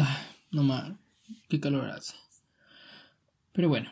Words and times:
Ah, 0.00 0.24
no 0.52 0.62
más. 0.62 0.92
Qué 1.48 1.58
calor 1.58 1.90
hace. 1.90 2.14
Pero 3.50 3.68
bueno. 3.68 3.90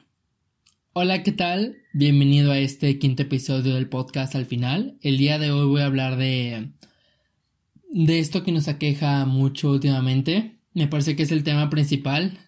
Hola, 0.92 1.24
¿qué 1.24 1.32
tal? 1.32 1.78
Bienvenido 1.92 2.52
a 2.52 2.60
este 2.60 3.00
quinto 3.00 3.22
episodio 3.22 3.74
del 3.74 3.88
podcast 3.88 4.36
al 4.36 4.46
final. 4.46 4.98
El 5.02 5.18
día 5.18 5.40
de 5.40 5.50
hoy 5.50 5.66
voy 5.66 5.80
a 5.80 5.86
hablar 5.86 6.16
de 6.16 6.70
de 7.90 8.20
esto 8.20 8.44
que 8.44 8.52
nos 8.52 8.68
aqueja 8.68 9.26
mucho 9.26 9.72
últimamente. 9.72 10.60
Me 10.74 10.86
parece 10.86 11.16
que 11.16 11.24
es 11.24 11.32
el 11.32 11.42
tema 11.42 11.70
principal 11.70 12.38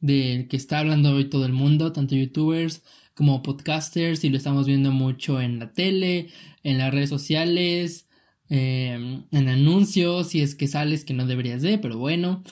del 0.00 0.48
que 0.48 0.56
está 0.56 0.80
hablando 0.80 1.12
hoy 1.12 1.26
todo 1.26 1.46
el 1.46 1.52
mundo, 1.52 1.92
tanto 1.92 2.16
youtubers 2.16 2.82
como 3.14 3.44
podcasters, 3.44 4.24
y 4.24 4.28
lo 4.28 4.38
estamos 4.38 4.66
viendo 4.66 4.90
mucho 4.90 5.40
en 5.40 5.60
la 5.60 5.72
tele, 5.72 6.30
en 6.64 6.78
las 6.78 6.92
redes 6.92 7.10
sociales, 7.10 8.08
eh, 8.48 9.22
en 9.30 9.48
anuncios, 9.48 10.30
si 10.30 10.40
es 10.40 10.56
que 10.56 10.66
sales 10.66 11.04
que 11.04 11.14
no 11.14 11.26
deberías 11.26 11.62
de, 11.62 11.78
pero 11.78 11.96
bueno. 11.96 12.42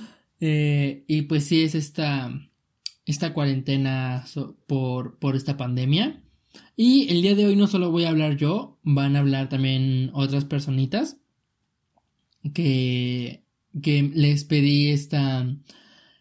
Eh, 0.45 1.05
y 1.06 1.23
pues 1.23 1.45
sí 1.45 1.62
es 1.62 1.76
esta, 1.76 2.32
esta 3.07 3.32
cuarentena 3.32 4.24
por, 4.66 5.21
por 5.21 5.37
esta 5.37 5.57
pandemia. 5.57 6.21
Y 6.76 7.09
el 7.10 7.23
día 7.23 7.37
de 7.37 7.46
hoy 7.46 7.54
no 7.54 7.68
solo 7.68 7.93
voy 7.93 8.04
a 8.04 8.09
hablar 8.09 8.37
yo, 8.37 8.80
van 8.82 9.15
a 9.15 9.20
hablar 9.20 9.48
también 9.48 10.10
otras 10.15 10.45
personitas 10.45 11.18
que, 12.54 13.45
que 13.80 14.02
les 14.15 14.43
pedí 14.43 14.88
esta, 14.88 15.46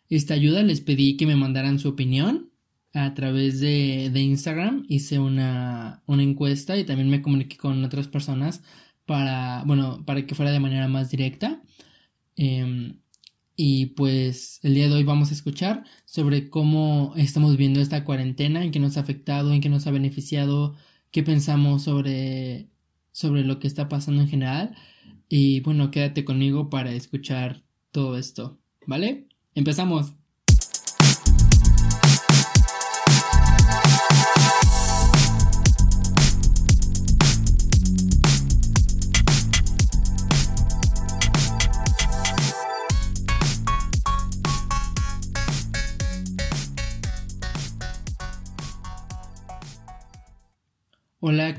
esta 0.07 0.35
ayuda, 0.35 0.61
les 0.61 0.81
pedí 0.81 1.17
que 1.17 1.25
me 1.25 1.35
mandaran 1.35 1.79
su 1.79 1.89
opinión 1.89 2.51
a 2.93 3.15
través 3.15 3.59
de, 3.59 4.11
de 4.13 4.21
Instagram, 4.21 4.85
hice 4.87 5.17
una, 5.17 6.03
una, 6.05 6.21
encuesta 6.21 6.77
y 6.77 6.83
también 6.83 7.09
me 7.09 7.23
comuniqué 7.23 7.57
con 7.57 7.83
otras 7.83 8.07
personas 8.07 8.61
para, 9.07 9.63
bueno, 9.65 10.03
para 10.05 10.27
que 10.27 10.35
fuera 10.35 10.51
de 10.51 10.59
manera 10.59 10.87
más 10.87 11.09
directa. 11.09 11.63
Eh, 12.35 13.00
y 13.63 13.87
pues 13.87 14.59
el 14.63 14.73
día 14.73 14.87
de 14.89 14.95
hoy 14.95 15.03
vamos 15.03 15.29
a 15.29 15.35
escuchar 15.35 15.83
sobre 16.05 16.49
cómo 16.49 17.13
estamos 17.15 17.57
viendo 17.57 17.79
esta 17.79 18.03
cuarentena, 18.03 18.63
en 18.63 18.71
qué 18.71 18.79
nos 18.79 18.97
ha 18.97 19.01
afectado, 19.01 19.53
en 19.53 19.61
qué 19.61 19.69
nos 19.69 19.85
ha 19.85 19.91
beneficiado, 19.91 20.75
qué 21.11 21.21
pensamos 21.21 21.83
sobre, 21.83 22.71
sobre 23.11 23.43
lo 23.43 23.59
que 23.59 23.67
está 23.67 23.87
pasando 23.87 24.23
en 24.23 24.29
general. 24.29 24.75
Y 25.29 25.59
bueno, 25.61 25.91
quédate 25.91 26.25
conmigo 26.25 26.71
para 26.71 26.91
escuchar 26.93 27.63
todo 27.91 28.17
esto, 28.17 28.59
¿vale? 28.87 29.27
Empezamos. 29.53 30.15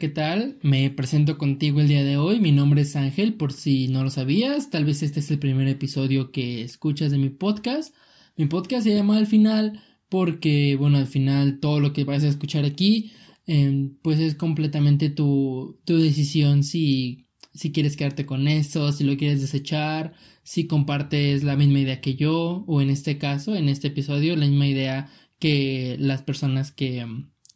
¿Qué 0.02 0.08
tal? 0.08 0.58
Me 0.62 0.90
presento 0.90 1.38
contigo 1.38 1.80
el 1.80 1.86
día 1.86 2.02
de 2.02 2.16
hoy. 2.16 2.40
Mi 2.40 2.50
nombre 2.50 2.82
es 2.82 2.96
Ángel, 2.96 3.34
por 3.34 3.52
si 3.52 3.86
no 3.86 4.02
lo 4.02 4.10
sabías. 4.10 4.68
Tal 4.68 4.84
vez 4.84 5.00
este 5.04 5.20
es 5.20 5.30
el 5.30 5.38
primer 5.38 5.68
episodio 5.68 6.32
que 6.32 6.62
escuchas 6.62 7.12
de 7.12 7.18
mi 7.18 7.30
podcast. 7.30 7.94
Mi 8.36 8.46
podcast 8.46 8.82
se 8.82 8.96
llama 8.96 9.16
Al 9.16 9.28
final 9.28 9.80
porque, 10.08 10.74
bueno, 10.74 10.98
al 10.98 11.06
final 11.06 11.60
todo 11.60 11.78
lo 11.78 11.92
que 11.92 12.02
vas 12.02 12.24
a 12.24 12.28
escuchar 12.28 12.64
aquí, 12.64 13.12
em, 13.46 13.94
pues 14.02 14.18
es 14.18 14.34
completamente 14.34 15.08
tu, 15.08 15.78
tu 15.84 15.96
decisión 15.98 16.64
si, 16.64 17.28
si 17.54 17.70
quieres 17.70 17.96
quedarte 17.96 18.26
con 18.26 18.48
eso, 18.48 18.90
si 18.90 19.04
lo 19.04 19.16
quieres 19.16 19.40
desechar, 19.40 20.14
si 20.42 20.66
compartes 20.66 21.44
la 21.44 21.54
misma 21.54 21.78
idea 21.78 22.00
que 22.00 22.16
yo, 22.16 22.64
o 22.66 22.80
en 22.80 22.90
este 22.90 23.18
caso, 23.18 23.54
en 23.54 23.68
este 23.68 23.86
episodio, 23.86 24.34
la 24.34 24.48
misma 24.48 24.66
idea 24.66 25.08
que 25.38 25.96
las 26.00 26.22
personas 26.22 26.72
que, 26.72 27.06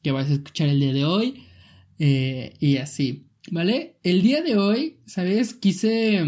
que 0.05 0.13
vas 0.13 0.31
a 0.31 0.35
escuchar 0.35 0.69
el 0.69 0.79
día 0.79 0.93
de 0.93 1.05
hoy. 1.05 1.43
Eh, 1.99 2.55
y 2.61 2.77
así, 2.77 3.27
¿vale? 3.51 3.97
El 4.03 4.23
día 4.23 4.43
de 4.43 4.57
hoy, 4.57 4.99
¿sabes? 5.07 5.55
Quise, 5.55 6.25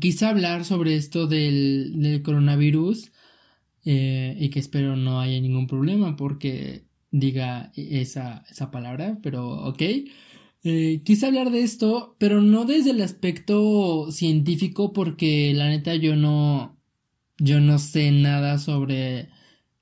quise 0.00 0.26
hablar 0.26 0.64
sobre 0.64 0.96
esto 0.96 1.26
del, 1.26 2.20
coronavirus 2.24 3.12
eh, 3.84 4.36
y 4.38 4.50
que 4.50 4.60
espero 4.60 4.96
no 4.96 5.20
haya 5.20 5.40
ningún 5.40 5.66
problema 5.66 6.16
porque 6.16 6.84
diga 7.10 7.72
esa, 7.74 8.44
esa 8.50 8.70
palabra, 8.70 9.18
pero 9.22 9.48
ok. 9.48 9.82
Eh, 10.64 11.02
quise 11.04 11.26
hablar 11.26 11.50
de 11.50 11.62
esto, 11.62 12.16
pero 12.18 12.42
no 12.42 12.64
desde 12.64 12.90
el 12.90 13.00
aspecto 13.00 14.10
científico 14.10 14.92
porque 14.92 15.54
la 15.54 15.68
neta 15.68 15.94
yo 15.94 16.16
no, 16.16 16.76
yo 17.38 17.60
no 17.60 17.78
sé 17.78 18.10
nada 18.12 18.58
sobre 18.58 19.30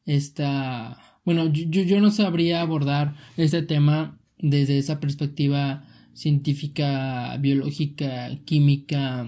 esta... 0.04 1.20
Bueno, 1.24 1.52
yo, 1.52 1.82
yo 1.82 2.00
no 2.00 2.10
sabría 2.12 2.60
abordar 2.60 3.16
este 3.36 3.62
tema 3.62 4.20
desde 4.38 4.78
esa 4.78 5.00
perspectiva 5.00 5.84
científica, 6.12 7.36
biológica, 7.38 8.38
química, 8.44 9.26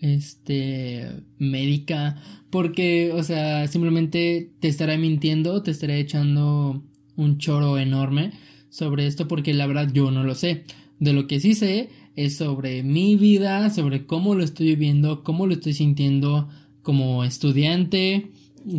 este, 0.00 1.10
médica, 1.38 2.22
porque, 2.50 3.12
o 3.12 3.22
sea, 3.22 3.66
simplemente 3.66 4.52
te 4.60 4.68
estaré 4.68 4.98
mintiendo, 4.98 5.62
te 5.62 5.70
estaré 5.70 5.98
echando 6.00 6.84
un 7.16 7.38
choro 7.38 7.78
enorme 7.78 8.32
sobre 8.68 9.06
esto, 9.06 9.26
porque 9.26 9.54
la 9.54 9.66
verdad 9.66 9.90
yo 9.92 10.10
no 10.10 10.22
lo 10.22 10.34
sé. 10.34 10.64
De 10.98 11.12
lo 11.12 11.26
que 11.26 11.40
sí 11.40 11.54
sé 11.54 11.90
es 12.14 12.36
sobre 12.36 12.82
mi 12.82 13.16
vida, 13.16 13.68
sobre 13.70 14.06
cómo 14.06 14.34
lo 14.34 14.44
estoy 14.44 14.66
viviendo, 14.66 15.22
cómo 15.22 15.46
lo 15.46 15.54
estoy 15.54 15.74
sintiendo 15.74 16.48
como 16.82 17.24
estudiante, 17.24 18.30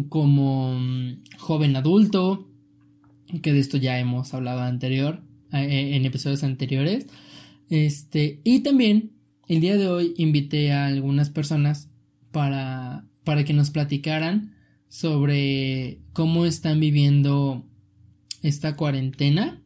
como 0.10 0.80
mm, 0.80 1.24
joven 1.38 1.76
adulto, 1.76 2.48
que 3.42 3.54
de 3.54 3.60
esto 3.60 3.78
ya 3.78 4.00
hemos 4.00 4.34
hablado 4.34 4.62
anterior, 4.62 5.22
en 5.52 6.06
episodios 6.06 6.44
anteriores. 6.44 7.08
Este, 7.70 8.40
y 8.44 8.62
también 8.62 9.12
el 9.48 9.62
día 9.62 9.78
de 9.78 9.88
hoy 9.88 10.14
invité 10.18 10.72
a 10.72 10.88
algunas 10.88 11.30
personas 11.30 11.90
para, 12.32 13.06
para 13.24 13.44
que 13.46 13.54
nos 13.54 13.72
platicaran 13.72 14.56
sobre 14.90 16.00
cómo 16.14 16.46
están 16.46 16.80
viviendo 16.80 17.66
esta 18.42 18.76
cuarentena. 18.76 19.62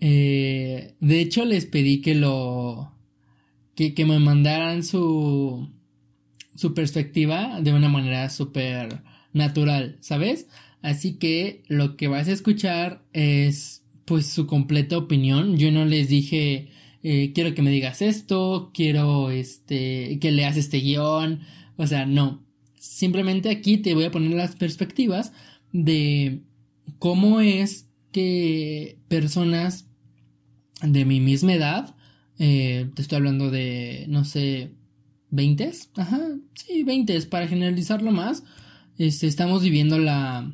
Eh, 0.00 0.94
de 1.00 1.20
hecho, 1.20 1.44
les 1.44 1.66
pedí 1.66 2.00
que 2.00 2.14
lo. 2.14 2.92
que, 3.74 3.94
que 3.94 4.04
me 4.04 4.18
mandaran 4.18 4.82
su. 4.82 5.68
su 6.54 6.74
perspectiva 6.74 7.60
de 7.60 7.72
una 7.72 7.88
manera 7.88 8.30
súper 8.30 9.02
natural, 9.32 9.98
¿sabes? 10.00 10.48
Así 10.82 11.18
que 11.18 11.62
lo 11.68 11.96
que 11.96 12.08
vas 12.08 12.28
a 12.28 12.32
escuchar 12.32 13.04
es 13.12 13.79
pues 14.10 14.26
su 14.26 14.48
completa 14.48 14.98
opinión. 14.98 15.56
Yo 15.56 15.70
no 15.70 15.84
les 15.84 16.08
dije, 16.08 16.68
eh, 17.04 17.30
quiero 17.32 17.54
que 17.54 17.62
me 17.62 17.70
digas 17.70 18.02
esto, 18.02 18.72
quiero 18.74 19.30
este, 19.30 20.18
que 20.18 20.32
leas 20.32 20.56
este 20.56 20.78
guion. 20.78 21.42
O 21.76 21.86
sea, 21.86 22.06
no. 22.06 22.44
Simplemente 22.74 23.50
aquí 23.50 23.76
te 23.76 23.94
voy 23.94 24.02
a 24.02 24.10
poner 24.10 24.32
las 24.32 24.56
perspectivas 24.56 25.32
de 25.72 26.40
cómo 26.98 27.40
es 27.40 27.86
que 28.10 28.98
personas 29.06 29.86
de 30.82 31.04
mi 31.04 31.20
misma 31.20 31.54
edad, 31.54 31.94
eh, 32.40 32.90
te 32.96 33.02
estoy 33.02 33.14
hablando 33.14 33.52
de, 33.52 34.06
no 34.08 34.24
sé, 34.24 34.72
20, 35.30 35.70
ajá, 35.94 36.20
sí, 36.54 36.82
20, 36.82 37.20
para 37.26 37.46
generalizarlo 37.46 38.10
más, 38.10 38.42
este, 38.98 39.28
estamos 39.28 39.62
viviendo 39.62 40.00
la, 40.00 40.52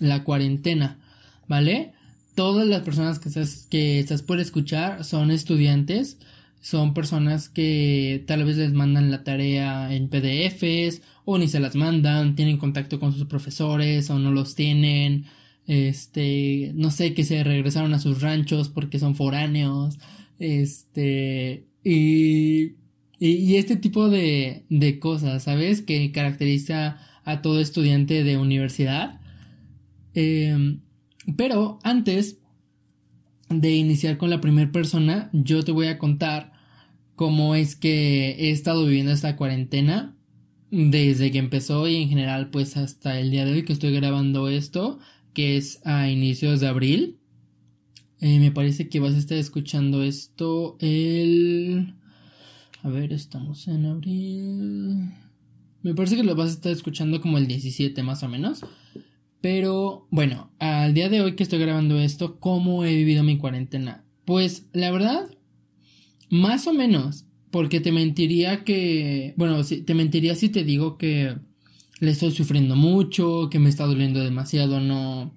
la 0.00 0.24
cuarentena, 0.24 0.98
¿vale? 1.46 1.92
Todas 2.38 2.68
las 2.68 2.82
personas 2.82 3.18
que 3.18 3.30
estás, 3.30 3.66
que 3.68 3.98
estás 3.98 4.22
por 4.22 4.38
escuchar 4.38 5.02
son 5.02 5.32
estudiantes, 5.32 6.18
son 6.60 6.94
personas 6.94 7.48
que 7.48 8.22
tal 8.28 8.44
vez 8.44 8.56
les 8.56 8.72
mandan 8.72 9.10
la 9.10 9.24
tarea 9.24 9.92
en 9.92 10.08
PDFs 10.08 11.02
o 11.24 11.36
ni 11.36 11.48
se 11.48 11.58
las 11.58 11.74
mandan, 11.74 12.36
tienen 12.36 12.56
contacto 12.56 13.00
con 13.00 13.12
sus 13.12 13.24
profesores 13.24 14.08
o 14.10 14.20
no 14.20 14.30
los 14.30 14.54
tienen, 14.54 15.24
este, 15.66 16.70
no 16.76 16.92
sé, 16.92 17.12
que 17.12 17.24
se 17.24 17.42
regresaron 17.42 17.92
a 17.92 17.98
sus 17.98 18.22
ranchos 18.22 18.68
porque 18.68 19.00
son 19.00 19.16
foráneos, 19.16 19.98
este, 20.38 21.66
y, 21.82 22.76
Y, 23.18 23.56
este 23.56 23.74
tipo 23.74 24.08
de, 24.08 24.62
de 24.70 25.00
cosas, 25.00 25.42
¿sabes? 25.42 25.82
Que 25.82 26.12
caracteriza 26.12 26.98
a 27.24 27.42
todo 27.42 27.60
estudiante 27.60 28.22
de 28.22 28.36
universidad. 28.36 29.20
Em, 30.14 30.82
pero 31.36 31.78
antes 31.82 32.38
de 33.48 33.74
iniciar 33.74 34.18
con 34.18 34.30
la 34.30 34.40
primera 34.40 34.70
persona, 34.70 35.30
yo 35.32 35.62
te 35.62 35.72
voy 35.72 35.86
a 35.86 35.98
contar 35.98 36.52
cómo 37.16 37.54
es 37.54 37.76
que 37.76 38.30
he 38.30 38.50
estado 38.50 38.86
viviendo 38.86 39.12
esta 39.12 39.36
cuarentena 39.36 40.14
desde 40.70 41.30
que 41.30 41.38
empezó 41.38 41.88
y 41.88 41.96
en 41.96 42.08
general 42.08 42.50
pues 42.50 42.76
hasta 42.76 43.18
el 43.18 43.30
día 43.30 43.44
de 43.44 43.52
hoy 43.52 43.64
que 43.64 43.72
estoy 43.72 43.92
grabando 43.92 44.48
esto, 44.48 44.98
que 45.32 45.56
es 45.56 45.84
a 45.86 46.08
inicios 46.08 46.60
de 46.60 46.68
abril. 46.68 47.18
Eh, 48.20 48.38
me 48.40 48.50
parece 48.50 48.88
que 48.88 49.00
vas 49.00 49.14
a 49.14 49.18
estar 49.18 49.38
escuchando 49.38 50.02
esto 50.02 50.76
el... 50.80 51.94
A 52.82 52.88
ver, 52.88 53.12
estamos 53.12 53.66
en 53.66 53.86
abril. 53.86 55.10
Me 55.82 55.94
parece 55.94 56.16
que 56.16 56.22
lo 56.22 56.36
vas 56.36 56.50
a 56.50 56.54
estar 56.54 56.72
escuchando 56.72 57.20
como 57.20 57.38
el 57.38 57.46
17 57.46 58.02
más 58.02 58.22
o 58.22 58.28
menos. 58.28 58.60
Pero 59.40 60.06
bueno, 60.10 60.50
al 60.58 60.94
día 60.94 61.08
de 61.08 61.20
hoy 61.20 61.36
que 61.36 61.42
estoy 61.42 61.58
grabando 61.58 61.98
esto, 61.98 62.40
¿cómo 62.40 62.84
he 62.84 62.94
vivido 62.94 63.22
mi 63.22 63.38
cuarentena? 63.38 64.04
Pues 64.24 64.66
la 64.72 64.90
verdad, 64.90 65.30
más 66.30 66.66
o 66.66 66.72
menos. 66.72 67.24
Porque 67.50 67.80
te 67.80 67.92
mentiría 67.92 68.62
que... 68.62 69.32
Bueno, 69.36 69.64
te 69.64 69.94
mentiría 69.94 70.34
si 70.34 70.50
te 70.50 70.64
digo 70.64 70.98
que 70.98 71.34
le 71.98 72.10
estoy 72.10 72.30
sufriendo 72.32 72.76
mucho, 72.76 73.48
que 73.50 73.58
me 73.58 73.70
está 73.70 73.86
doliendo 73.86 74.22
demasiado 74.22 74.80
no... 74.80 75.32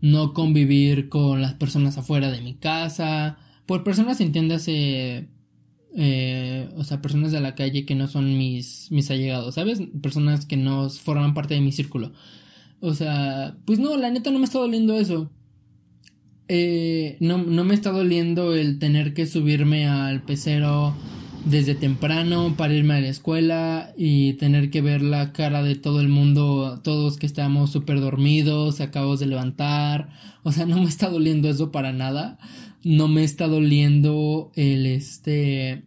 No 0.00 0.32
convivir 0.32 1.08
con 1.08 1.42
las 1.42 1.54
personas 1.54 1.98
afuera 1.98 2.30
de 2.30 2.40
mi 2.40 2.54
casa. 2.54 3.38
Por 3.66 3.84
personas 3.84 4.20
entiéndase 4.20 5.28
eh, 5.94 6.70
o 6.76 6.84
sea, 6.84 7.02
personas 7.02 7.32
de 7.32 7.40
la 7.40 7.54
calle 7.54 7.84
que 7.84 7.94
no 7.94 8.08
son 8.08 8.38
mis, 8.38 8.90
mis 8.90 9.10
allegados, 9.10 9.54
¿sabes? 9.54 9.80
Personas 10.00 10.46
que 10.46 10.56
no 10.56 10.88
forman 10.88 11.34
parte 11.34 11.54
de 11.54 11.60
mi 11.60 11.72
círculo. 11.72 12.12
O 12.82 12.92
sea, 12.92 13.56
pues 13.64 13.78
no, 13.78 13.96
la 13.96 14.10
neta 14.10 14.30
no 14.30 14.38
me 14.38 14.44
está 14.44 14.58
doliendo 14.58 14.98
eso. 14.98 15.30
Eh, 16.48 17.16
no, 17.20 17.38
no 17.38 17.64
me 17.64 17.72
está 17.72 17.90
doliendo 17.90 18.54
el 18.54 18.78
tener 18.78 19.14
que 19.14 19.26
subirme 19.26 19.86
al 19.86 20.22
pecero 20.22 20.94
desde 21.46 21.74
temprano 21.74 22.54
para 22.58 22.74
irme 22.74 22.94
a 22.94 23.00
la 23.00 23.08
escuela 23.08 23.94
y 23.96 24.34
tener 24.34 24.70
que 24.70 24.82
ver 24.82 25.00
la 25.00 25.32
cara 25.32 25.62
de 25.62 25.76
todo 25.76 26.00
el 26.00 26.08
mundo, 26.08 26.80
todos 26.84 27.16
que 27.16 27.24
estamos 27.24 27.70
súper 27.70 28.00
dormidos, 28.00 28.82
acabamos 28.82 29.20
de 29.20 29.26
levantar. 29.26 30.10
O 30.42 30.52
sea, 30.52 30.66
no 30.66 30.76
me 30.76 30.88
está 30.90 31.08
doliendo 31.08 31.48
eso 31.48 31.72
para 31.72 31.92
nada 31.92 32.38
no 32.84 33.08
me 33.08 33.24
está 33.24 33.46
doliendo 33.46 34.50
el 34.54 34.86
este 34.86 35.84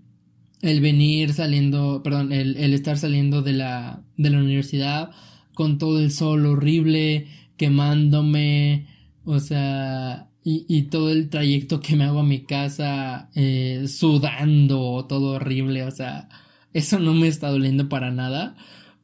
el 0.61 0.81
venir 0.81 1.33
saliendo, 1.33 2.01
perdón, 2.01 2.31
el, 2.31 2.57
el 2.57 2.73
estar 2.73 2.97
saliendo 2.97 3.43
de 3.43 3.53
la, 3.53 4.01
de 4.17 4.31
la 4.31 4.39
universidad 4.39 5.11
con 5.55 5.79
todo 5.79 5.99
el 5.99 6.11
sol 6.11 6.45
horrible, 6.45 7.27
quemándome, 7.57 8.87
o 9.25 9.39
sea, 9.39 10.29
y, 10.43 10.65
y 10.69 10.83
todo 10.83 11.09
el 11.11 11.29
trayecto 11.29 11.79
que 11.81 11.95
me 11.95 12.03
hago 12.03 12.19
a 12.19 12.23
mi 12.23 12.41
casa, 12.41 13.29
eh, 13.35 13.85
sudando, 13.87 15.05
todo 15.09 15.31
horrible, 15.31 15.83
o 15.83 15.91
sea, 15.91 16.29
eso 16.73 16.99
no 16.99 17.13
me 17.15 17.27
está 17.27 17.49
doliendo 17.49 17.89
para 17.89 18.11
nada. 18.11 18.55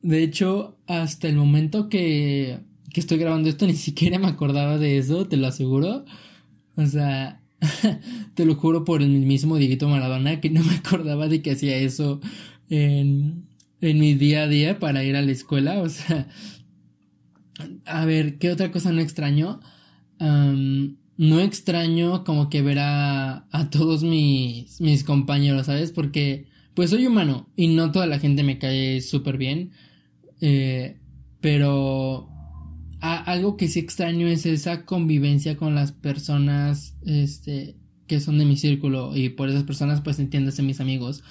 De 0.04 0.24
hecho, 0.24 0.78
hasta 0.88 1.28
el 1.28 1.36
momento 1.36 1.90
que, 1.90 2.60
que 2.94 3.00
estoy 3.00 3.18
grabando 3.18 3.50
esto, 3.50 3.66
ni 3.68 3.76
siquiera 3.76 4.20
me 4.20 4.28
acordaba 4.28 4.78
de 4.78 4.98
eso, 4.98 5.28
te 5.28 5.38
lo 5.38 5.48
aseguro. 5.48 6.06
O 6.76 6.86
sea, 6.86 7.42
Te 8.36 8.46
lo 8.46 8.56
juro 8.56 8.84
por 8.84 9.02
el 9.02 9.10
mismo 9.10 9.58
Dieguito 9.58 9.88
Maradona 9.88 10.42
que 10.42 10.50
no 10.50 10.64
me 10.64 10.76
acordaba 10.76 11.28
de 11.28 11.42
que 11.42 11.52
hacía 11.52 11.78
eso 11.78 12.20
en, 12.70 13.48
en 13.82 14.00
mi 14.00 14.14
día 14.14 14.44
a 14.44 14.48
día 14.48 14.80
para 14.80 15.04
ir 15.04 15.16
a 15.16 15.22
la 15.22 15.32
escuela. 15.32 15.80
O 15.80 15.90
sea, 15.90 16.28
a 17.86 18.06
ver, 18.06 18.38
¿qué 18.38 18.52
otra 18.52 18.72
cosa 18.72 18.92
no 18.92 19.02
extraño? 19.02 19.60
no 20.20 21.40
extraño 21.40 22.24
como 22.24 22.50
que 22.50 22.62
ver 22.62 22.78
a, 22.78 23.48
a 23.52 23.70
todos 23.72 24.04
mis, 24.04 24.80
mis 24.80 25.04
compañeros, 25.04 25.66
¿sabes? 25.66 25.92
Porque 25.92 26.46
pues 26.74 26.92
soy 26.92 27.08
humano 27.08 27.50
y 27.56 27.68
no 27.70 27.92
toda 27.92 28.06
la 28.06 28.20
gente 28.20 28.44
me 28.44 28.58
cae 28.58 29.02
súper 29.02 29.38
bien. 29.38 29.72
Eh, 30.42 30.98
pero 31.40 32.30
algo 33.00 33.58
que 33.58 33.68
sí 33.68 33.80
extraño 33.80 34.28
es 34.28 34.46
esa 34.46 34.86
convivencia 34.86 35.58
con 35.58 35.74
las 35.74 35.92
personas 35.92 36.96
este, 37.06 37.76
que 38.08 38.20
son 38.20 38.38
de 38.38 38.46
mi 38.46 38.58
círculo 38.58 39.16
y 39.16 39.30
por 39.30 39.50
esas 39.50 39.64
personas 39.64 40.02
pues 40.02 40.20
entiéndase 40.20 40.62
mis 40.62 40.80
amigos. 40.80 41.24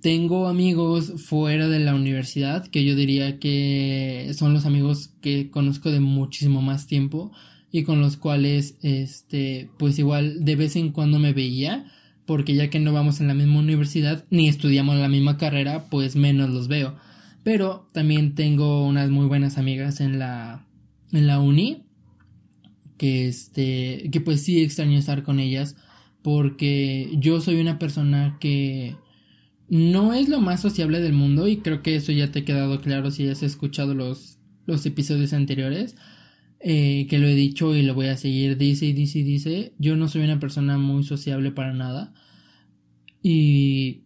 Tengo 0.00 0.48
amigos 0.48 1.12
fuera 1.16 1.68
de 1.68 1.78
la 1.78 1.94
universidad 1.94 2.66
que 2.66 2.84
yo 2.84 2.96
diría 2.96 3.38
que 3.38 4.32
son 4.34 4.54
los 4.54 4.64
amigos 4.64 5.10
que 5.20 5.50
conozco 5.50 5.90
de 5.90 6.00
muchísimo 6.00 6.62
más 6.62 6.86
tiempo 6.86 7.32
y 7.70 7.82
con 7.82 8.00
los 8.00 8.16
cuales 8.16 8.76
este 8.82 9.68
pues 9.78 9.98
igual 9.98 10.42
de 10.42 10.56
vez 10.56 10.76
en 10.76 10.90
cuando 10.90 11.18
me 11.18 11.34
veía 11.34 11.84
porque 12.24 12.54
ya 12.54 12.70
que 12.70 12.80
no 12.80 12.94
vamos 12.94 13.20
en 13.20 13.28
la 13.28 13.34
misma 13.34 13.58
universidad 13.58 14.24
ni 14.30 14.48
estudiamos 14.48 14.96
la 14.96 15.08
misma 15.08 15.36
carrera 15.36 15.90
pues 15.90 16.16
menos 16.16 16.48
los 16.48 16.68
veo. 16.68 16.96
Pero 17.42 17.86
también 17.92 18.34
tengo 18.34 18.86
unas 18.86 19.10
muy 19.10 19.26
buenas 19.26 19.58
amigas 19.58 20.00
en 20.00 20.18
la 20.18 20.66
en 21.12 21.26
la 21.26 21.40
uni 21.40 21.82
que 22.96 23.28
este 23.28 24.08
que 24.10 24.20
pues 24.22 24.42
sí 24.42 24.62
extraño 24.62 24.98
estar 24.98 25.24
con 25.24 25.40
ellas 25.40 25.76
porque 26.22 27.10
yo 27.18 27.42
soy 27.42 27.60
una 27.60 27.78
persona 27.78 28.38
que 28.40 28.96
no 29.70 30.12
es 30.14 30.28
lo 30.28 30.40
más 30.40 30.60
sociable 30.60 31.00
del 31.00 31.12
mundo 31.12 31.46
y 31.46 31.58
creo 31.58 31.80
que 31.82 31.94
eso 31.94 32.10
ya 32.10 32.32
te 32.32 32.40
ha 32.40 32.44
quedado 32.44 32.80
claro 32.80 33.12
si 33.12 33.28
has 33.28 33.44
escuchado 33.44 33.94
los, 33.94 34.38
los 34.66 34.84
episodios 34.84 35.32
anteriores 35.32 35.94
eh, 36.58 37.06
que 37.08 37.18
lo 37.18 37.28
he 37.28 37.34
dicho 37.36 37.74
y 37.76 37.82
lo 37.82 37.94
voy 37.94 38.08
a 38.08 38.16
seguir. 38.16 38.58
Dice 38.58 38.86
y 38.86 38.92
dice 38.92 39.20
y 39.20 39.22
dice 39.22 39.72
yo 39.78 39.94
no 39.96 40.08
soy 40.08 40.22
una 40.22 40.40
persona 40.40 40.76
muy 40.76 41.04
sociable 41.04 41.52
para 41.52 41.72
nada. 41.72 42.12
Y 43.22 44.02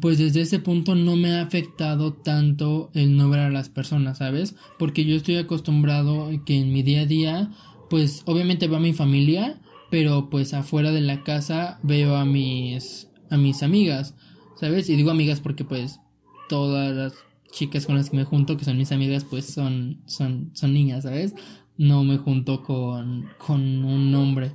pues 0.00 0.18
desde 0.18 0.42
ese 0.42 0.58
punto 0.58 0.94
no 0.94 1.16
me 1.16 1.32
ha 1.32 1.42
afectado 1.42 2.12
tanto 2.12 2.90
el 2.92 3.16
no 3.16 3.30
ver 3.30 3.40
a 3.40 3.50
las 3.50 3.70
personas, 3.70 4.18
¿sabes? 4.18 4.56
Porque 4.78 5.06
yo 5.06 5.16
estoy 5.16 5.36
acostumbrado 5.36 6.30
que 6.44 6.58
en 6.58 6.70
mi 6.70 6.82
día 6.82 7.02
a 7.02 7.06
día, 7.06 7.50
pues 7.88 8.22
obviamente 8.26 8.68
veo 8.68 8.76
a 8.76 8.80
mi 8.80 8.92
familia, 8.92 9.58
pero 9.90 10.28
pues 10.28 10.52
afuera 10.52 10.92
de 10.92 11.00
la 11.00 11.24
casa 11.24 11.80
veo 11.82 12.16
a 12.16 12.26
mis 12.26 13.08
a 13.30 13.36
mis 13.36 13.62
amigas, 13.62 14.14
¿sabes? 14.60 14.88
Y 14.90 14.96
digo 14.96 15.10
amigas 15.10 15.40
porque 15.40 15.64
pues 15.64 16.00
todas 16.48 16.94
las 16.94 17.14
chicas 17.50 17.86
con 17.86 17.96
las 17.96 18.10
que 18.10 18.16
me 18.16 18.24
junto, 18.24 18.56
que 18.56 18.64
son 18.64 18.76
mis 18.78 18.92
amigas, 18.92 19.24
pues 19.24 19.46
son 19.46 20.02
son 20.06 20.50
son 20.54 20.74
niñas, 20.74 21.04
¿sabes? 21.04 21.34
No 21.76 22.04
me 22.04 22.18
junto 22.18 22.62
con 22.62 23.28
con 23.38 23.84
un 23.84 24.14
hombre. 24.14 24.52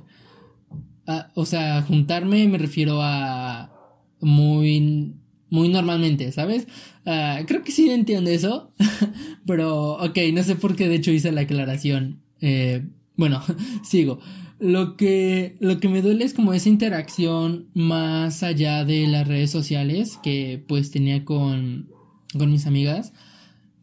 Ah, 1.06 1.30
o 1.34 1.44
sea, 1.44 1.82
juntarme 1.82 2.46
me 2.48 2.58
refiero 2.58 3.00
a 3.02 3.72
muy 4.20 5.14
muy 5.50 5.68
normalmente, 5.68 6.32
¿sabes? 6.32 6.66
Ah, 7.04 7.40
creo 7.46 7.62
que 7.62 7.72
sí 7.72 7.90
entiendo 7.90 8.30
eso, 8.30 8.72
pero 9.46 9.92
ok, 9.94 10.18
no 10.32 10.42
sé 10.42 10.56
por 10.56 10.76
qué 10.76 10.88
de 10.88 10.96
hecho 10.96 11.10
hice 11.10 11.32
la 11.32 11.42
aclaración. 11.42 12.20
Eh, 12.40 12.86
bueno, 13.16 13.42
sigo. 13.84 14.20
Lo 14.58 14.96
que, 14.96 15.56
lo 15.60 15.78
que 15.80 15.88
me 15.88 16.00
duele 16.00 16.24
es 16.24 16.32
como 16.32 16.54
esa 16.54 16.68
interacción 16.68 17.66
más 17.74 18.42
allá 18.42 18.84
de 18.84 19.06
las 19.06 19.28
redes 19.28 19.50
sociales 19.50 20.18
que 20.22 20.64
pues 20.66 20.90
tenía 20.90 21.24
con, 21.24 21.90
con 22.36 22.50
mis 22.50 22.66
amigas 22.66 23.12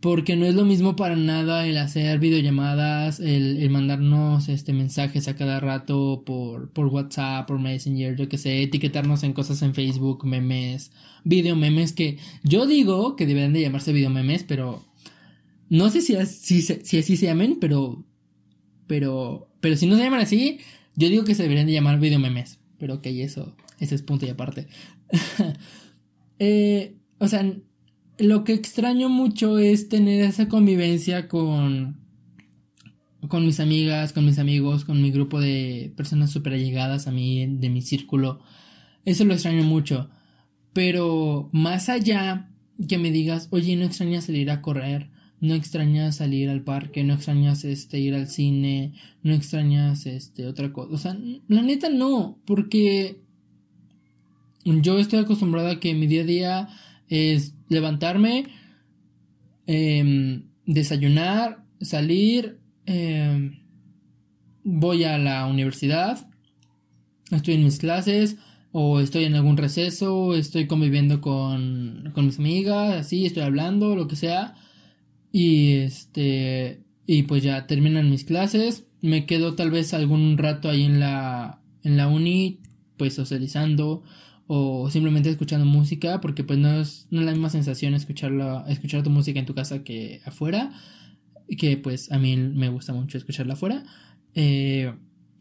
porque 0.03 0.35
no 0.35 0.45
es 0.45 0.53
lo 0.53 0.65
mismo 0.65 0.97
para 0.97 1.15
nada 1.15 1.65
el 1.65 1.77
hacer 1.77 2.19
videollamadas, 2.19 3.21
el, 3.21 3.69
mandarnos 3.69 4.49
este 4.49 4.73
mensajes 4.73 5.29
a 5.29 5.37
cada 5.37 5.61
rato 5.61 6.23
por, 6.25 6.69
por 6.71 6.87
WhatsApp, 6.87 7.47
por 7.47 7.57
Messenger, 7.57 8.13
yo 8.17 8.27
que 8.27 8.37
sé, 8.37 8.63
etiquetarnos 8.63 9.23
en 9.23 9.31
cosas 9.31 9.61
en 9.61 9.73
Facebook, 9.73 10.25
memes, 10.25 10.91
video 11.23 11.55
memes 11.55 11.93
que 11.93 12.17
yo 12.43 12.65
digo 12.65 13.15
que 13.15 13.25
deberían 13.25 13.53
de 13.53 13.61
llamarse 13.61 13.93
video 13.93 14.09
memes, 14.09 14.43
pero 14.43 14.83
no 15.69 15.89
sé 15.89 16.01
si, 16.01 16.17
así, 16.17 16.61
si 16.61 16.97
así 16.97 17.15
se 17.15 17.27
llamen, 17.27 17.57
pero 17.61 18.03
pero 18.87 19.47
pero 19.63 19.77
si 19.77 19.87
no 19.87 19.95
se 19.95 20.03
llaman 20.03 20.19
así, 20.19 20.59
yo 20.97 21.07
digo 21.07 21.23
que 21.23 21.35
se 21.35 21.43
deberían 21.43 21.65
de 21.65 21.71
llamar 21.71 21.97
video 21.97 22.19
memes, 22.19 22.59
pero 22.77 22.95
ok, 22.95 23.05
eso 23.05 23.55
ese 23.79 23.95
es 23.95 24.01
punto 24.01 24.25
y 24.25 24.29
aparte. 24.29 24.67
eh, 26.39 26.97
o 27.17 27.29
sea, 27.29 27.49
lo 28.17 28.43
que 28.43 28.51
extraño 28.51 29.07
mucho 29.07 29.59
es 29.59 29.87
tener 29.87 30.21
esa 30.25 30.49
convivencia 30.49 31.29
con 31.29 32.01
con 33.29 33.45
mis 33.45 33.61
amigas, 33.61 34.11
con 34.11 34.25
mis 34.25 34.37
amigos, 34.37 34.83
con 34.83 35.01
mi 35.01 35.09
grupo 35.09 35.39
de 35.39 35.93
personas 35.95 36.29
súper 36.29 36.55
allegadas 36.55 37.07
a 37.07 37.11
mí, 37.13 37.47
de 37.47 37.69
mi 37.69 37.81
círculo. 37.81 38.41
Eso 39.05 39.23
lo 39.23 39.33
extraño 39.33 39.63
mucho. 39.63 40.09
Pero 40.73 41.49
más 41.53 41.87
allá 41.87 42.49
que 42.89 42.97
me 42.97 43.11
digas, 43.11 43.47
oye, 43.51 43.77
no 43.77 43.85
extrañas 43.85 44.25
salir 44.25 44.51
a 44.51 44.61
correr, 44.61 45.09
no 45.43 45.55
extrañas 45.55 46.15
salir 46.15 46.49
al 46.49 46.63
parque, 46.63 47.03
no 47.03 47.15
extrañas 47.15 47.65
este 47.65 47.99
ir 47.99 48.15
al 48.15 48.29
cine, 48.29 48.93
no 49.23 49.33
extrañas 49.33 50.05
este 50.05 50.47
otra 50.47 50.71
cosa. 50.71 50.93
O 50.93 50.97
sea, 50.97 51.17
la 51.49 51.61
neta 51.61 51.89
no, 51.89 52.39
porque 52.45 53.19
yo 54.63 54.97
estoy 54.99 55.19
acostumbrado 55.19 55.69
a 55.69 55.81
que 55.81 55.95
mi 55.95 56.07
día 56.07 56.21
a 56.21 56.25
día 56.25 56.69
es 57.09 57.55
levantarme, 57.67 58.45
em, 59.67 60.45
desayunar, 60.65 61.65
salir, 61.81 62.61
em, 62.85 63.59
voy 64.63 65.03
a 65.03 65.17
la 65.17 65.45
universidad, 65.47 66.25
estoy 67.31 67.55
en 67.55 67.65
mis 67.65 67.79
clases 67.79 68.37
o 68.71 69.01
estoy 69.01 69.25
en 69.25 69.35
algún 69.35 69.57
receso, 69.57 70.35
estoy 70.35 70.67
conviviendo 70.67 71.19
con, 71.19 72.11
con 72.13 72.27
mis 72.27 72.39
amigas, 72.39 72.95
así, 72.95 73.25
estoy 73.25 73.43
hablando, 73.43 73.97
lo 73.97 74.07
que 74.07 74.15
sea. 74.15 74.55
Y 75.35 75.77
este, 75.77 76.83
y 77.07 77.23
pues 77.23 77.41
ya 77.41 77.65
terminan 77.65 78.11
mis 78.11 78.23
clases, 78.23 78.85
me 79.01 79.25
quedo 79.25 79.55
tal 79.55 79.71
vez 79.71 79.93
algún 79.95 80.37
rato 80.37 80.69
ahí 80.69 80.83
en 80.83 80.99
la, 80.99 81.59
en 81.81 81.97
la 81.97 82.07
uni, 82.07 82.59
pues 82.97 83.15
socializando 83.15 84.03
o 84.45 84.91
simplemente 84.91 85.31
escuchando 85.31 85.65
música, 85.65 86.21
porque 86.21 86.43
pues 86.43 86.59
no 86.59 86.79
es, 86.79 87.07
no 87.09 87.21
es 87.21 87.25
la 87.25 87.31
misma 87.31 87.49
sensación 87.49 87.95
escucharla, 87.95 88.63
escuchar 88.67 89.01
tu 89.01 89.09
música 89.09 89.39
en 89.39 89.47
tu 89.47 89.55
casa 89.55 89.83
que 89.83 90.21
afuera, 90.23 90.71
que 91.57 91.77
pues 91.77 92.11
a 92.11 92.19
mí 92.19 92.37
me 92.37 92.69
gusta 92.69 92.93
mucho 92.93 93.17
escucharla 93.17 93.55
afuera. 93.55 93.83
Eh, 94.35 94.93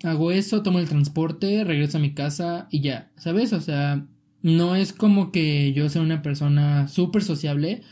hago 0.05 0.33
eso, 0.33 0.63
tomo 0.63 0.79
el 0.79 0.89
transporte, 0.89 1.65
regreso 1.65 1.99
a 1.99 2.01
mi 2.01 2.15
casa 2.15 2.67
y 2.71 2.81
ya, 2.81 3.13
¿sabes? 3.17 3.53
O 3.53 3.61
sea, 3.61 4.07
no 4.41 4.75
es 4.75 4.95
como 4.95 5.33
que 5.33 5.75
yo 5.75 5.91
sea 5.91 6.01
una 6.01 6.23
persona 6.23 6.89
súper 6.89 7.23
sociable 7.23 7.83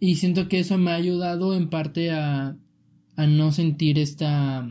y 0.00 0.16
siento 0.16 0.48
que 0.48 0.60
eso 0.60 0.78
me 0.78 0.90
ha 0.90 0.94
ayudado 0.94 1.54
en 1.54 1.68
parte 1.68 2.10
a, 2.10 2.56
a 3.16 3.26
no 3.26 3.52
sentir 3.52 3.98
esta 3.98 4.68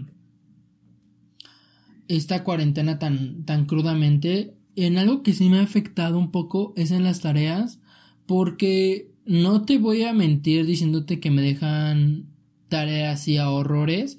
esta 2.09 2.43
cuarentena 2.43 2.99
tan, 2.99 3.45
tan 3.45 3.65
crudamente. 3.65 4.55
En 4.75 4.97
algo 4.97 5.23
que 5.23 5.33
sí 5.33 5.47
me 5.47 5.59
ha 5.59 5.63
afectado 5.63 6.17
un 6.17 6.31
poco 6.31 6.73
es 6.75 6.91
en 6.91 7.03
las 7.03 7.21
tareas, 7.21 7.79
porque 8.25 9.11
no 9.25 9.63
te 9.63 9.77
voy 9.77 10.03
a 10.03 10.13
mentir 10.13 10.65
diciéndote 10.65 11.19
que 11.19 11.31
me 11.31 11.41
dejan 11.41 12.25
tareas 12.67 13.27
y 13.27 13.37
a 13.37 13.49
horrores, 13.49 14.17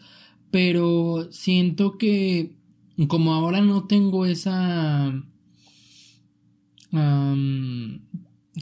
pero 0.50 1.28
siento 1.32 1.98
que 1.98 2.52
como 3.08 3.34
ahora 3.34 3.60
no 3.60 3.86
tengo 3.86 4.24
esa... 4.24 5.12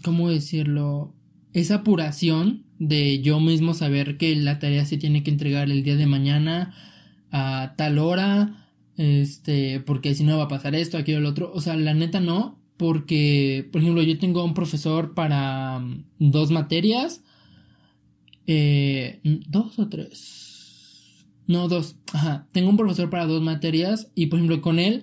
¿Cómo 0.05 0.29
decirlo? 0.29 1.15
Esa 1.59 1.77
apuración 1.77 2.65
de 2.79 3.21
yo 3.21 3.41
mismo 3.41 3.75
saber 3.75 4.17
que 4.17 4.37
la 4.37 4.59
tarea 4.59 4.85
se 4.85 4.97
tiene 4.97 5.23
que 5.23 5.31
entregar 5.31 5.71
el 5.71 5.83
día 5.83 5.97
de 5.97 6.07
mañana 6.07 6.75
a 7.31 7.75
tal 7.77 7.99
hora, 7.99 8.69
este, 8.97 9.81
porque 9.81 10.15
si 10.15 10.25
no 10.25 10.39
va 10.39 10.45
a 10.45 10.49
pasar 10.49 10.75
esto, 10.75 10.99
aquello, 10.99 11.21
lo 11.21 11.31
otro. 11.31 11.51
O 11.53 11.61
sea, 11.61 11.77
la 11.77 11.95
neta 11.95 12.21
no, 12.21 12.59
porque, 12.77 13.69
por 13.73 13.83
ejemplo, 13.83 14.03
yo 14.03 14.19
tengo 14.19 14.45
un 14.45 14.55
profesor 14.55 15.15
para 15.15 15.81
mm, 15.81 16.05
dos 16.19 16.51
materias, 16.51 17.23
eh, 18.47 19.21
dos 19.25 19.79
o 19.79 19.89
tres 19.89 20.49
no, 21.49 21.67
dos. 21.67 21.97
Ajá. 22.13 22.47
Tengo 22.53 22.69
un 22.69 22.77
profesor 22.77 23.11
para 23.11 23.27
dos 23.27 23.43
materias 23.43 24.13
y, 24.15 24.27
por 24.27 24.39
ejemplo, 24.39 24.61
con 24.61 24.79
él 24.79 25.03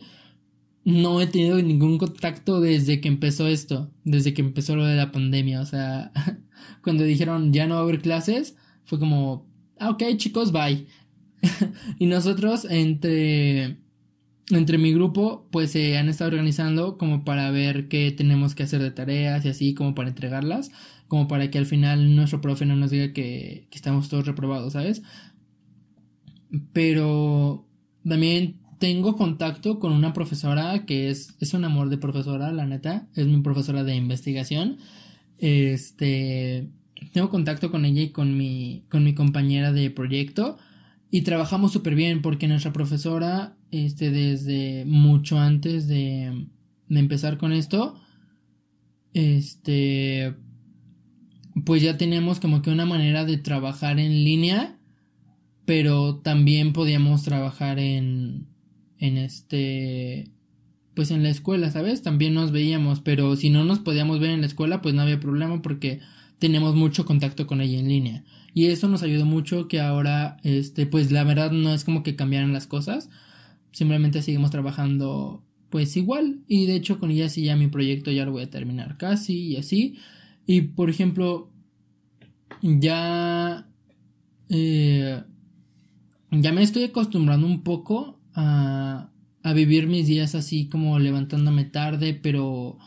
no 0.85 1.19
he 1.19 1.27
tenido 1.27 1.59
ningún 1.61 1.97
contacto 1.97 2.61
desde 2.61 3.01
que 3.01 3.07
empezó 3.07 3.47
esto, 3.47 3.91
desde 4.03 4.35
que 4.35 4.41
empezó 4.41 4.75
lo 4.75 4.85
de 4.85 4.95
la 4.95 5.11
pandemia. 5.11 5.59
O 5.59 5.65
sea, 5.65 6.11
cuando 6.81 7.03
dijeron 7.03 7.53
ya 7.53 7.67
no 7.67 7.75
va 7.75 7.81
a 7.81 7.83
haber 7.83 8.01
clases, 8.01 8.55
fue 8.85 8.99
como, 8.99 9.47
ah, 9.79 9.89
ok, 9.89 10.03
chicos, 10.17 10.51
bye. 10.51 10.87
y 11.99 12.05
nosotros, 12.05 12.65
entre, 12.69 13.77
entre 14.49 14.77
mi 14.77 14.93
grupo, 14.93 15.47
pues 15.51 15.71
se 15.71 15.97
han 15.97 16.09
estado 16.09 16.31
organizando 16.31 16.97
como 16.97 17.23
para 17.23 17.51
ver 17.51 17.87
qué 17.87 18.11
tenemos 18.11 18.55
que 18.55 18.63
hacer 18.63 18.81
de 18.81 18.91
tareas 18.91 19.45
y 19.45 19.49
así, 19.49 19.73
como 19.73 19.95
para 19.95 20.09
entregarlas, 20.09 20.71
como 21.07 21.27
para 21.27 21.51
que 21.51 21.57
al 21.57 21.65
final 21.65 22.15
nuestro 22.15 22.41
profe 22.41 22.65
no 22.65 22.75
nos 22.75 22.91
diga 22.91 23.13
que, 23.13 23.67
que 23.69 23.75
estamos 23.75 24.09
todos 24.09 24.25
reprobados, 24.25 24.73
¿sabes? 24.73 25.01
Pero 26.73 27.67
también 28.07 28.59
tengo 28.79 29.15
contacto 29.15 29.79
con 29.79 29.93
una 29.93 30.13
profesora 30.13 30.85
que 30.85 31.09
es, 31.09 31.35
es 31.39 31.53
un 31.53 31.65
amor 31.65 31.89
de 31.89 31.97
profesora, 31.97 32.51
la 32.51 32.65
neta. 32.65 33.07
Es 33.15 33.27
mi 33.27 33.41
profesora 33.41 33.83
de 33.83 33.95
investigación. 33.95 34.77
Este. 35.37 36.69
Tengo 37.13 37.29
contacto 37.29 37.71
con 37.71 37.85
ella 37.85 38.01
y 38.01 38.09
con 38.09 38.37
mi, 38.37 38.83
con 38.89 39.03
mi 39.03 39.13
compañera 39.13 39.71
de 39.71 39.89
proyecto. 39.91 40.57
Y 41.11 41.21
trabajamos 41.21 41.71
súper 41.71 41.95
bien 41.95 42.21
porque 42.21 42.47
nuestra 42.47 42.73
profesora, 42.73 43.57
este, 43.71 44.11
desde 44.11 44.85
mucho 44.85 45.39
antes 45.39 45.87
de, 45.87 46.47
de 46.89 46.99
empezar 46.99 47.37
con 47.37 47.53
esto, 47.53 47.99
este, 49.13 50.35
pues 51.65 51.81
ya 51.81 51.97
tenemos 51.97 52.39
como 52.39 52.61
que 52.61 52.69
una 52.71 52.85
manera 52.85 53.23
de 53.23 53.37
trabajar 53.37 53.99
en 53.99 54.23
línea 54.23 54.75
pero 55.65 56.17
también 56.17 56.73
podíamos 56.73 57.23
trabajar 57.23 57.79
en, 57.79 58.47
en 58.99 59.17
este, 59.17 60.31
pues 60.95 61.11
en 61.11 61.23
la 61.23 61.29
escuela, 61.29 61.69
¿sabes? 61.71 62.01
También 62.01 62.33
nos 62.33 62.51
veíamos, 62.51 63.01
pero 63.01 63.35
si 63.35 63.49
no 63.49 63.63
nos 63.63 63.79
podíamos 63.79 64.19
ver 64.19 64.31
en 64.31 64.41
la 64.41 64.47
escuela, 64.47 64.81
pues 64.81 64.95
no 64.95 65.01
había 65.01 65.19
problema 65.19 65.61
porque 65.61 65.99
tenemos 66.39 66.75
mucho 66.75 67.05
contacto 67.05 67.47
con 67.47 67.61
ella 67.61 67.79
en 67.79 67.89
línea. 67.89 68.23
Y 68.53 68.67
eso 68.67 68.87
nos 68.87 69.03
ayudó 69.03 69.25
mucho 69.25 69.67
que 69.67 69.81
ahora, 69.81 70.37
este, 70.43 70.85
pues 70.85 71.11
la 71.11 71.23
verdad 71.23 71.51
no 71.51 71.73
es 71.73 71.83
como 71.83 72.03
que 72.03 72.15
cambiaran 72.15 72.53
las 72.53 72.67
cosas, 72.67 73.09
simplemente 73.71 74.21
seguimos 74.21 74.51
trabajando 74.51 75.43
pues 75.69 75.97
igual 75.97 76.39
y 76.47 76.67
de 76.67 76.75
hecho 76.75 76.99
con 76.99 77.11
ella 77.11 77.27
sí 77.27 77.43
ya 77.43 77.57
mi 77.57 77.67
proyecto 77.67 78.09
ya 78.09 78.23
lo 78.23 78.31
voy 78.31 78.43
a 78.43 78.49
terminar 78.49 78.97
casi 78.97 79.49
y 79.49 79.57
así. 79.57 79.97
Y 80.47 80.61
por 80.61 80.89
ejemplo, 80.89 81.51
ya... 82.61 83.67
Eh, 84.49 85.21
ya 86.31 86.51
me 86.51 86.63
estoy 86.63 86.83
acostumbrando 86.83 87.47
un 87.47 87.63
poco 87.63 88.19
a, 88.33 89.09
a 89.45 89.53
vivir 89.53 89.85
mis 89.85 90.07
días 90.07 90.33
así 90.33 90.69
como 90.69 90.97
levantándome 90.97 91.65
tarde, 91.65 92.15
pero 92.15 92.79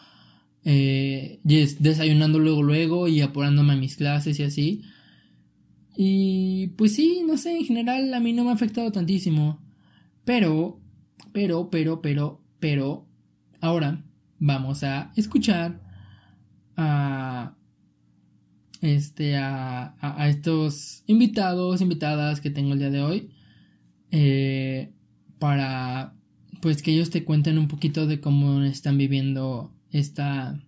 eh, 0.64 1.38
desayunando 1.44 2.40
luego 2.40 2.64
luego 2.64 3.06
y 3.06 3.20
apurándome 3.20 3.74
a 3.74 3.76
mis 3.76 3.96
clases 3.96 4.40
y 4.40 4.42
así. 4.42 4.82
Y 5.96 6.66
pues 6.76 6.96
sí, 6.96 7.22
no 7.24 7.36
sé, 7.36 7.58
en 7.58 7.64
general 7.64 8.12
a 8.12 8.18
mí 8.18 8.32
no 8.32 8.42
me 8.42 8.50
ha 8.50 8.54
afectado 8.54 8.90
tantísimo. 8.90 9.62
Pero, 10.24 10.80
pero, 11.32 11.70
pero, 11.70 12.02
pero, 12.02 12.42
pero, 12.58 13.06
ahora 13.60 14.04
vamos 14.40 14.82
a 14.82 15.12
escuchar 15.14 15.80
a 16.76 17.56
este 18.80 19.36
a, 19.36 19.94
a, 20.00 20.28
estos 20.28 21.04
invitados, 21.06 21.80
invitadas 21.80 22.40
que 22.40 22.50
tengo 22.50 22.72
el 22.72 22.80
día 22.80 22.90
de 22.90 23.00
hoy. 23.00 23.30
Eh, 24.10 24.92
para 25.38 26.17
pues 26.60 26.82
que 26.82 26.92
ellos 26.92 27.10
te 27.10 27.24
cuenten 27.24 27.58
un 27.58 27.68
poquito 27.68 28.06
de 28.06 28.20
cómo 28.20 28.62
están 28.62 28.98
viviendo 28.98 29.72
esta, 29.90 30.60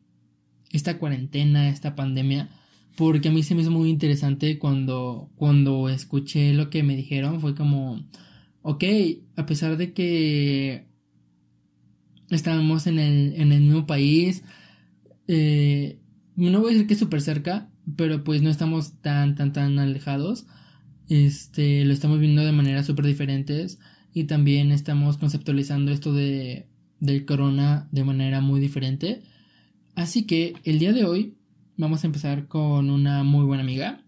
esta 0.70 0.98
cuarentena, 0.98 1.68
esta 1.68 1.94
pandemia. 1.94 2.48
Porque 2.96 3.28
a 3.28 3.32
mí 3.32 3.42
se 3.42 3.54
me 3.54 3.62
hizo 3.62 3.70
muy 3.70 3.88
interesante 3.88 4.58
cuando, 4.58 5.30
cuando 5.36 5.88
escuché 5.88 6.52
lo 6.52 6.70
que 6.70 6.82
me 6.82 6.96
dijeron. 6.96 7.40
Fue 7.40 7.54
como, 7.54 8.04
ok, 8.62 8.84
a 9.36 9.46
pesar 9.46 9.76
de 9.76 9.92
que 9.92 10.86
estábamos 12.30 12.86
en 12.86 12.98
el, 12.98 13.34
en 13.36 13.52
el 13.52 13.62
mismo 13.62 13.86
país, 13.86 14.44
eh, 15.28 15.98
no 16.36 16.60
voy 16.60 16.70
a 16.70 16.72
decir 16.74 16.86
que 16.86 16.94
súper 16.94 17.22
cerca, 17.22 17.70
pero 17.96 18.22
pues 18.24 18.42
no 18.42 18.50
estamos 18.50 19.00
tan, 19.00 19.34
tan, 19.34 19.52
tan 19.52 19.78
alejados. 19.78 20.46
Este, 21.08 21.84
lo 21.84 21.92
estamos 21.92 22.20
viendo 22.20 22.44
de 22.44 22.52
maneras 22.52 22.86
súper 22.86 23.06
diferentes 23.06 23.78
y 24.12 24.24
también 24.24 24.72
estamos 24.72 25.16
conceptualizando 25.18 25.92
esto 25.92 26.12
de, 26.12 26.66
del 26.98 27.24
corona 27.24 27.88
de 27.92 28.04
manera 28.04 28.40
muy 28.40 28.60
diferente. 28.60 29.22
Así 29.94 30.24
que 30.24 30.54
el 30.64 30.78
día 30.78 30.92
de 30.92 31.04
hoy 31.04 31.36
vamos 31.76 32.04
a 32.04 32.06
empezar 32.06 32.46
con 32.48 32.90
una 32.90 33.24
muy 33.24 33.44
buena 33.44 33.62
amiga. 33.62 34.04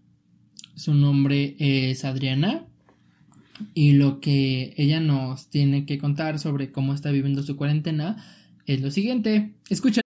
Su 0.75 0.93
nombre 0.93 1.55
es 1.59 2.03
Adriana 2.05 2.65
y 3.73 3.93
lo 3.93 4.19
que 4.19 4.73
ella 4.77 4.99
nos 4.99 5.49
tiene 5.49 5.85
que 5.85 5.97
contar 5.97 6.39
sobre 6.39 6.71
cómo 6.71 6.93
está 6.93 7.11
viviendo 7.11 7.43
su 7.43 7.55
cuarentena 7.55 8.23
es 8.65 8.81
lo 8.81 8.91
siguiente. 8.91 9.53
Escucha. 9.69 10.01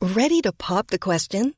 Ready 0.00 0.40
to 0.42 0.52
pop 0.52 0.88
the 0.90 0.98
question? 0.98 1.57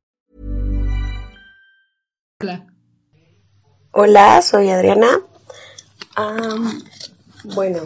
Hola. 3.91 4.41
Soy 4.41 4.69
Adriana. 4.69 5.21
Bueno, 7.53 7.81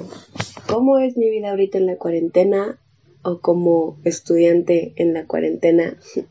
¿cómo 0.69 0.97
es 0.97 1.17
mi 1.17 1.29
vida 1.29 1.49
ahorita 1.49 1.77
en 1.77 1.87
la 1.87 1.97
cuarentena 1.97 2.79
o 3.21 3.39
como 3.41 3.97
estudiante 4.05 4.93
en 4.95 5.13
la 5.13 5.25
cuarentena? 5.25 5.97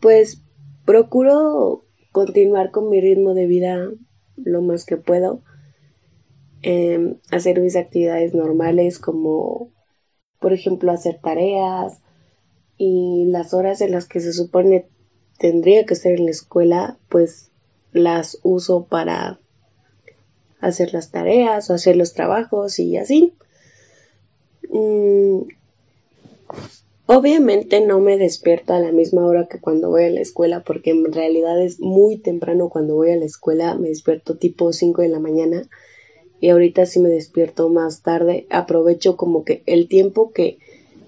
Pues 0.00 0.42
procuro 0.84 1.84
continuar 2.10 2.72
con 2.72 2.88
mi 2.88 3.00
ritmo 3.00 3.34
de 3.34 3.46
vida 3.46 3.88
lo 4.34 4.60
más 4.60 4.84
que 4.84 4.96
puedo. 4.96 5.42
Em, 6.62 7.20
hacer 7.30 7.60
mis 7.60 7.76
actividades 7.76 8.34
normales 8.34 8.98
como, 8.98 9.70
por 10.40 10.52
ejemplo, 10.52 10.90
hacer 10.90 11.20
tareas 11.22 12.00
y 12.76 13.26
las 13.26 13.54
horas 13.54 13.80
en 13.80 13.92
las 13.92 14.08
que 14.08 14.18
se 14.18 14.32
supone 14.32 14.88
tendría 15.42 15.84
que 15.84 15.94
estar 15.94 16.12
en 16.12 16.24
la 16.24 16.30
escuela, 16.30 16.96
pues 17.10 17.50
las 17.92 18.38
uso 18.42 18.84
para 18.84 19.40
hacer 20.60 20.94
las 20.94 21.10
tareas 21.10 21.68
o 21.68 21.74
hacer 21.74 21.96
los 21.96 22.14
trabajos 22.14 22.78
y 22.78 22.96
así. 22.96 23.34
Mm, 24.70 25.42
Obviamente 27.06 27.80
no 27.80 27.98
me 27.98 28.16
despierto 28.16 28.72
a 28.72 28.78
la 28.78 28.92
misma 28.92 29.26
hora 29.26 29.46
que 29.46 29.58
cuando 29.58 29.90
voy 29.90 30.04
a 30.04 30.10
la 30.10 30.20
escuela 30.20 30.62
porque 30.62 30.92
en 30.92 31.12
realidad 31.12 31.60
es 31.60 31.80
muy 31.80 32.16
temprano 32.16 32.68
cuando 32.68 32.94
voy 32.94 33.10
a 33.10 33.16
la 33.16 33.24
escuela, 33.24 33.74
me 33.74 33.88
despierto 33.88 34.36
tipo 34.36 34.72
5 34.72 35.02
de 35.02 35.08
la 35.08 35.18
mañana 35.18 35.68
y 36.40 36.50
ahorita 36.50 36.86
sí 36.86 37.00
me 37.00 37.08
despierto 37.08 37.68
más 37.68 38.02
tarde, 38.02 38.46
aprovecho 38.50 39.16
como 39.16 39.44
que 39.44 39.62
el 39.66 39.88
tiempo 39.88 40.30
que 40.32 40.58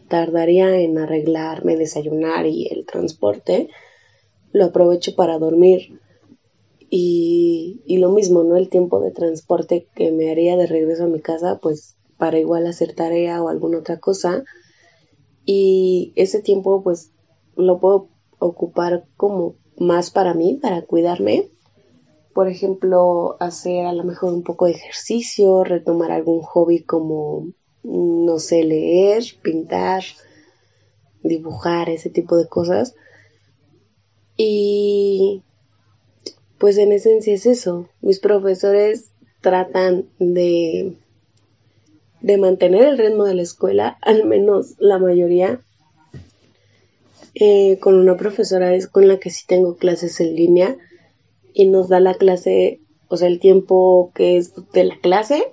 tardaría 0.08 0.78
en 0.80 0.98
arreglarme, 0.98 1.76
desayunar 1.76 2.44
y 2.46 2.66
el 2.66 2.84
transporte, 2.84 3.70
lo 4.54 4.66
aprovecho 4.66 5.14
para 5.14 5.38
dormir. 5.38 6.00
Y, 6.88 7.82
y 7.84 7.98
lo 7.98 8.10
mismo, 8.10 8.44
¿no? 8.44 8.56
El 8.56 8.68
tiempo 8.68 9.00
de 9.00 9.10
transporte 9.10 9.88
que 9.94 10.12
me 10.12 10.30
haría 10.30 10.56
de 10.56 10.66
regreso 10.66 11.04
a 11.04 11.08
mi 11.08 11.20
casa, 11.20 11.58
pues 11.60 11.96
para 12.16 12.38
igual 12.38 12.66
hacer 12.66 12.94
tarea 12.94 13.42
o 13.42 13.48
alguna 13.48 13.78
otra 13.78 13.98
cosa, 13.98 14.44
y 15.44 16.12
ese 16.14 16.40
tiempo 16.40 16.82
pues 16.82 17.10
lo 17.56 17.80
puedo 17.80 18.08
ocupar 18.38 19.06
como 19.16 19.56
más 19.76 20.12
para 20.12 20.34
mí, 20.34 20.58
para 20.62 20.82
cuidarme. 20.82 21.50
Por 22.32 22.48
ejemplo, 22.48 23.36
hacer 23.40 23.86
a 23.86 23.92
lo 23.92 24.04
mejor 24.04 24.32
un 24.32 24.44
poco 24.44 24.66
de 24.66 24.72
ejercicio, 24.72 25.64
retomar 25.64 26.12
algún 26.12 26.42
hobby 26.42 26.84
como, 26.84 27.48
no 27.82 28.38
sé, 28.38 28.62
leer, 28.62 29.24
pintar, 29.42 30.04
dibujar, 31.24 31.90
ese 31.90 32.10
tipo 32.10 32.36
de 32.36 32.48
cosas. 32.48 32.94
Y 34.36 35.42
pues 36.58 36.78
en 36.78 36.92
esencia 36.92 37.34
es 37.34 37.46
eso. 37.46 37.88
Mis 38.00 38.20
profesores 38.20 39.12
tratan 39.40 40.08
de 40.18 40.96
de 42.24 42.38
mantener 42.38 42.84
el 42.84 42.96
ritmo 42.96 43.24
de 43.24 43.34
la 43.34 43.42
escuela, 43.42 43.98
al 44.02 44.24
menos 44.24 44.76
la 44.78 44.98
mayoría, 44.98 45.60
eh, 47.34 47.78
con 47.80 47.96
una 47.96 48.16
profesora 48.16 48.74
es 48.74 48.86
con 48.86 49.08
la 49.08 49.18
que 49.18 49.28
sí 49.28 49.44
tengo 49.46 49.76
clases 49.76 50.20
en 50.20 50.34
línea 50.34 50.76
y 51.52 51.66
nos 51.66 51.90
da 51.90 52.00
la 52.00 52.14
clase, 52.14 52.80
o 53.08 53.18
sea, 53.18 53.28
el 53.28 53.40
tiempo 53.40 54.10
que 54.14 54.38
es 54.38 54.54
de 54.72 54.84
la 54.84 54.98
clase 55.00 55.52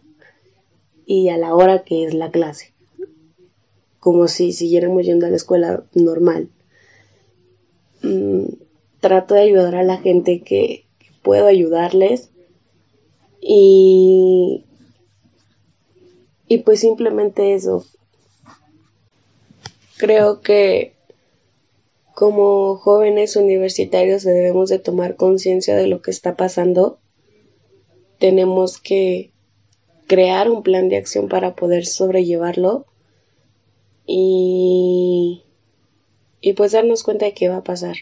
y 1.06 1.27
a 1.27 1.38
la 1.38 1.53
hora 1.56 1.84
que 1.84 2.06
es 2.06 2.13
la 2.13 2.32
clase, 2.32 2.73
como 3.99 4.29
si 4.29 4.53
siguiéramos 4.53 5.06
yendo 5.06 5.25
a 5.25 5.29
la 5.29 5.36
escuela 5.36 5.84
normal. 5.93 6.47
Mm, 8.01 8.45
trato 9.01 9.33
de 9.35 9.41
ayudar 9.41 9.75
a 9.75 9.83
la 9.83 9.97
gente 9.97 10.41
que, 10.41 10.85
puedo 11.21 11.47
ayudarles 11.47 12.31
y 13.39 14.65
y 16.47 16.57
pues 16.59 16.81
simplemente 16.81 17.53
eso. 17.53 17.85
Creo 19.97 20.41
que 20.41 20.95
como 22.13 22.75
jóvenes 22.75 23.37
universitarios 23.37 24.23
debemos 24.23 24.67
de 24.69 24.79
tomar 24.79 25.15
conciencia 25.15 25.75
de 25.77 25.87
lo 25.87 26.01
que 26.01 26.11
está 26.11 26.35
pasando. 26.35 26.99
Tenemos 28.19 28.79
que 28.79 29.31
crear 30.07 30.49
un 30.49 30.61
plan 30.61 30.89
de 30.89 30.97
acción 30.97 31.29
para 31.29 31.55
poder 31.55 31.85
sobrellevarlo 31.85 32.85
y, 34.05 35.43
y 36.41 36.53
pues 36.53 36.73
darnos 36.73 37.03
cuenta 37.03 37.25
de 37.25 37.33
qué 37.33 37.47
va 37.47 37.57
a 37.57 37.63
pasar, 37.63 37.95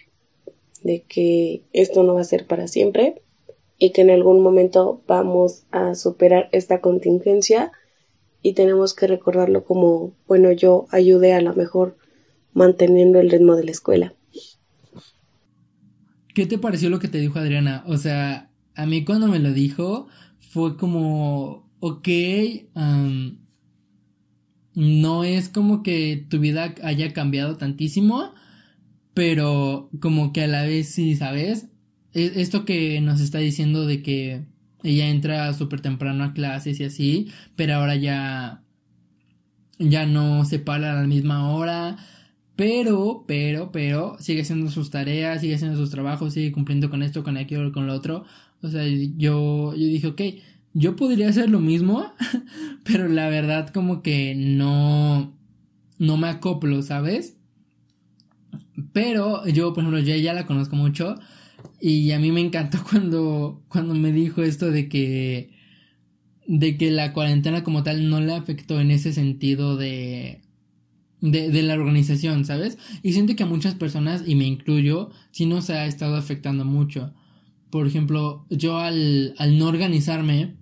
de 0.83 1.03
que 1.07 1.63
esto 1.73 2.03
no 2.03 2.15
va 2.15 2.21
a 2.21 2.25
ser 2.25 2.45
para 2.47 2.67
siempre 2.67 3.21
y 3.77 3.91
que 3.91 4.01
en 4.01 4.09
algún 4.09 4.41
momento 4.41 5.01
vamos 5.07 5.63
a 5.71 5.95
superar 5.95 6.49
esta 6.51 6.81
contingencia 6.81 7.71
y 8.41 8.53
tenemos 8.53 8.93
que 8.93 9.07
recordarlo 9.07 9.63
como, 9.63 10.13
bueno, 10.27 10.51
yo 10.51 10.87
ayudé 10.91 11.33
a 11.33 11.41
lo 11.41 11.53
mejor 11.53 11.97
manteniendo 12.53 13.19
el 13.19 13.29
ritmo 13.29 13.55
de 13.55 13.63
la 13.63 13.71
escuela. 13.71 14.13
¿Qué 16.33 16.45
te 16.45 16.57
pareció 16.57 16.89
lo 16.89 16.99
que 16.99 17.07
te 17.07 17.17
dijo 17.17 17.39
Adriana? 17.39 17.83
O 17.87 17.97
sea, 17.97 18.49
a 18.75 18.85
mí 18.85 19.03
cuando 19.03 19.27
me 19.27 19.39
lo 19.39 19.51
dijo 19.51 20.07
fue 20.39 20.77
como, 20.77 21.69
ok, 21.79 22.07
no 24.73 25.23
es 25.23 25.49
como 25.49 25.83
que 25.83 26.25
tu 26.29 26.39
vida 26.39 26.75
haya 26.83 27.11
cambiado 27.13 27.57
tantísimo, 27.57 28.33
pero 29.13 29.89
como 29.99 30.33
que 30.33 30.43
a 30.43 30.47
la 30.47 30.63
vez 30.63 30.89
sí, 30.89 31.15
¿sabes? 31.15 31.67
E, 32.13 32.33
esto 32.35 32.65
que 32.65 33.01
nos 33.01 33.21
está 33.21 33.39
diciendo 33.39 33.85
de 33.85 34.01
que 34.03 34.45
ella 34.83 35.09
entra 35.09 35.53
súper 35.53 35.81
temprano 35.81 36.23
a 36.23 36.33
clases 36.33 36.79
y 36.79 36.85
así, 36.85 37.31
pero 37.55 37.75
ahora 37.75 37.95
ya 37.95 38.63
ya 39.79 40.05
no 40.05 40.45
se 40.45 40.59
para 40.59 40.91
a 40.91 41.01
la 41.01 41.07
misma 41.07 41.51
hora, 41.51 41.97
pero, 42.55 43.23
pero, 43.27 43.71
pero, 43.71 44.17
sigue 44.19 44.41
haciendo 44.41 44.69
sus 44.69 44.89
tareas, 44.89 45.41
sigue 45.41 45.55
haciendo 45.55 45.77
sus 45.77 45.91
trabajos, 45.91 46.33
sigue 46.33 46.51
cumpliendo 46.51 46.89
con 46.89 47.01
esto, 47.03 47.23
con 47.23 47.37
aquello, 47.37 47.71
con 47.71 47.87
lo 47.87 47.93
otro. 47.93 48.25
O 48.61 48.67
sea, 48.67 48.85
yo, 48.85 49.73
yo 49.73 49.87
dije, 49.87 50.07
ok, 50.07 50.21
yo 50.73 50.95
podría 50.97 51.29
hacer 51.29 51.49
lo 51.49 51.61
mismo, 51.61 52.13
pero 52.83 53.07
la 53.07 53.29
verdad 53.29 53.69
como 53.69 54.01
que 54.01 54.35
no, 54.35 55.33
no 55.97 56.17
me 56.17 56.27
acoplo, 56.27 56.81
¿sabes? 56.81 57.37
Pero 58.93 59.45
yo, 59.47 59.73
por 59.73 59.83
ejemplo, 59.83 59.99
yo 59.99 60.15
ya 60.15 60.33
la 60.33 60.45
conozco 60.45 60.75
mucho 60.75 61.15
y 61.79 62.11
a 62.11 62.19
mí 62.19 62.31
me 62.31 62.41
encantó 62.41 62.79
cuando, 62.89 63.63
cuando 63.67 63.93
me 63.95 64.11
dijo 64.11 64.41
esto 64.43 64.71
de 64.71 64.89
que, 64.89 65.51
de 66.47 66.77
que 66.77 66.91
la 66.91 67.13
cuarentena 67.13 67.63
como 67.63 67.83
tal 67.83 68.09
no 68.09 68.19
le 68.19 68.33
afectó 68.33 68.79
en 68.79 68.91
ese 68.91 69.13
sentido 69.13 69.77
de, 69.77 70.41
de, 71.21 71.63
la 71.63 71.73
organización, 71.73 72.45
¿sabes? 72.45 72.77
Y 73.03 73.13
siento 73.13 73.35
que 73.35 73.43
a 73.43 73.47
muchas 73.47 73.75
personas, 73.75 74.23
y 74.25 74.35
me 74.35 74.45
incluyo, 74.45 75.11
sí 75.31 75.45
nos 75.45 75.69
ha 75.69 75.85
estado 75.85 76.15
afectando 76.15 76.65
mucho. 76.65 77.13
Por 77.69 77.87
ejemplo, 77.87 78.45
yo 78.49 78.79
al, 78.79 79.35
al 79.37 79.57
no 79.57 79.67
organizarme, 79.67 80.55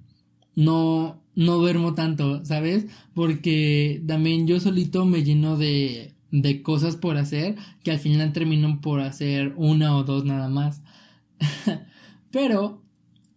no, 0.56 1.24
no 1.36 1.58
duermo 1.58 1.94
tanto, 1.94 2.44
¿sabes? 2.44 2.88
Porque 3.14 4.04
también 4.08 4.48
yo 4.48 4.60
solito 4.60 5.06
me 5.06 5.24
lleno 5.24 5.58
de, 5.58 6.17
de 6.32 6.62
cosas 6.62 6.96
por 6.96 7.18
hacer 7.18 7.56
que 7.84 7.92
al 7.92 8.00
final 8.00 8.34
termino 8.34 8.82
por 8.82 9.02
hacer 9.02 9.54
una 9.58 9.96
o 9.96 10.04
dos 10.04 10.26
nada 10.26 10.50
más. 10.50 10.82
pero, 12.32 12.84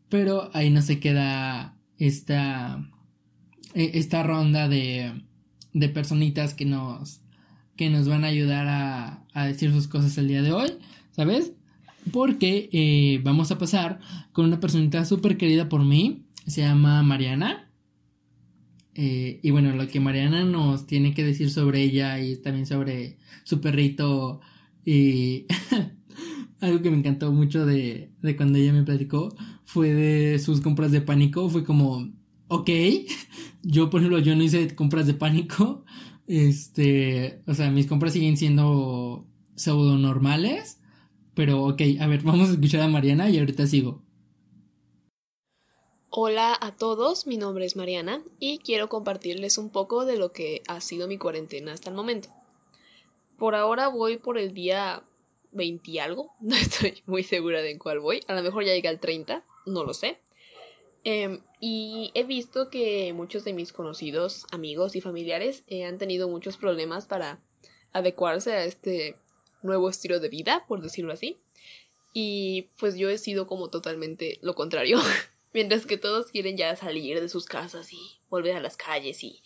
pero 0.08 0.50
ahí 0.54 0.70
no 0.70 0.82
se 0.82 1.00
queda 1.00 1.76
esta, 1.98 2.88
e, 3.74 3.92
esta 3.94 4.22
ronda 4.22 4.68
de, 4.68 5.22
de 5.72 5.88
personitas 5.88 6.54
que 6.54 6.64
nos, 6.64 7.20
que 7.76 7.90
nos 7.90 8.08
van 8.08 8.24
a 8.24 8.28
ayudar 8.28 8.66
a, 8.66 9.24
a 9.32 9.46
decir 9.46 9.72
sus 9.72 9.88
cosas 9.88 10.16
el 10.18 10.28
día 10.28 10.42
de 10.42 10.52
hoy, 10.52 10.72
¿sabes? 11.12 11.52
porque 12.12 12.68
eh, 12.72 13.20
vamos 13.22 13.50
a 13.50 13.58
pasar 13.58 14.00
con 14.32 14.46
una 14.46 14.60
personita 14.60 15.04
súper 15.04 15.36
querida 15.36 15.68
por 15.68 15.84
mí, 15.84 16.24
se 16.46 16.62
llama 16.62 17.02
Mariana. 17.02 17.69
Eh, 19.02 19.40
y 19.42 19.50
bueno, 19.50 19.74
lo 19.74 19.88
que 19.88 19.98
Mariana 19.98 20.44
nos 20.44 20.86
tiene 20.86 21.14
que 21.14 21.24
decir 21.24 21.50
sobre 21.50 21.80
ella 21.80 22.20
y 22.20 22.36
también 22.36 22.66
sobre 22.66 23.16
su 23.44 23.62
perrito 23.62 24.40
y 24.84 25.46
algo 26.60 26.82
que 26.82 26.90
me 26.90 26.98
encantó 26.98 27.32
mucho 27.32 27.64
de, 27.64 28.10
de 28.20 28.36
cuando 28.36 28.58
ella 28.58 28.74
me 28.74 28.82
platicó 28.82 29.34
fue 29.64 29.94
de 29.94 30.38
sus 30.38 30.60
compras 30.60 30.92
de 30.92 31.00
pánico, 31.00 31.48
fue 31.48 31.64
como, 31.64 32.12
ok, 32.48 32.68
yo 33.62 33.88
por 33.88 34.02
ejemplo 34.02 34.18
yo 34.18 34.36
no 34.36 34.42
hice 34.42 34.74
compras 34.74 35.06
de 35.06 35.14
pánico, 35.14 35.86
este, 36.26 37.40
o 37.46 37.54
sea, 37.54 37.70
mis 37.70 37.86
compras 37.86 38.12
siguen 38.12 38.36
siendo 38.36 39.26
pseudo 39.54 39.96
normales, 39.96 40.78
pero 41.32 41.64
ok, 41.64 41.80
a 42.00 42.06
ver, 42.06 42.22
vamos 42.24 42.50
a 42.50 42.52
escuchar 42.52 42.82
a 42.82 42.88
Mariana 42.88 43.30
y 43.30 43.38
ahorita 43.38 43.66
sigo. 43.66 44.04
Hola 46.12 46.58
a 46.60 46.74
todos, 46.74 47.28
mi 47.28 47.36
nombre 47.36 47.64
es 47.64 47.76
Mariana 47.76 48.20
y 48.40 48.58
quiero 48.58 48.88
compartirles 48.88 49.58
un 49.58 49.70
poco 49.70 50.04
de 50.04 50.16
lo 50.16 50.32
que 50.32 50.60
ha 50.66 50.80
sido 50.80 51.06
mi 51.06 51.18
cuarentena 51.18 51.72
hasta 51.72 51.88
el 51.88 51.94
momento. 51.94 52.30
Por 53.38 53.54
ahora 53.54 53.86
voy 53.86 54.16
por 54.16 54.36
el 54.36 54.52
día 54.52 55.04
20 55.52 55.88
y 55.88 55.98
algo, 56.00 56.32
no 56.40 56.56
estoy 56.56 57.00
muy 57.06 57.22
segura 57.22 57.62
de 57.62 57.70
en 57.70 57.78
cuál 57.78 58.00
voy, 58.00 58.24
a 58.26 58.34
lo 58.34 58.42
mejor 58.42 58.64
ya 58.64 58.74
llega 58.74 58.90
al 58.90 58.98
30, 58.98 59.44
no 59.66 59.84
lo 59.84 59.94
sé. 59.94 60.18
Em, 61.04 61.42
y 61.60 62.10
he 62.14 62.24
visto 62.24 62.70
que 62.70 63.12
muchos 63.12 63.44
de 63.44 63.52
mis 63.52 63.72
conocidos, 63.72 64.46
amigos 64.50 64.96
y 64.96 65.00
familiares 65.00 65.62
eh, 65.68 65.84
han 65.84 65.98
tenido 65.98 66.28
muchos 66.28 66.56
problemas 66.56 67.06
para 67.06 67.38
adecuarse 67.92 68.52
a 68.54 68.64
este 68.64 69.14
nuevo 69.62 69.88
estilo 69.88 70.18
de 70.18 70.28
vida, 70.28 70.64
por 70.66 70.82
decirlo 70.82 71.12
así. 71.12 71.38
Y 72.12 72.62
pues 72.80 72.96
yo 72.96 73.10
he 73.10 73.18
sido 73.18 73.46
como 73.46 73.70
totalmente 73.70 74.40
lo 74.42 74.56
contrario. 74.56 74.98
Mientras 75.52 75.86
que 75.86 75.98
todos 75.98 76.30
quieren 76.30 76.56
ya 76.56 76.74
salir 76.76 77.20
de 77.20 77.28
sus 77.28 77.46
casas 77.46 77.92
y 77.92 78.20
volver 78.28 78.56
a 78.56 78.60
las 78.60 78.76
calles 78.76 79.22
y, 79.24 79.42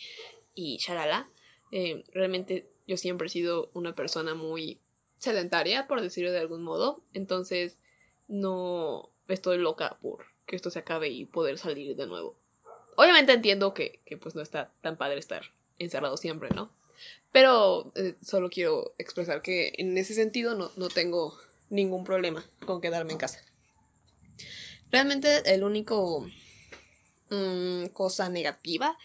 y 0.54 0.78
charala. 0.78 1.28
Em, 1.70 2.04
realmente 2.12 2.70
yo 2.86 2.96
siempre 2.96 3.26
he 3.26 3.30
sido 3.30 3.70
una 3.74 3.94
persona 3.94 4.34
muy 4.34 4.80
sedentaria, 5.18 5.86
por 5.86 6.00
decirlo 6.00 6.30
de 6.30 6.40
algún 6.40 6.62
modo. 6.62 7.02
Entonces 7.14 7.78
no 8.28 9.10
estoy 9.28 9.58
loca 9.58 9.98
por 10.00 10.26
que 10.46 10.56
esto 10.56 10.70
se 10.70 10.78
acabe 10.78 11.08
y 11.08 11.24
poder 11.24 11.58
salir 11.58 11.96
de 11.96 12.06
nuevo. 12.06 12.36
Obviamente 12.96 13.32
entiendo 13.32 13.74
que, 13.74 14.00
pues 14.20 14.34
no 14.34 14.42
está 14.42 14.72
tan 14.82 14.96
padre 14.96 15.18
estar 15.18 15.42
encerrado 15.78 16.16
siempre, 16.16 16.50
¿no? 16.54 16.70
Pero 17.32 17.92
eh, 17.96 18.14
solo 18.22 18.50
quiero 18.50 18.94
expresar 18.98 19.42
que 19.42 19.72
en 19.78 19.96
ese 19.98 20.14
sentido 20.14 20.54
no, 20.54 20.70
no 20.76 20.88
tengo 20.88 21.36
ningún 21.70 22.04
problema 22.04 22.44
con 22.64 22.80
quedarme 22.80 23.12
en 23.12 23.18
casa. 23.18 23.40
Realmente 24.94 25.42
el 25.52 25.64
único 25.64 26.24
mm, 27.28 27.87
cosa 27.87 28.28
negativa 28.28 28.96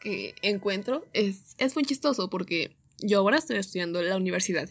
que 0.00 0.34
encuentro 0.40 1.04
es, 1.12 1.54
es 1.58 1.74
muy 1.74 1.84
chistoso 1.84 2.30
porque 2.30 2.78
yo 3.00 3.18
ahora 3.18 3.36
estoy 3.36 3.58
estudiando 3.58 4.00
en 4.00 4.08
la 4.08 4.16
universidad 4.16 4.70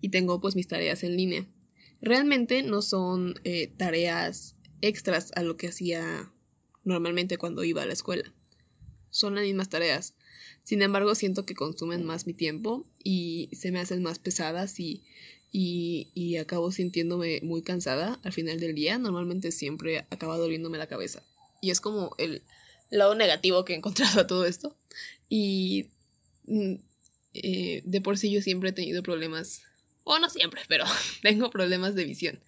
y 0.00 0.08
tengo 0.08 0.40
pues 0.40 0.56
mis 0.56 0.66
tareas 0.66 1.04
en 1.04 1.16
línea. 1.16 1.46
Realmente 2.00 2.64
no 2.64 2.82
son 2.82 3.38
eh, 3.44 3.68
tareas 3.76 4.56
extras 4.80 5.30
a 5.36 5.44
lo 5.44 5.56
que 5.56 5.68
hacía 5.68 6.32
normalmente 6.82 7.38
cuando 7.38 7.62
iba 7.62 7.82
a 7.82 7.86
la 7.86 7.92
escuela. 7.92 8.34
Son 9.10 9.36
las 9.36 9.44
mismas 9.44 9.68
tareas. 9.68 10.16
Sin 10.64 10.82
embargo, 10.82 11.14
siento 11.14 11.46
que 11.46 11.54
consumen 11.54 12.02
más 12.04 12.26
mi 12.26 12.34
tiempo 12.34 12.84
y 13.04 13.50
se 13.52 13.70
me 13.70 13.78
hacen 13.78 14.02
más 14.02 14.18
pesadas 14.18 14.80
y, 14.80 15.04
y, 15.50 16.08
y 16.14 16.36
acabo 16.36 16.70
sintiéndome 16.72 17.40
muy 17.42 17.62
cansada 17.62 18.20
al 18.22 18.32
final 18.32 18.60
del 18.60 18.74
día. 18.74 18.98
Normalmente 18.98 19.52
siempre 19.52 20.06
acaba 20.10 20.36
doliéndome 20.36 20.78
la 20.78 20.86
cabeza. 20.86 21.22
Y 21.60 21.70
es 21.70 21.80
como 21.80 22.14
el 22.18 22.42
lado 22.90 23.14
negativo 23.14 23.64
que 23.64 23.74
he 23.74 23.76
encontrado 23.76 24.20
a 24.20 24.26
todo 24.26 24.44
esto. 24.46 24.76
Y 25.28 25.90
mm, 26.46 26.74
eh, 27.34 27.82
de 27.84 28.00
por 28.00 28.18
sí 28.18 28.30
yo 28.30 28.42
siempre 28.42 28.70
he 28.70 28.72
tenido 28.72 29.02
problemas, 29.02 29.62
o 30.04 30.18
no 30.18 30.28
siempre, 30.30 30.62
pero 30.68 30.84
tengo 31.22 31.50
problemas 31.50 31.94
de 31.94 32.04
visión. 32.04 32.40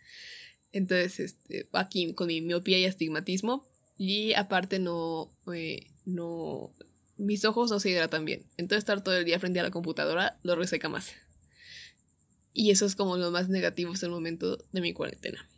Entonces, 0.72 1.20
este, 1.20 1.68
aquí 1.72 2.12
con 2.14 2.28
mi 2.28 2.40
miopía 2.40 2.78
y 2.78 2.86
astigmatismo. 2.86 3.66
Y 3.98 4.32
aparte 4.32 4.78
no, 4.78 5.30
eh, 5.52 5.86
no, 6.06 6.72
mis 7.18 7.44
ojos 7.44 7.70
no 7.70 7.80
se 7.80 7.90
hidratan 7.90 8.24
bien. 8.24 8.46
Entonces 8.56 8.78
estar 8.78 9.04
todo 9.04 9.16
el 9.16 9.26
día 9.26 9.38
frente 9.38 9.60
a 9.60 9.62
la 9.62 9.70
computadora 9.70 10.38
lo 10.42 10.56
reseca 10.56 10.88
más. 10.88 11.12
Y 12.52 12.70
eso 12.70 12.86
es 12.86 12.96
como 12.96 13.16
lo 13.16 13.30
más 13.30 13.48
negativo 13.48 13.92
hasta 13.92 14.06
el 14.06 14.12
momento 14.12 14.58
de 14.72 14.80
mi 14.80 14.92
cuarentena. 14.92 15.48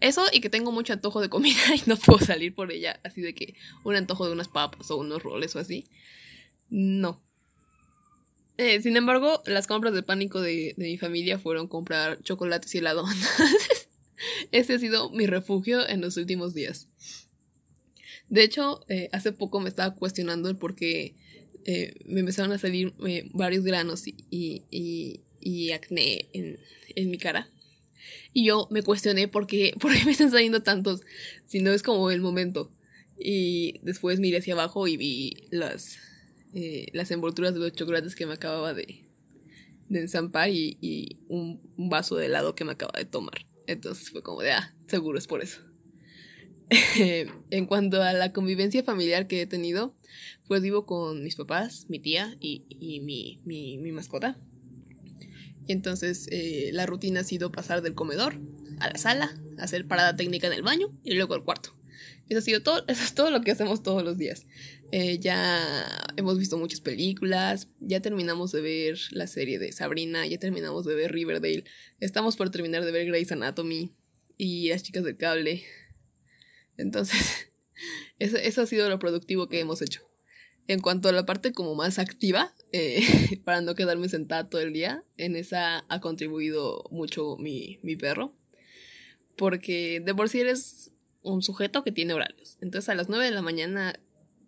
Eso 0.00 0.26
y 0.32 0.40
que 0.40 0.50
tengo 0.50 0.70
mucho 0.70 0.92
antojo 0.92 1.20
de 1.20 1.28
comida 1.28 1.60
y 1.74 1.82
no 1.86 1.96
puedo 1.96 2.24
salir 2.24 2.54
por 2.54 2.70
ella. 2.70 3.00
Así 3.04 3.20
de 3.20 3.34
que 3.34 3.54
un 3.84 3.96
antojo 3.96 4.26
de 4.26 4.32
unas 4.32 4.48
papas 4.48 4.90
o 4.90 4.96
unos 4.96 5.22
roles 5.22 5.56
o 5.56 5.58
así. 5.58 5.88
No. 6.68 7.22
Eh, 8.58 8.80
sin 8.82 8.96
embargo, 8.96 9.42
las 9.46 9.66
compras 9.66 9.94
de 9.94 10.02
pánico 10.02 10.40
de, 10.40 10.74
de 10.76 10.86
mi 10.86 10.98
familia 10.98 11.38
fueron 11.38 11.68
comprar 11.68 12.22
chocolates 12.22 12.74
y 12.74 12.78
helado. 12.78 13.04
Ese 14.52 14.74
ha 14.74 14.78
sido 14.78 15.10
mi 15.10 15.26
refugio 15.26 15.88
en 15.88 16.00
los 16.00 16.16
últimos 16.16 16.54
días. 16.54 16.88
De 18.28 18.42
hecho, 18.42 18.84
eh, 18.88 19.08
hace 19.12 19.32
poco 19.32 19.60
me 19.60 19.68
estaba 19.68 19.94
cuestionando 19.94 20.48
el 20.48 20.56
por 20.56 20.74
qué 20.74 21.14
eh, 21.64 21.94
me 22.04 22.20
empezaron 22.20 22.52
a 22.52 22.58
salir 22.58 22.94
varios 23.32 23.64
granos 23.64 24.06
y, 24.06 24.16
y, 24.30 24.64
y, 24.70 25.20
acné 25.72 26.28
en, 26.32 26.58
en, 26.94 27.10
mi 27.10 27.18
cara. 27.18 27.50
Y 28.32 28.44
yo 28.44 28.68
me 28.70 28.82
cuestioné 28.82 29.28
por 29.28 29.46
qué, 29.46 29.74
me 30.04 30.10
están 30.10 30.30
saliendo 30.30 30.62
tantos 30.62 31.02
si 31.46 31.60
no 31.60 31.72
es 31.72 31.82
como 31.82 32.10
el 32.10 32.20
momento. 32.20 32.70
Y 33.18 33.80
después 33.82 34.20
miré 34.20 34.38
hacia 34.38 34.54
abajo 34.54 34.86
y 34.86 34.96
vi 34.96 35.48
las, 35.50 35.98
las 36.92 37.10
envolturas 37.10 37.52
de 37.52 37.60
los 37.60 37.72
chocolates 37.72 38.14
que 38.14 38.26
me 38.26 38.34
acababa 38.34 38.74
de, 38.74 39.04
de 39.88 40.00
enzampar 40.00 40.50
y, 40.50 40.78
y 40.80 41.18
un 41.28 41.60
vaso 41.76 42.16
de 42.16 42.26
helado 42.26 42.54
que 42.54 42.64
me 42.64 42.72
acaba 42.72 42.96
de 42.96 43.06
tomar. 43.06 43.46
Entonces 43.66 44.10
fue 44.10 44.22
como 44.22 44.40
de, 44.40 44.52
ah, 44.52 44.74
seguro 44.86 45.18
es 45.18 45.26
por 45.26 45.42
eso. 45.42 45.60
en 47.50 47.66
cuanto 47.66 48.02
a 48.02 48.12
la 48.12 48.32
convivencia 48.32 48.82
familiar 48.82 49.26
que 49.26 49.42
he 49.42 49.46
tenido, 49.46 49.94
pues 50.46 50.62
vivo 50.62 50.86
con 50.86 51.22
mis 51.22 51.36
papás, 51.36 51.86
mi 51.88 51.98
tía 51.98 52.36
y, 52.40 52.64
y 52.68 53.00
mi, 53.00 53.40
mi, 53.44 53.78
mi, 53.78 53.92
mascota. 53.92 54.38
Y 55.68 55.72
entonces 55.72 56.26
eh, 56.32 56.70
la 56.72 56.86
rutina 56.86 57.20
ha 57.20 57.24
sido 57.24 57.52
pasar 57.52 57.82
del 57.82 57.94
comedor 57.94 58.40
a 58.80 58.88
la 58.88 58.98
sala, 58.98 59.38
hacer 59.58 59.86
parada 59.86 60.16
técnica 60.16 60.46
en 60.46 60.54
el 60.54 60.62
baño 60.62 60.98
y 61.04 61.12
luego 61.14 61.34
al 61.34 61.44
cuarto. 61.44 61.76
Eso 62.30 62.38
ha 62.38 62.42
sido 62.42 62.62
todo, 62.62 62.84
eso 62.88 63.04
es 63.04 63.14
todo 63.14 63.30
lo 63.30 63.42
que 63.42 63.50
hacemos 63.50 63.82
todos 63.82 64.02
los 64.02 64.16
días. 64.16 64.46
Eh, 64.92 65.18
ya 65.18 65.86
hemos 66.16 66.38
visto 66.38 66.56
muchas 66.56 66.80
películas, 66.80 67.68
ya 67.80 68.00
terminamos 68.00 68.50
de 68.50 68.62
ver 68.62 68.98
la 69.10 69.26
serie 69.26 69.58
de 69.58 69.70
Sabrina, 69.72 70.26
ya 70.26 70.38
terminamos 70.38 70.86
de 70.86 70.94
ver 70.94 71.12
Riverdale, 71.12 71.64
estamos 72.00 72.36
por 72.36 72.48
terminar 72.48 72.86
de 72.86 72.90
ver 72.90 73.06
Grey's 73.06 73.30
Anatomy 73.30 73.94
y 74.38 74.70
Las 74.70 74.82
chicas 74.82 75.04
del 75.04 75.18
cable. 75.18 75.64
Entonces, 76.78 77.50
eso, 78.18 78.38
eso 78.38 78.62
ha 78.62 78.66
sido 78.66 78.88
lo 78.88 78.98
productivo 78.98 79.50
que 79.50 79.60
hemos 79.60 79.82
hecho. 79.82 80.08
En 80.68 80.80
cuanto 80.80 81.08
a 81.08 81.12
la 81.12 81.26
parte 81.26 81.52
como 81.52 81.74
más 81.74 81.98
activa, 81.98 82.54
eh, 82.72 83.00
para 83.44 83.62
no 83.62 83.74
quedarme 83.74 84.08
sentada 84.08 84.48
todo 84.48 84.60
el 84.60 84.72
día, 84.72 85.02
en 85.16 85.34
esa 85.34 85.84
ha 85.88 86.00
contribuido 86.00 86.84
mucho 86.90 87.36
mi, 87.38 87.80
mi 87.82 87.96
perro. 87.96 88.34
Porque 89.36 90.00
de 90.04 90.14
por 90.14 90.28
sí 90.28 90.40
eres 90.40 90.92
un 91.22 91.42
sujeto 91.42 91.82
que 91.82 91.92
tiene 91.92 92.14
horarios. 92.14 92.58
Entonces 92.60 92.88
a 92.90 92.94
las 92.94 93.08
9 93.08 93.24
de 93.24 93.30
la 93.30 93.42
mañana 93.42 93.98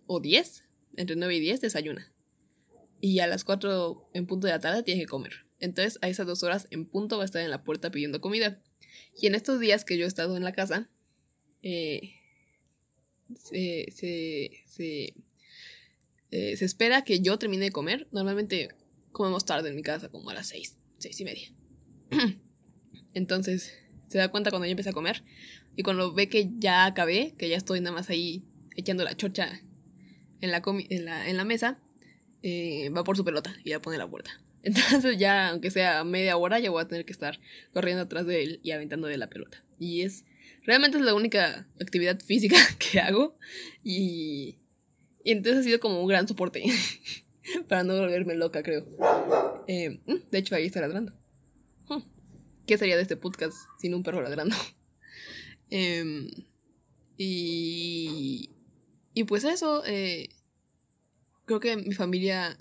o 0.07 0.21
10, 0.21 0.69
entre 0.97 1.17
9 1.17 1.37
y 1.37 1.41
10 1.41 1.61
desayuna. 1.63 2.13
Y 3.01 3.21
a 3.21 3.27
las 3.27 3.45
4 3.45 4.11
en 4.13 4.27
punto 4.27 4.47
de 4.47 4.53
la 4.53 4.61
tarde 4.61 4.83
tiene 4.83 5.01
que 5.01 5.07
comer. 5.07 5.47
Entonces 5.59 5.99
a 6.03 6.09
esas 6.09 6.27
dos 6.27 6.43
horas 6.43 6.67
en 6.71 6.87
punto 6.87 7.17
va 7.17 7.23
a 7.23 7.27
estar 7.27 7.43
en 7.43 7.51
la 7.51 7.65
puerta 7.65 7.91
pidiendo 7.91 8.21
comida. 8.21 8.61
Y 9.19 9.27
en 9.27 9.35
estos 9.35 9.59
días 9.59 9.85
que 9.85 9.97
yo 9.97 10.05
he 10.05 10.09
estado 10.09 10.37
en 10.37 10.45
la 10.45 10.53
casa, 10.53 10.91
eh, 11.63 12.15
se, 13.37 13.87
se, 13.91 14.51
se, 14.67 15.15
eh, 16.31 16.57
se, 16.57 16.65
espera 16.65 17.03
que 17.03 17.21
yo 17.21 17.39
termine 17.39 17.65
de 17.65 17.73
comer. 17.73 18.09
Normalmente 18.13 18.71
comemos 19.13 19.45
tarde 19.45 19.71
en 19.71 19.77
mi 19.77 19.83
casa, 19.83 20.09
como 20.09 20.31
a 20.31 20.35
las 20.35 20.49
6, 20.49 20.77
6 20.99 21.21
y 21.21 21.25
media. 21.25 21.49
Entonces 23.15 23.73
se 24.09 24.19
da 24.19 24.31
cuenta 24.31 24.51
cuando 24.51 24.67
yo 24.67 24.73
empiece 24.73 24.91
a 24.91 24.95
comer. 24.95 25.23
Y 25.77 25.83
cuando 25.83 26.13
ve 26.13 26.29
que 26.29 26.51
ya 26.59 26.85
acabé, 26.85 27.35
que 27.39 27.49
ya 27.49 27.57
estoy 27.57 27.81
nada 27.81 27.95
más 27.95 28.11
ahí 28.11 28.45
echando 28.77 29.05
la 29.05 29.17
chocha 29.17 29.63
en 30.41 30.51
la, 30.51 30.63
en 30.67 31.05
la, 31.05 31.29
en 31.29 31.37
la 31.37 31.45
mesa, 31.45 31.81
eh, 32.43 32.91
va 32.91 33.05
por 33.05 33.17
su 33.17 33.25
pelota 33.25 33.55
y 33.65 33.71
ya 33.71 33.81
pone 33.81 33.99
la 33.99 34.09
puerta. 34.09 34.31
Entonces 34.63 35.19
ya, 35.19 35.51
aunque 35.51 35.71
sea 35.71 36.05
media 36.05 36.37
hora, 36.37 36.59
ya 36.59 36.71
voy 36.71 36.83
a 36.83 36.89
tener 36.89 37.05
que 37.05 37.13
estar 37.13 37.41
corriendo 37.73 38.03
atrás 38.03 38.27
de 38.27 38.43
él 38.43 38.61
y 38.63 38.73
aventando 38.73 39.07
de 39.07 39.17
la 39.17 39.29
pelota. 39.29 39.65
Y 39.79 40.03
es, 40.03 40.25
realmente 40.65 40.99
es 40.99 41.05
la 41.05 41.15
única 41.15 41.67
actividad 41.81 42.21
física 42.21 42.57
que 42.79 43.01
hago 43.01 43.37
y, 43.83 44.59
y 45.25 45.33
entonces 45.33 45.61
ha 45.61 45.63
sido 45.65 45.81
como 45.81 46.01
un 46.01 46.09
gran 46.09 46.27
soporte 46.27 46.65
para 47.69 47.85
no 47.85 47.97
volverme 47.99 48.35
loca, 48.35 48.63
creo. 48.63 48.87
Eh, 49.67 50.01
mm, 50.07 50.31
de 50.31 50.39
hecho, 50.39 50.55
ahí 50.55 50.67
está 50.67 50.81
ladrando. 50.81 51.13
Hmm, 51.89 52.03
¿qué 52.67 52.79
sería 52.79 52.97
de 52.97 53.03
este 53.03 53.17
podcast 53.17 53.57
sin 53.79 53.95
un 53.95 54.03
perro 54.03 54.23
ladrando? 54.23 54.57
Em, 55.73 56.29
y, 57.17 58.51
y 59.15 59.23
pues 59.23 59.45
eso, 59.45 59.85
eh, 59.87 60.31
creo 61.45 61.61
que 61.61 61.77
mi 61.77 61.95
familia 61.95 62.59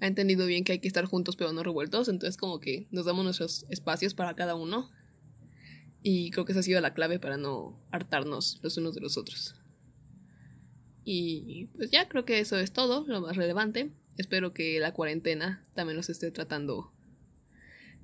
ha 0.00 0.06
entendido 0.06 0.46
bien 0.46 0.64
que 0.64 0.72
hay 0.72 0.78
que 0.78 0.88
estar 0.88 1.04
juntos 1.04 1.36
pero 1.36 1.52
no 1.52 1.62
revueltos, 1.62 2.08
entonces 2.08 2.38
como 2.38 2.58
que 2.58 2.86
nos 2.90 3.04
damos 3.04 3.24
nuestros 3.24 3.66
espacios 3.68 4.14
para 4.14 4.34
cada 4.34 4.54
uno. 4.54 4.90
Y 6.02 6.30
creo 6.30 6.44
que 6.44 6.52
esa 6.52 6.60
ha 6.60 6.62
sido 6.62 6.80
la 6.80 6.94
clave 6.94 7.18
para 7.18 7.36
no 7.36 7.78
hartarnos 7.90 8.60
los 8.62 8.76
unos 8.78 8.94
de 8.94 9.00
los 9.00 9.18
otros. 9.18 9.54
Y 11.08 11.68
pues 11.76 11.92
ya 11.92 12.08
creo 12.08 12.24
que 12.24 12.40
eso 12.40 12.58
es 12.58 12.72
todo, 12.72 13.06
lo 13.06 13.20
más 13.20 13.36
relevante. 13.36 13.92
Espero 14.18 14.52
que 14.52 14.80
la 14.80 14.92
cuarentena 14.92 15.62
también 15.72 15.96
nos 15.96 16.10
esté 16.10 16.32
tratando 16.32 16.92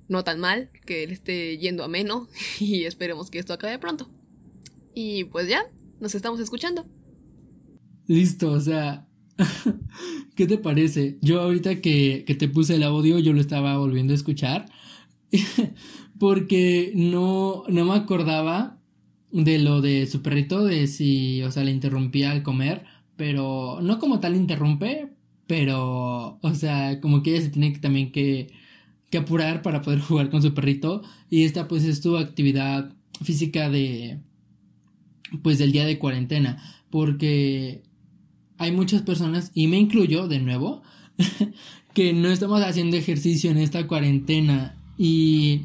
no 0.07 0.23
tan 0.23 0.39
mal, 0.39 0.69
que 0.85 1.05
le 1.05 1.11
esté 1.11 1.57
yendo 1.57 1.83
a 1.83 1.89
y 2.61 2.85
esperemos 2.85 3.29
que 3.29 3.39
esto 3.39 3.51
acabe 3.51 3.77
pronto. 3.77 4.09
Y 4.95 5.25
pues 5.25 5.49
ya, 5.49 5.65
nos 5.99 6.15
estamos 6.15 6.39
escuchando. 6.39 6.85
Listo, 8.07 8.51
o 8.51 8.61
sea, 8.61 9.05
¿qué 10.35 10.47
te 10.47 10.57
parece? 10.57 11.17
Yo 11.21 11.41
ahorita 11.41 11.81
que, 11.81 12.23
que 12.25 12.35
te 12.35 12.47
puse 12.47 12.75
el 12.75 12.83
audio, 12.83 13.19
yo 13.19 13.33
lo 13.33 13.41
estaba 13.41 13.77
volviendo 13.77 14.13
a 14.13 14.15
escuchar 14.15 14.67
porque 16.19 16.93
no, 16.95 17.65
no 17.67 17.83
me 17.83 17.95
acordaba 17.95 18.79
de 19.33 19.57
lo 19.57 19.81
de 19.81 20.05
su 20.05 20.21
perrito, 20.21 20.63
de 20.63 20.87
si, 20.87 21.41
o 21.41 21.51
sea, 21.51 21.63
le 21.63 21.71
interrumpía 21.71 22.31
al 22.31 22.43
comer, 22.43 22.85
pero 23.15 23.79
no 23.81 23.99
como 23.99 24.19
tal 24.19 24.35
interrumpe, 24.35 25.09
pero, 25.47 26.39
o 26.41 26.55
sea, 26.55 26.99
como 27.01 27.21
que 27.21 27.31
ella 27.31 27.41
se 27.41 27.49
tiene 27.49 27.73
que, 27.73 27.79
también 27.79 28.11
que, 28.11 28.51
que 29.09 29.17
apurar 29.19 29.61
para 29.61 29.81
poder 29.81 29.99
jugar 30.01 30.29
con 30.29 30.41
su 30.41 30.53
perrito. 30.53 31.03
Y 31.29 31.43
esta 31.43 31.67
pues 31.67 31.83
es 31.83 32.01
tu 32.01 32.17
actividad 32.17 32.93
física 33.21 33.69
de, 33.69 34.19
pues 35.41 35.57
del 35.57 35.71
día 35.71 35.85
de 35.85 35.99
cuarentena, 35.99 36.61
porque 36.89 37.83
hay 38.57 38.71
muchas 38.71 39.01
personas, 39.01 39.51
y 39.53 39.67
me 39.67 39.79
incluyo 39.79 40.27
de 40.27 40.39
nuevo, 40.39 40.83
que 41.93 42.13
no 42.13 42.29
estamos 42.29 42.61
haciendo 42.61 42.97
ejercicio 42.97 43.51
en 43.51 43.57
esta 43.57 43.87
cuarentena. 43.87 44.77
Y, 44.97 45.63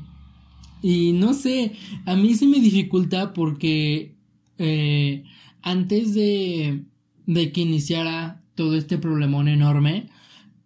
y 0.83 1.13
no 1.13 1.35
sé, 1.35 1.73
a 2.07 2.17
mí 2.17 2.35
se 2.35 2.47
me 2.47 2.61
dificulta 2.61 3.33
porque 3.33 4.15
eh, 4.59 5.25
antes 5.63 6.15
de, 6.15 6.85
de 7.29 7.53
que 7.53 7.61
iniciara 7.61 8.43
todo 8.57 8.75
este 8.75 8.99
problemón 8.99 9.47
enorme, 9.49 10.09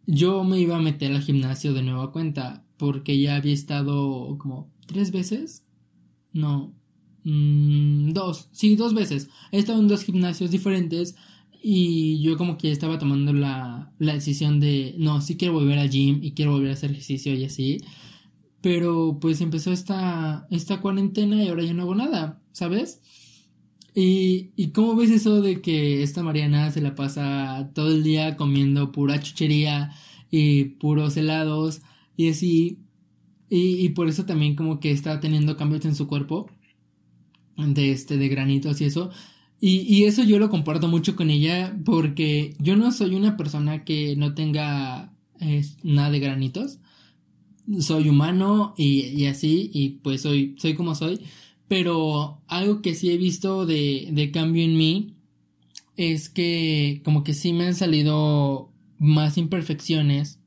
yo 0.06 0.44
me 0.44 0.58
iba 0.60 0.76
a 0.78 0.82
meter 0.82 1.12
al 1.12 1.22
gimnasio 1.22 1.74
de 1.74 1.82
nueva 1.82 2.12
cuenta 2.12 2.64
porque 2.78 3.20
ya 3.20 3.36
había 3.36 3.54
estado 3.54 4.38
como 4.38 4.70
tres 4.86 5.12
veces. 5.12 5.66
No, 6.32 6.74
Mm, 7.24 8.12
dos, 8.12 8.48
sí, 8.52 8.76
dos 8.76 8.94
veces. 8.94 9.28
He 9.52 9.58
estado 9.58 9.80
en 9.80 9.88
dos 9.88 10.04
gimnasios 10.04 10.50
diferentes 10.50 11.14
y 11.62 12.20
yo 12.22 12.36
como 12.36 12.58
que 12.58 12.72
estaba 12.72 12.98
tomando 12.98 13.32
la, 13.32 13.92
la 13.98 14.14
decisión 14.14 14.58
de, 14.60 14.94
no, 14.98 15.20
sí 15.20 15.36
quiero 15.36 15.54
volver 15.54 15.78
al 15.78 15.90
gym 15.90 16.20
y 16.22 16.32
quiero 16.32 16.52
volver 16.52 16.70
a 16.70 16.74
hacer 16.74 16.90
ejercicio 16.90 17.34
y 17.34 17.44
así. 17.44 17.78
Pero 18.60 19.18
pues 19.20 19.40
empezó 19.40 19.72
esta, 19.72 20.46
esta 20.50 20.80
cuarentena 20.80 21.42
y 21.42 21.48
ahora 21.48 21.64
ya 21.64 21.74
no 21.74 21.82
hago 21.82 21.94
nada, 21.94 22.40
¿sabes? 22.52 23.00
Y, 23.94 24.52
y 24.56 24.68
cómo 24.68 24.96
ves 24.96 25.10
eso 25.10 25.42
de 25.42 25.60
que 25.60 26.02
esta 26.02 26.22
Mariana 26.22 26.70
se 26.70 26.80
la 26.80 26.94
pasa 26.94 27.70
todo 27.74 27.88
el 27.88 28.02
día 28.02 28.36
comiendo 28.36 28.90
pura 28.90 29.20
chuchería 29.20 29.92
y 30.30 30.64
puros 30.64 31.16
helados 31.16 31.82
y 32.16 32.30
así. 32.30 32.78
Y, 33.50 33.84
y 33.84 33.90
por 33.90 34.08
eso 34.08 34.24
también 34.24 34.56
como 34.56 34.80
que 34.80 34.90
está 34.90 35.20
teniendo 35.20 35.56
cambios 35.56 35.84
en 35.84 35.94
su 35.94 36.06
cuerpo 36.06 36.48
de 37.56 37.92
este 37.92 38.16
de 38.16 38.28
granitos 38.28 38.80
y 38.80 38.86
eso. 38.86 39.10
Y, 39.60 39.80
y, 39.82 40.04
eso 40.04 40.24
yo 40.24 40.38
lo 40.40 40.50
comparto 40.50 40.88
mucho 40.88 41.14
con 41.14 41.30
ella 41.30 41.76
porque 41.84 42.56
yo 42.58 42.76
no 42.76 42.90
soy 42.90 43.14
una 43.14 43.36
persona 43.36 43.84
que 43.84 44.16
no 44.16 44.34
tenga 44.34 45.12
nada 45.84 46.10
de 46.10 46.18
granitos. 46.18 46.78
Soy 47.78 48.08
humano 48.08 48.74
y, 48.76 49.02
y, 49.06 49.26
así 49.26 49.70
y 49.72 49.90
pues 50.02 50.22
soy 50.22 50.56
soy 50.58 50.74
como 50.74 50.94
soy 50.96 51.20
pero 51.72 52.42
algo 52.48 52.82
que 52.82 52.94
sí 52.94 53.10
he 53.10 53.16
visto 53.16 53.64
de, 53.64 54.10
de 54.12 54.30
cambio 54.30 54.62
en 54.62 54.76
mí 54.76 55.14
es 55.96 56.28
que 56.28 57.00
como 57.02 57.24
que 57.24 57.32
sí 57.32 57.54
me 57.54 57.66
han 57.66 57.74
salido 57.74 58.70
más 58.98 59.38
imperfecciones 59.38 60.38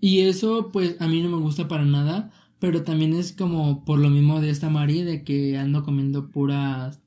y 0.00 0.20
eso 0.20 0.70
pues 0.72 0.96
a 1.00 1.06
mí 1.06 1.20
no 1.20 1.28
me 1.28 1.36
gusta 1.36 1.68
para 1.68 1.84
nada 1.84 2.32
pero 2.60 2.82
también 2.82 3.12
es 3.12 3.32
como 3.32 3.84
por 3.84 3.98
lo 3.98 4.08
mismo 4.08 4.40
de 4.40 4.48
esta 4.48 4.70
Mari, 4.70 5.02
de 5.02 5.22
que 5.22 5.58
ando 5.58 5.82
comiendo 5.82 6.30
puras, 6.30 6.98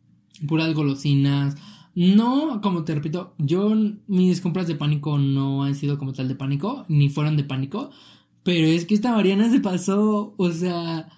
puras 0.47 0.75
golosinas. 0.75 1.55
No, 1.95 2.61
como 2.61 2.83
te 2.83 2.93
repito, 2.93 3.33
yo 3.39 3.73
mis 4.05 4.39
compras 4.39 4.67
de 4.67 4.75
pánico 4.75 5.17
no 5.17 5.63
han 5.63 5.73
sido 5.73 5.97
como 5.97 6.13
tal 6.13 6.27
de 6.27 6.35
pánico, 6.35 6.85
ni 6.89 7.09
fueron 7.09 7.37
de 7.37 7.43
pánico, 7.43 7.89
pero 8.43 8.67
es 8.67 8.85
que 8.85 8.93
esta 8.93 9.13
Mariana 9.13 9.49
se 9.49 9.59
pasó, 9.61 10.35
o 10.37 10.51
sea, 10.51 11.09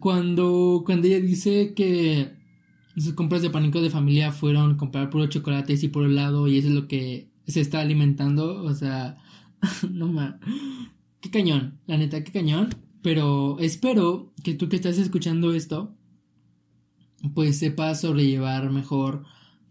cuando, 0.00 0.82
cuando 0.84 1.06
ella 1.06 1.20
dice 1.20 1.74
que 1.74 2.32
sus 2.96 3.14
compras 3.14 3.42
de 3.42 3.50
pánico 3.50 3.80
de 3.80 3.90
familia 3.90 4.32
fueron 4.32 4.76
comprar 4.76 5.10
puro 5.10 5.26
chocolates 5.26 5.82
y 5.82 5.88
puro 5.88 6.06
helado 6.06 6.48
y 6.48 6.58
eso 6.58 6.68
es 6.68 6.74
lo 6.74 6.88
que 6.88 7.30
se 7.46 7.60
está 7.60 7.80
alimentando, 7.80 8.62
o 8.62 8.74
sea, 8.74 9.16
no 9.90 10.08
más. 10.08 10.34
Qué 11.20 11.30
cañón, 11.30 11.80
la 11.86 11.96
neta, 11.96 12.22
qué 12.22 12.32
cañón. 12.32 12.68
Pero 13.02 13.58
espero 13.60 14.32
que 14.42 14.54
tú 14.54 14.68
que 14.68 14.76
estás 14.76 14.98
escuchando 14.98 15.54
esto, 15.54 15.94
pues 17.34 17.58
sepas 17.58 18.00
sobrellevar 18.00 18.70
mejor 18.70 19.24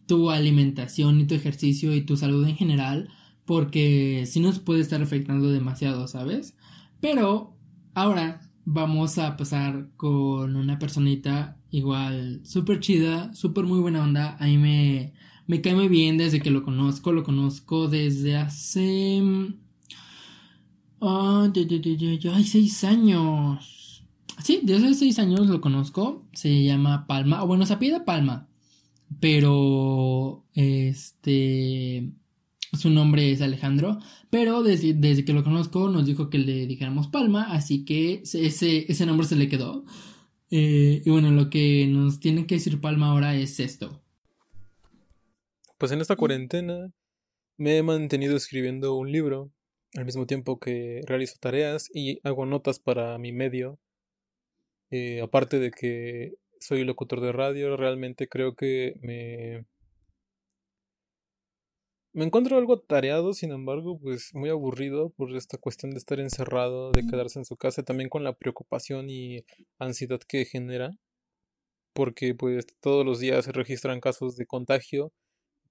tu 0.07 0.31
alimentación 0.31 1.19
y 1.19 1.25
tu 1.25 1.35
ejercicio 1.35 1.93
y 1.93 2.01
tu 2.01 2.17
salud 2.17 2.47
en 2.47 2.55
general, 2.55 3.09
porque 3.45 4.25
si 4.25 4.39
nos 4.39 4.59
puede 4.59 4.81
estar 4.81 5.01
afectando 5.01 5.51
demasiado, 5.51 6.07
¿sabes? 6.07 6.55
Pero 7.01 7.57
ahora 7.93 8.46
vamos 8.69 9.17
a 9.17 9.37
pasar 9.37 9.89
con 9.95 10.57
una 10.57 10.77
personita 10.77 11.57
igual 11.71 12.41
súper 12.43 12.81
chida, 12.81 13.33
súper 13.33 13.63
muy 13.63 13.79
buena 13.79 14.03
onda. 14.03 14.35
A 14.39 14.45
mí 14.45 14.57
me, 14.57 15.13
me 15.47 15.61
cae 15.61 15.73
muy 15.73 15.87
bien 15.87 16.17
desde 16.17 16.41
que 16.41 16.51
lo 16.51 16.63
conozco, 16.63 17.13
lo 17.13 17.23
conozco 17.23 17.87
desde 17.87 18.35
hace 18.35 19.23
hay 22.33 22.43
seis 22.43 22.83
años. 22.83 24.03
Sí, 24.43 24.59
desde 24.63 24.87
hace 24.87 24.95
seis 24.95 25.19
años 25.19 25.47
lo 25.47 25.61
conozco. 25.61 26.25
Se 26.33 26.63
llama 26.63 27.07
Palma. 27.07 27.43
O 27.43 27.47
bueno, 27.47 27.65
se 27.65 27.77
pide 27.77 28.01
Palma. 28.01 28.47
Pero. 29.19 30.45
Este. 30.53 32.11
Su 32.73 32.89
nombre 32.89 33.31
es 33.31 33.41
Alejandro. 33.41 33.99
Pero 34.29 34.63
desde, 34.63 34.93
desde, 34.93 35.25
que 35.25 35.33
lo 35.33 35.43
conozco 35.43 35.89
nos 35.89 36.05
dijo 36.05 36.29
que 36.29 36.37
le 36.37 36.65
dijéramos 36.67 37.07
Palma. 37.07 37.51
Así 37.51 37.85
que 37.85 38.21
ese, 38.23 38.91
ese 38.91 39.05
nombre 39.05 39.27
se 39.27 39.35
le 39.35 39.49
quedó. 39.49 39.85
Eh, 40.49 41.01
y 41.05 41.09
bueno, 41.09 41.31
lo 41.31 41.49
que 41.49 41.87
nos 41.87 42.19
tiene 42.19 42.47
que 42.47 42.55
decir 42.55 42.79
Palma 42.79 43.11
ahora 43.11 43.35
es 43.35 43.59
esto. 43.59 44.01
Pues 45.77 45.91
en 45.91 46.01
esta 46.01 46.15
cuarentena 46.15 46.91
me 47.57 47.77
he 47.77 47.83
mantenido 47.83 48.35
escribiendo 48.35 48.95
un 48.95 49.11
libro 49.11 49.51
al 49.95 50.05
mismo 50.05 50.25
tiempo 50.25 50.59
que 50.59 51.01
realizo 51.05 51.35
tareas 51.39 51.89
y 51.93 52.19
hago 52.23 52.45
notas 52.45 52.79
para 52.79 53.17
mi 53.17 53.31
medio. 53.31 53.79
Eh, 54.89 55.21
aparte 55.21 55.59
de 55.59 55.71
que 55.71 56.33
soy 56.59 56.83
locutor 56.83 57.21
de 57.21 57.31
radio, 57.31 57.75
realmente 57.77 58.27
creo 58.27 58.55
que 58.55 58.95
me... 59.01 59.65
Me 62.13 62.25
encuentro 62.25 62.57
algo 62.57 62.79
tareado, 62.79 63.33
sin 63.33 63.51
embargo, 63.51 63.99
pues 63.99 64.33
muy 64.33 64.49
aburrido 64.49 65.09
por 65.11 65.35
esta 65.35 65.57
cuestión 65.57 65.91
de 65.91 65.97
estar 65.97 66.19
encerrado, 66.19 66.91
de 66.91 67.05
quedarse 67.05 67.39
en 67.39 67.45
su 67.45 67.57
casa, 67.57 67.83
también 67.83 68.09
con 68.09 68.23
la 68.23 68.33
preocupación 68.33 69.09
y 69.09 69.45
ansiedad 69.77 70.19
que 70.27 70.45
genera, 70.45 70.91
porque 71.93 72.33
pues 72.33 72.65
todos 72.79 73.05
los 73.05 73.19
días 73.19 73.45
se 73.45 73.51
registran 73.51 73.99
casos 73.99 74.35
de 74.35 74.45
contagio, 74.45 75.13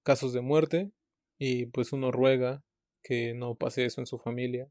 casos 0.03 0.31
de 0.33 0.41
muerte, 0.41 0.91
y 1.37 1.65
pues 1.67 1.91
uno 1.91 2.11
ruega 2.11 2.63
que 3.03 3.33
no 3.33 3.55
pase 3.55 3.85
eso 3.85 4.01
en 4.01 4.07
su 4.07 4.17
familia. 4.17 4.69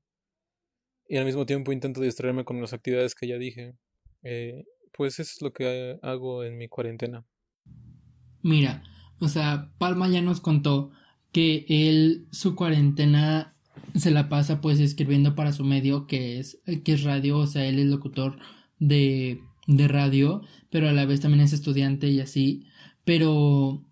Y 1.08 1.16
al 1.16 1.24
mismo 1.24 1.46
tiempo 1.46 1.72
intento 1.72 2.00
distraerme 2.00 2.44
con 2.44 2.60
las 2.60 2.72
actividades 2.72 3.14
que 3.14 3.28
ya 3.28 3.38
dije. 3.38 3.74
Eh, 4.22 4.64
pues 4.92 5.18
eso 5.18 5.30
es 5.34 5.42
lo 5.42 5.52
que 5.52 5.98
hago 6.02 6.42
en 6.42 6.56
mi 6.56 6.68
cuarentena. 6.68 7.24
Mira, 8.42 8.82
o 9.20 9.28
sea, 9.28 9.72
Palma 9.78 10.08
ya 10.08 10.22
nos 10.22 10.40
contó 10.40 10.90
que 11.36 11.66
él 11.68 12.28
su 12.32 12.54
cuarentena 12.54 13.54
se 13.94 14.10
la 14.10 14.30
pasa 14.30 14.62
pues 14.62 14.80
escribiendo 14.80 15.34
para 15.34 15.52
su 15.52 15.64
medio 15.64 16.06
que 16.06 16.38
es 16.38 16.58
que 16.82 16.94
es 16.94 17.02
radio, 17.02 17.36
o 17.36 17.46
sea, 17.46 17.66
él 17.66 17.78
es 17.78 17.84
locutor 17.84 18.38
de 18.78 19.42
de 19.66 19.86
radio, 19.86 20.40
pero 20.70 20.88
a 20.88 20.92
la 20.92 21.04
vez 21.04 21.20
también 21.20 21.42
es 21.44 21.52
estudiante 21.52 22.08
y 22.08 22.20
así, 22.20 22.64
pero 23.04 23.84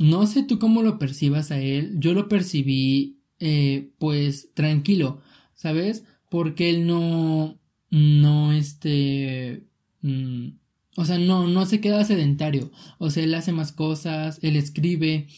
no 0.00 0.26
sé 0.26 0.42
tú 0.42 0.58
cómo 0.58 0.82
lo 0.82 0.98
percibas 0.98 1.52
a 1.52 1.60
él, 1.60 1.94
yo 2.00 2.14
lo 2.14 2.28
percibí 2.28 3.20
eh, 3.38 3.92
pues 3.98 4.52
tranquilo, 4.54 5.22
¿sabes? 5.54 6.02
Porque 6.28 6.68
él 6.68 6.84
no, 6.84 7.60
no, 7.90 8.52
este, 8.52 9.62
mm, 10.02 10.48
o 10.96 11.04
sea, 11.04 11.18
no, 11.18 11.46
no 11.46 11.64
se 11.64 11.80
queda 11.80 12.04
sedentario. 12.04 12.72
O 12.98 13.10
sea, 13.10 13.22
él 13.22 13.34
hace 13.34 13.52
más 13.52 13.70
cosas, 13.70 14.40
él 14.42 14.56
escribe, 14.56 15.28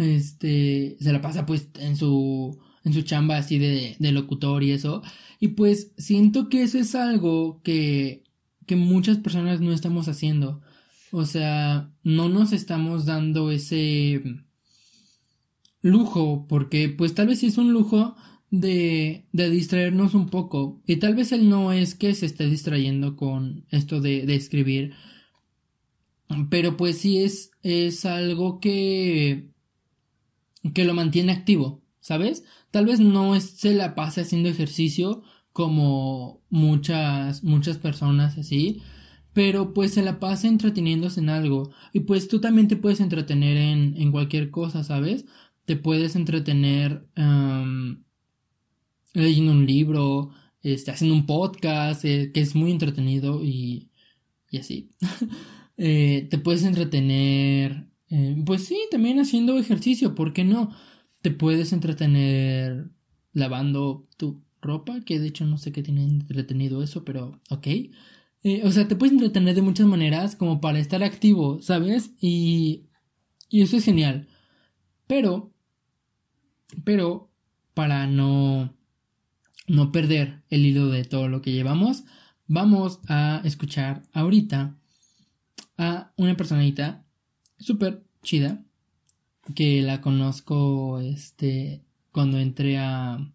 este, 0.00 0.96
se 1.00 1.12
la 1.12 1.20
pasa 1.20 1.46
pues 1.46 1.68
en 1.78 1.96
su, 1.96 2.58
en 2.84 2.92
su 2.92 3.02
chamba 3.02 3.36
así 3.36 3.58
de, 3.58 3.96
de 3.98 4.12
locutor 4.12 4.62
y 4.62 4.72
eso. 4.72 5.02
Y 5.38 5.48
pues 5.48 5.92
siento 5.96 6.48
que 6.48 6.62
eso 6.62 6.78
es 6.78 6.94
algo 6.94 7.60
que, 7.62 8.24
que 8.66 8.76
muchas 8.76 9.18
personas 9.18 9.60
no 9.60 9.72
estamos 9.72 10.08
haciendo. 10.08 10.60
O 11.12 11.24
sea, 11.24 11.90
no 12.02 12.28
nos 12.28 12.52
estamos 12.52 13.04
dando 13.04 13.50
ese 13.50 14.22
lujo, 15.82 16.46
porque 16.48 16.88
pues 16.88 17.14
tal 17.14 17.28
vez 17.28 17.40
sí 17.40 17.46
es 17.46 17.58
un 17.58 17.72
lujo 17.72 18.16
de, 18.50 19.26
de 19.32 19.50
distraernos 19.50 20.14
un 20.14 20.28
poco. 20.28 20.82
Y 20.86 20.96
tal 20.96 21.14
vez 21.14 21.32
él 21.32 21.48
no 21.48 21.72
es 21.72 21.94
que 21.94 22.14
se 22.14 22.26
esté 22.26 22.48
distrayendo 22.48 23.16
con 23.16 23.64
esto 23.70 24.00
de, 24.00 24.26
de 24.26 24.34
escribir. 24.34 24.92
Pero 26.48 26.76
pues 26.76 26.98
sí 26.98 27.18
es, 27.18 27.50
es 27.62 28.04
algo 28.04 28.60
que, 28.60 29.50
que 30.74 30.84
lo 30.84 30.94
mantiene 30.94 31.32
activo, 31.32 31.82
¿sabes? 32.00 32.44
Tal 32.70 32.86
vez 32.86 33.00
no 33.00 33.38
se 33.40 33.74
la 33.74 33.94
pase 33.94 34.22
haciendo 34.22 34.48
ejercicio 34.48 35.22
como 35.52 36.42
muchas, 36.48 37.42
muchas 37.42 37.78
personas 37.78 38.38
así, 38.38 38.82
pero 39.32 39.74
pues 39.74 39.94
se 39.94 40.02
la 40.02 40.20
pasa 40.20 40.48
entreteniéndose 40.48 41.20
en 41.20 41.30
algo. 41.30 41.70
Y 41.92 42.00
pues 42.00 42.28
tú 42.28 42.40
también 42.40 42.68
te 42.68 42.76
puedes 42.76 43.00
entretener 43.00 43.56
en, 43.56 43.94
en 43.96 44.12
cualquier 44.12 44.50
cosa, 44.50 44.84
¿sabes? 44.84 45.24
Te 45.64 45.76
puedes 45.76 46.16
entretener 46.16 47.06
leyendo 49.14 49.52
un 49.52 49.66
libro, 49.66 50.30
este, 50.62 50.90
haciendo 50.90 51.16
un 51.16 51.26
podcast, 51.26 52.04
eh, 52.04 52.30
que 52.32 52.40
es 52.40 52.54
muy 52.54 52.70
entretenido 52.70 53.44
y, 53.44 53.90
y 54.50 54.58
así. 54.58 54.90
Eh, 55.82 56.28
te 56.30 56.36
puedes 56.36 56.62
entretener, 56.64 57.89
eh, 58.10 58.42
pues 58.44 58.66
sí, 58.66 58.78
también 58.90 59.18
haciendo 59.20 59.58
ejercicio, 59.58 60.14
¿por 60.14 60.32
qué 60.32 60.44
no? 60.44 60.74
Te 61.22 61.30
puedes 61.30 61.72
entretener 61.72 62.90
lavando 63.32 64.08
tu 64.16 64.42
ropa, 64.62 65.00
que 65.02 65.18
de 65.20 65.28
hecho 65.28 65.46
no 65.46 65.58
sé 65.58 65.72
qué 65.72 65.82
tiene 65.82 66.04
entretenido 66.04 66.82
eso, 66.82 67.04
pero 67.04 67.40
ok. 67.50 67.66
o 68.64 68.70
sea, 68.72 68.88
te 68.88 68.96
puedes 68.96 69.12
entretener 69.12 69.54
de 69.54 69.62
muchas 69.62 69.86
maneras 69.86 70.36
como 70.36 70.60
para 70.60 70.78
estar 70.78 71.02
activo, 71.02 71.62
¿sabes? 71.62 72.12
Y, 72.20 72.86
y 73.48 73.62
eso 73.62 73.76
es 73.76 73.84
genial. 73.84 74.28
Pero, 75.06 75.52
pero, 76.84 77.30
para 77.74 78.06
no 78.06 78.74
no 79.70 79.92
perder 79.92 80.42
el 80.50 80.66
hilo 80.66 80.88
de 80.88 81.04
todo 81.04 81.28
lo 81.28 81.42
que 81.42 81.52
llevamos, 81.52 82.04
vamos 82.48 83.00
a 83.08 83.40
escuchar 83.44 84.02
ahorita 84.12 84.76
a 85.78 86.12
una 86.16 86.36
personita 86.36 87.06
súper 87.60 88.04
chida 88.22 88.64
que 89.54 89.82
la 89.82 90.00
conozco 90.00 91.00
este 91.00 91.84
cuando 92.12 92.38
entré 92.38 92.78
a, 92.78 93.32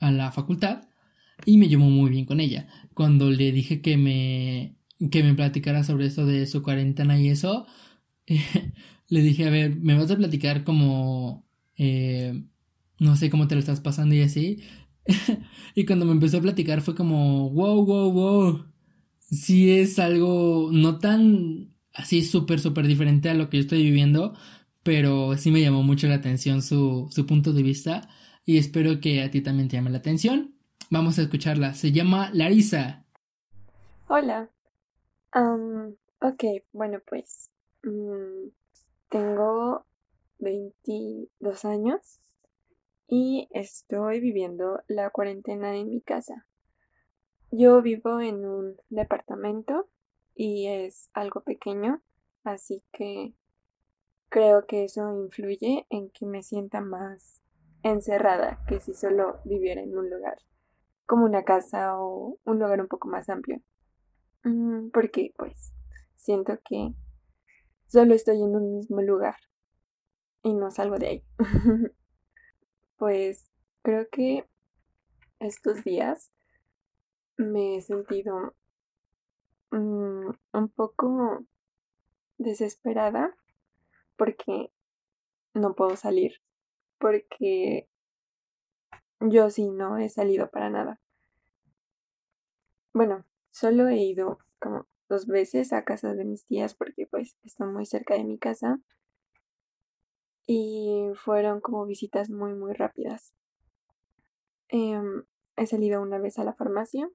a 0.00 0.10
la 0.10 0.32
facultad 0.32 0.88
y 1.46 1.58
me 1.58 1.68
llamó 1.68 1.90
muy 1.90 2.10
bien 2.10 2.26
con 2.26 2.40
ella. 2.40 2.68
Cuando 2.94 3.30
le 3.30 3.52
dije 3.52 3.80
que 3.82 3.96
me 3.96 4.76
que 5.10 5.22
me 5.22 5.34
platicara 5.34 5.84
sobre 5.84 6.06
eso 6.06 6.26
de 6.26 6.46
su 6.46 6.62
cuarentena 6.62 7.18
y 7.18 7.28
eso, 7.28 7.66
le 9.08 9.22
dije, 9.22 9.46
a 9.46 9.50
ver, 9.50 9.76
me 9.76 9.94
vas 9.96 10.10
a 10.10 10.16
platicar 10.16 10.64
como, 10.64 11.46
eh, 11.76 12.44
no 12.98 13.16
sé 13.16 13.30
cómo 13.30 13.48
te 13.48 13.54
lo 13.54 13.60
estás 13.60 13.80
pasando 13.80 14.14
y 14.14 14.22
así. 14.22 14.58
y 15.74 15.86
cuando 15.86 16.04
me 16.06 16.12
empezó 16.12 16.38
a 16.38 16.42
platicar 16.42 16.82
fue 16.82 16.94
como, 16.94 17.50
wow, 17.50 17.84
wow, 17.84 18.12
wow. 18.12 18.66
Sí 19.20 19.70
es 19.70 19.98
algo 19.98 20.70
no 20.72 20.98
tan 20.98 21.74
así 22.00 22.22
súper, 22.22 22.60
súper 22.60 22.86
diferente 22.86 23.30
a 23.30 23.34
lo 23.34 23.48
que 23.48 23.58
yo 23.58 23.62
estoy 23.62 23.82
viviendo, 23.82 24.34
pero 24.82 25.36
sí 25.36 25.50
me 25.50 25.60
llamó 25.60 25.82
mucho 25.82 26.08
la 26.08 26.16
atención 26.16 26.62
su, 26.62 27.08
su 27.10 27.26
punto 27.26 27.52
de 27.52 27.62
vista 27.62 28.08
y 28.44 28.58
espero 28.58 29.00
que 29.00 29.22
a 29.22 29.30
ti 29.30 29.40
también 29.42 29.68
te 29.68 29.76
llame 29.76 29.90
la 29.90 29.98
atención. 29.98 30.54
Vamos 30.90 31.18
a 31.18 31.22
escucharla. 31.22 31.74
Se 31.74 31.92
llama 31.92 32.30
Larisa. 32.32 33.04
Hola. 34.08 34.50
ok, 35.32 36.44
bueno 36.72 36.98
pues 37.06 37.50
mm, 37.84 38.48
tengo 39.08 39.86
22 40.40 41.64
años 41.64 42.20
y 43.06 43.48
estoy 43.52 44.20
viviendo 44.20 44.82
la 44.88 45.10
cuarentena 45.10 45.76
en 45.76 45.90
mi 45.90 46.00
casa. 46.00 46.46
Yo 47.52 47.82
vivo 47.82 48.20
en 48.20 48.44
un 48.44 48.76
departamento 48.88 49.88
y 50.42 50.68
es 50.68 51.10
algo 51.12 51.42
pequeño, 51.42 52.00
así 52.44 52.82
que 52.92 53.34
creo 54.30 54.66
que 54.66 54.84
eso 54.84 55.22
influye 55.22 55.86
en 55.90 56.08
que 56.08 56.24
me 56.24 56.42
sienta 56.42 56.80
más 56.80 57.42
encerrada 57.82 58.64
que 58.66 58.80
si 58.80 58.94
solo 58.94 59.40
viviera 59.44 59.82
en 59.82 59.98
un 59.98 60.08
lugar 60.08 60.38
como 61.04 61.26
una 61.26 61.44
casa 61.44 62.00
o 62.00 62.38
un 62.44 62.58
lugar 62.58 62.80
un 62.80 62.88
poco 62.88 63.06
más 63.06 63.28
amplio. 63.28 63.60
Mm, 64.42 64.88
porque 64.94 65.34
pues 65.36 65.74
siento 66.16 66.58
que 66.64 66.94
solo 67.86 68.14
estoy 68.14 68.42
en 68.42 68.56
un 68.56 68.76
mismo 68.76 69.02
lugar 69.02 69.36
y 70.42 70.54
no 70.54 70.70
salgo 70.70 70.96
de 70.96 71.06
ahí. 71.06 71.24
Pues 72.96 73.50
creo 73.80 74.08
que 74.10 74.46
estos 75.38 75.84
días 75.84 76.30
me 77.38 77.76
he 77.76 77.80
sentido 77.80 78.54
mm, 79.70 80.30
un 80.52 80.68
poco 80.68 81.44
desesperada 82.38 83.36
porque 84.16 84.72
no 85.54 85.74
puedo 85.74 85.96
salir, 85.96 86.40
porque 86.98 87.88
yo 89.20 89.50
sí 89.50 89.68
no 89.70 89.98
he 89.98 90.08
salido 90.08 90.50
para 90.50 90.70
nada. 90.70 91.00
Bueno, 92.92 93.24
solo 93.50 93.88
he 93.88 93.98
ido 93.98 94.38
como 94.58 94.86
dos 95.08 95.26
veces 95.26 95.72
a 95.72 95.84
casa 95.84 96.14
de 96.14 96.24
mis 96.24 96.46
tías 96.46 96.74
porque 96.74 97.06
pues 97.06 97.36
están 97.42 97.72
muy 97.72 97.86
cerca 97.86 98.14
de 98.14 98.24
mi 98.24 98.38
casa 98.38 98.80
y 100.46 101.10
fueron 101.14 101.60
como 101.60 101.86
visitas 101.86 102.30
muy 102.30 102.54
muy 102.54 102.72
rápidas. 102.72 103.34
Em, 104.68 105.24
he 105.56 105.66
salido 105.66 106.00
una 106.00 106.18
vez 106.18 106.38
a 106.38 106.44
la 106.44 106.54
farmacia 106.54 107.08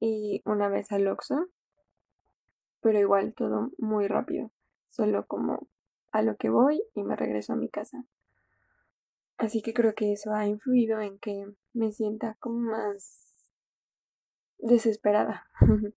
y 0.00 0.42
una 0.44 0.68
vez 0.68 0.92
al 0.92 1.06
Oxxo, 1.08 1.48
pero 2.80 2.98
igual 2.98 3.34
todo 3.34 3.70
muy 3.78 4.06
rápido, 4.06 4.50
solo 4.88 5.26
como 5.26 5.68
a 6.12 6.22
lo 6.22 6.36
que 6.36 6.48
voy 6.48 6.82
y 6.94 7.02
me 7.02 7.16
regreso 7.16 7.52
a 7.52 7.56
mi 7.56 7.68
casa. 7.68 8.04
Así 9.38 9.60
que 9.60 9.74
creo 9.74 9.94
que 9.94 10.12
eso 10.12 10.32
ha 10.32 10.46
influido 10.46 11.00
en 11.00 11.18
que 11.18 11.46
me 11.74 11.92
sienta 11.92 12.36
como 12.40 12.58
más 12.70 13.26
desesperada. 14.58 15.46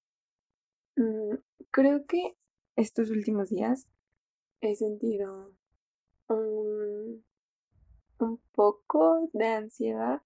Mm, 0.96 1.38
creo 1.72 2.06
que 2.08 2.36
estos 2.76 3.10
últimos 3.10 3.50
días 3.50 3.88
he 4.60 4.76
sentido 4.76 5.54
un, 6.28 7.24
un 8.20 8.42
poco 8.52 9.30
de 9.32 9.48
ansiedad 9.48 10.22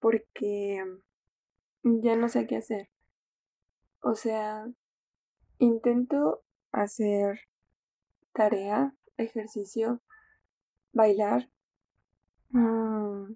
porque 0.00 0.82
ya 1.82 2.16
no 2.16 2.30
sé 2.30 2.46
qué 2.46 2.56
hacer. 2.56 2.88
O 4.08 4.14
sea, 4.14 4.64
intento 5.58 6.44
hacer 6.70 7.40
tarea, 8.32 8.94
ejercicio, 9.16 10.00
bailar, 10.92 11.50
mm, 12.50 13.32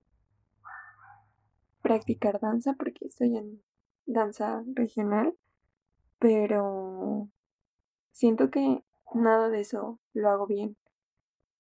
practicar 1.82 2.38
danza 2.38 2.74
porque 2.74 3.06
estoy 3.06 3.36
en 3.36 3.64
danza 4.06 4.62
regional, 4.74 5.36
pero 6.20 7.28
siento 8.12 8.52
que 8.52 8.84
nada 9.12 9.48
de 9.48 9.62
eso 9.62 9.98
lo 10.12 10.30
hago 10.30 10.46
bien. 10.46 10.76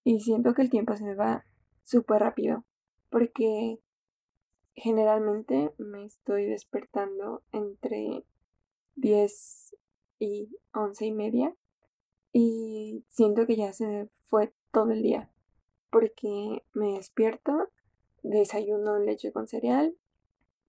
Y 0.04 0.20
siento 0.20 0.54
que 0.54 0.62
el 0.62 0.70
tiempo 0.70 0.94
se 0.94 1.02
me 1.02 1.16
va 1.16 1.44
súper 1.82 2.20
rápido 2.20 2.64
porque 3.08 3.80
generalmente 4.76 5.74
me 5.78 6.04
estoy 6.04 6.46
despertando 6.46 7.42
entre 7.50 8.24
10 8.96 9.76
y 10.18 10.56
11 10.74 11.06
y 11.06 11.12
media 11.12 11.54
y 12.32 13.04
siento 13.08 13.46
que 13.46 13.56
ya 13.56 13.72
se 13.72 14.08
fue 14.26 14.52
todo 14.70 14.90
el 14.92 15.02
día 15.02 15.30
porque 15.90 16.64
me 16.72 16.94
despierto, 16.94 17.68
desayuno 18.22 18.98
leche 18.98 19.32
con 19.32 19.48
cereal, 19.48 19.96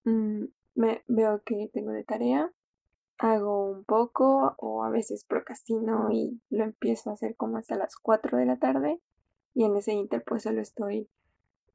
mm, 0.04 0.46
me 0.76 1.04
veo 1.08 1.42
que 1.44 1.70
tengo 1.72 1.92
de 1.92 2.04
tarea, 2.04 2.52
hago 3.18 3.70
un 3.70 3.84
poco 3.84 4.56
o 4.58 4.84
a 4.84 4.90
veces 4.90 5.24
procrastino 5.26 6.12
y 6.12 6.42
lo 6.50 6.64
empiezo 6.64 7.12
a 7.12 7.14
hacer 7.14 7.36
como 7.36 7.58
hasta 7.58 7.76
las 7.76 7.96
4 7.96 8.38
de 8.38 8.46
la 8.46 8.58
tarde 8.58 9.00
y 9.54 9.66
en 9.66 9.76
ese 9.76 9.94
inter 9.94 10.24
solo 10.40 10.62
estoy 10.62 11.08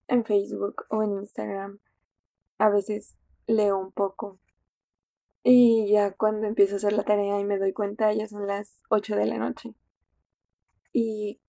en 0.09 0.25
Facebook 0.25 0.87
o 0.91 1.03
en 1.03 1.13
Instagram. 1.13 1.79
A 2.59 2.69
veces 2.71 3.17
leo 3.47 3.79
un 3.79 3.93
poco 3.93 4.41
Y 5.49 5.87
ya 5.87 6.11
cuando 6.11 6.49
empiezo 6.49 6.75
a 6.75 6.79
hacer 6.79 6.93
la 6.93 7.05
tarea 7.05 7.39
y 7.39 7.45
me 7.45 7.57
doy 7.57 7.73
cuenta, 7.73 8.13
ya 8.13 8.27
son 8.27 8.49
las 8.49 8.83
8 8.89 9.15
de 9.15 9.27
la 9.27 9.39
noche. 9.39 9.77
Y 10.93 11.41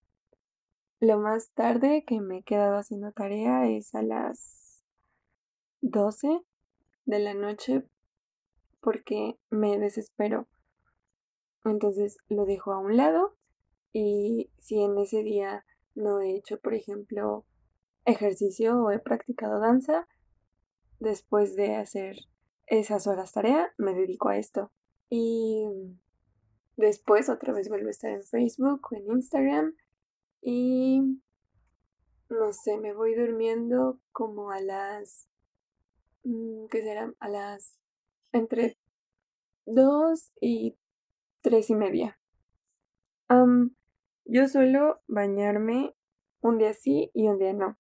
lo 1.00 1.18
más 1.18 1.50
tarde 1.54 2.04
que 2.06 2.22
me 2.22 2.38
he 2.38 2.44
quedado 2.44 2.78
haciendo 2.78 3.12
tarea 3.12 3.68
es 3.68 3.96
a 3.96 4.04
las 4.04 4.84
12 5.82 6.44
de 7.06 7.18
la 7.18 7.34
noche 7.34 7.88
porque 8.82 9.40
me 9.50 9.80
desespero. 9.80 10.48
Entonces 11.66 12.20
lo 12.30 12.46
dejo 12.46 12.74
a 12.74 12.78
un 12.78 12.98
lado 12.98 13.36
y 13.94 14.52
si 14.60 14.80
en 14.80 14.96
ese 15.00 15.24
día 15.24 15.66
no 15.96 16.22
he 16.22 16.36
hecho, 16.36 16.60
por 16.60 16.76
ejemplo, 16.76 17.48
ejercicio 18.06 18.80
o 18.80 18.92
he 18.92 19.00
practicado 19.00 19.60
danza, 19.60 20.08
después 21.00 21.56
de 21.56 21.78
hacer 21.78 22.18
esas 22.68 23.08
horas 23.08 23.32
tarea, 23.32 23.74
me 23.78 23.94
dedico 23.94 24.30
a 24.30 24.38
esto. 24.38 24.72
Y 25.10 25.66
después 26.76 27.30
otra 27.30 27.54
vez 27.54 27.70
vuelvo 27.70 27.88
a 27.88 27.92
estar 27.92 28.12
en 28.12 28.24
Facebook 28.24 28.88
o 28.92 28.96
en 28.96 29.08
Instagram 29.08 29.76
y 30.42 31.02
no 32.30 32.52
sé, 32.52 32.78
me 32.78 32.94
voy 32.94 33.16
durmiendo 33.16 34.00
como 34.12 34.52
a 34.52 34.62
las 34.62 35.30
mm, 36.24 36.66
¿qué 36.68 36.82
será? 36.82 37.14
A 37.20 37.30
las 37.30 37.80
entre 38.34 38.78
dos 39.66 40.32
y 40.42 40.78
tres 41.42 41.70
y 41.70 41.76
media. 41.76 42.20
yo 44.26 44.48
suelo 44.50 45.00
bañarme 45.08 45.96
un 46.42 46.58
día 46.58 46.74
sí 46.74 47.12
y 47.14 47.28
un 47.28 47.40
día 47.40 47.54
no. 47.54 47.78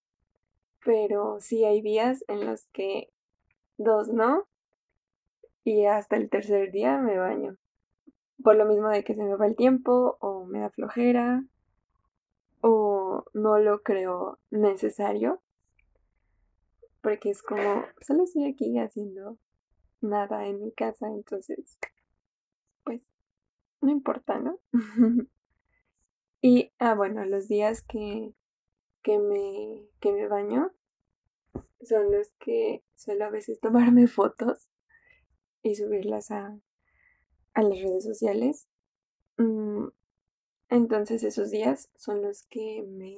Pero 0.83 1.39
sí 1.41 1.65
hay 1.65 1.81
días 1.81 2.23
en 2.27 2.45
los 2.45 2.67
que 2.67 3.11
dos 3.77 4.07
no 4.07 4.47
y 5.67 5.85
hasta 5.85 6.15
el 6.15 6.29
tercer 6.29 6.71
día 6.71 6.97
me 6.97 7.17
baño. 7.17 7.57
Por 8.41 8.55
lo 8.55 8.63
mismo 8.63 8.87
de 8.87 9.03
que 9.03 9.15
se 9.15 9.25
me 9.25 9.35
va 9.35 9.47
el 9.47 9.57
tiempo 9.57 10.17
o 10.21 10.45
me 10.45 10.61
da 10.61 10.69
flojera 10.69 11.43
o 12.61 13.25
no 13.33 13.59
lo 13.59 13.83
creo 13.83 14.39
necesario. 14.49 15.41
Porque 17.01 17.31
es 17.31 17.43
como, 17.43 17.83
solo 17.99 18.23
estoy 18.23 18.45
aquí 18.45 18.79
haciendo 18.79 19.39
nada 19.99 20.47
en 20.47 20.61
mi 20.61 20.71
casa, 20.71 21.07
entonces, 21.09 21.77
pues, 22.85 23.03
no 23.81 23.91
importa, 23.91 24.39
¿no? 24.39 24.59
y, 26.41 26.71
ah, 26.79 26.95
bueno, 26.95 27.25
los 27.25 27.49
días 27.49 27.81
que, 27.81 28.33
que, 29.01 29.19
me, 29.19 29.85
que 29.99 30.13
me 30.13 30.29
baño 30.29 30.71
son 31.81 32.09
los 32.09 32.31
que 32.39 32.85
suelo 32.95 33.25
a 33.25 33.29
veces 33.29 33.59
tomarme 33.59 34.07
fotos 34.07 34.69
y 35.67 35.75
subirlas 35.75 36.31
a, 36.31 36.57
a 37.53 37.61
las 37.61 37.79
redes 37.79 38.03
sociales. 38.03 38.67
Mm, 39.37 39.87
entonces 40.69 41.23
esos 41.23 41.51
días 41.51 41.89
son 41.95 42.21
los 42.21 42.43
que 42.43 42.83
me, 42.87 43.17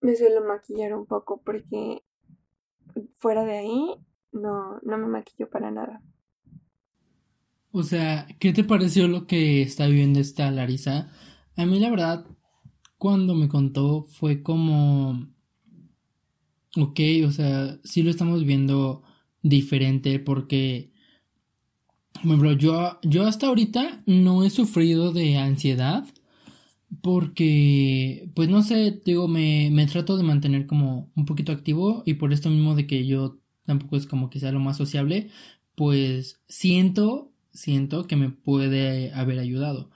me 0.00 0.16
suelo 0.16 0.46
maquillar 0.46 0.94
un 0.94 1.06
poco 1.06 1.40
porque 1.44 2.02
fuera 3.18 3.44
de 3.44 3.58
ahí 3.58 3.94
no, 4.32 4.80
no 4.82 4.98
me 4.98 5.06
maquillo 5.06 5.48
para 5.48 5.70
nada. 5.70 6.02
O 7.70 7.82
sea, 7.82 8.26
¿qué 8.38 8.52
te 8.52 8.64
pareció 8.64 9.08
lo 9.08 9.26
que 9.26 9.62
está 9.62 9.86
viviendo 9.86 10.20
esta 10.20 10.50
Larisa? 10.50 11.10
A 11.56 11.64
mí 11.64 11.80
la 11.80 11.90
verdad, 11.90 12.26
cuando 12.98 13.34
me 13.34 13.48
contó 13.48 14.02
fue 14.02 14.42
como... 14.42 15.32
Ok, 16.76 17.00
o 17.26 17.30
sea, 17.30 17.78
sí 17.84 18.02
lo 18.02 18.10
estamos 18.10 18.44
viendo 18.44 19.02
diferente 19.42 20.18
porque... 20.18 20.91
Ejemplo, 22.14 22.52
yo, 22.52 22.98
yo 23.02 23.26
hasta 23.26 23.46
ahorita 23.48 24.02
no 24.06 24.44
he 24.44 24.50
sufrido 24.50 25.12
de 25.12 25.36
ansiedad 25.38 26.04
porque, 27.02 28.30
pues 28.34 28.48
no 28.48 28.62
sé, 28.62 29.00
digo, 29.04 29.28
me, 29.28 29.70
me 29.72 29.86
trato 29.86 30.16
de 30.16 30.24
mantener 30.24 30.66
como 30.66 31.10
un 31.16 31.26
poquito 31.26 31.52
activo 31.52 32.02
y 32.06 32.14
por 32.14 32.32
esto 32.32 32.50
mismo 32.50 32.74
de 32.74 32.86
que 32.86 33.06
yo 33.06 33.38
tampoco 33.64 33.96
es 33.96 34.06
como 34.06 34.30
que 34.30 34.40
sea 34.40 34.52
lo 34.52 34.60
más 34.60 34.76
sociable, 34.78 35.30
pues 35.76 36.40
siento, 36.48 37.32
siento 37.52 38.06
que 38.06 38.16
me 38.16 38.30
puede 38.30 39.12
haber 39.14 39.38
ayudado. 39.40 39.90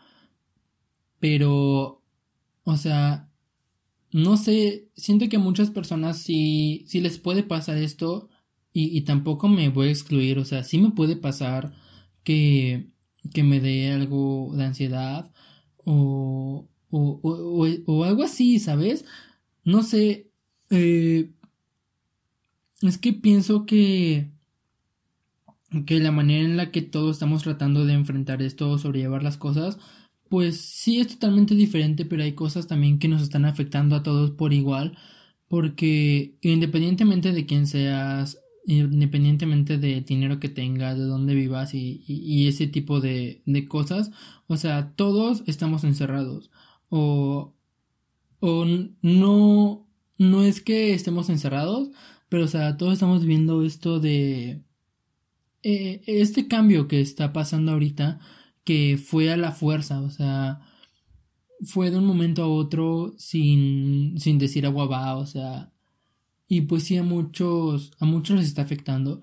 Pero, 1.19 2.03
o 2.65 2.77
sea, 2.77 3.31
no 4.13 4.37
sé, 4.37 4.91
siento 4.97 5.29
que 5.29 5.37
a 5.39 5.41
muchas 5.41 5.71
personas 5.71 6.19
sí, 6.21 6.85
sí 6.89 7.01
les 7.01 7.19
puede 7.19 7.43
pasar 7.45 7.79
esto 7.79 8.31
y, 8.73 8.97
y 8.97 9.03
tampoco 9.03 9.49
me 9.49 9.69
voy 9.71 9.89
a 9.89 9.91
excluir, 9.93 10.39
o 10.39 10.45
sea, 10.47 10.65
sí 10.65 10.79
me 10.79 10.91
puede 10.93 11.17
pasar 11.17 11.75
que, 12.27 12.91
que 13.35 13.45
me 13.45 13.61
dé 13.61 13.93
algo 13.93 14.53
de 14.57 14.65
ansiedad 14.67 15.33
o, 15.85 16.69
o, 16.91 17.21
o, 17.23 17.67
o 17.87 18.05
algo 18.05 18.25
así, 18.25 18.59
¿sabes? 18.61 19.07
No 19.65 19.83
sé, 19.85 20.31
eh, 20.71 21.31
es 22.83 22.99
que 22.99 23.13
pienso 23.13 23.67
que 23.67 24.31
que 25.87 26.01
la 26.01 26.11
manera 26.13 26.45
en 26.45 26.57
la 26.57 26.71
que 26.71 26.83
todos 26.83 27.17
estamos 27.17 27.43
tratando 27.43 27.85
de 27.85 27.93
enfrentar 27.95 28.43
esto 28.43 28.79
sobrellevar 28.79 29.23
las 29.23 29.37
cosas, 29.37 29.79
pues 30.29 30.61
sí 30.61 31.01
es 31.01 31.09
totalmente 31.09 31.55
diferente, 31.55 32.05
pero 32.05 32.23
hay 32.23 32.33
cosas 32.35 32.67
también 32.67 32.99
que 32.99 33.09
nos 33.09 33.23
están 33.23 33.45
afectando 33.45 33.97
a 33.97 34.03
todos 34.03 34.31
por 34.33 34.53
igual, 34.53 34.97
porque 35.49 36.37
independientemente 36.43 37.33
de 37.33 37.47
quién 37.47 37.67
seas, 37.67 38.39
independientemente 38.67 39.79
de 39.79 40.01
dinero 40.01 40.41
que 40.41 40.49
tengas, 40.49 40.99
de 40.99 41.05
dónde 41.05 41.35
vivas 41.35 41.73
y, 41.75 42.47
ese 42.49 42.67
tipo 42.67 43.01
de, 43.01 43.43
cosas, 43.69 44.11
o 44.49 44.57
sea, 44.57 44.93
todos 44.97 45.43
estamos 45.47 45.85
encerrados. 45.85 46.51
O, 46.89 47.55
o 48.41 48.67
no, 49.03 49.89
no 50.19 50.43
es 50.43 50.61
que 50.61 50.95
estemos 50.95 51.29
encerrados, 51.31 51.91
pero, 52.29 52.45
o 52.45 52.49
sea, 52.49 52.77
todos 52.77 52.95
estamos 52.95 53.25
viendo 53.25 53.65
esto 53.65 54.01
de... 54.01 54.63
Eh, 55.63 56.03
este 56.07 56.49
cambio 56.49 56.89
que 56.89 57.01
está 57.01 57.33
pasando 57.33 57.73
ahorita, 57.73 58.21
que 58.65 58.99
fue 58.99 59.33
a 59.33 59.37
la 59.37 59.53
fuerza, 59.53 60.01
o 60.01 60.11
sea, 60.11 60.61
fue 61.65 61.91
de 61.91 61.99
un 61.99 62.07
momento 62.07 62.43
a 62.45 62.49
otro 62.49 63.15
sin, 63.19 64.19
sin 64.21 64.39
decir 64.39 64.67
agua 64.67 64.87
va, 64.87 65.17
o 65.17 65.27
sea, 65.27 65.73
y 66.49 66.63
pues 66.63 66.85
sí 66.85 66.97
a 66.97 67.03
muchos, 67.03 67.93
a 68.01 68.05
muchos 68.05 68.37
les 68.37 68.47
está 68.47 68.63
afectando. 68.63 69.23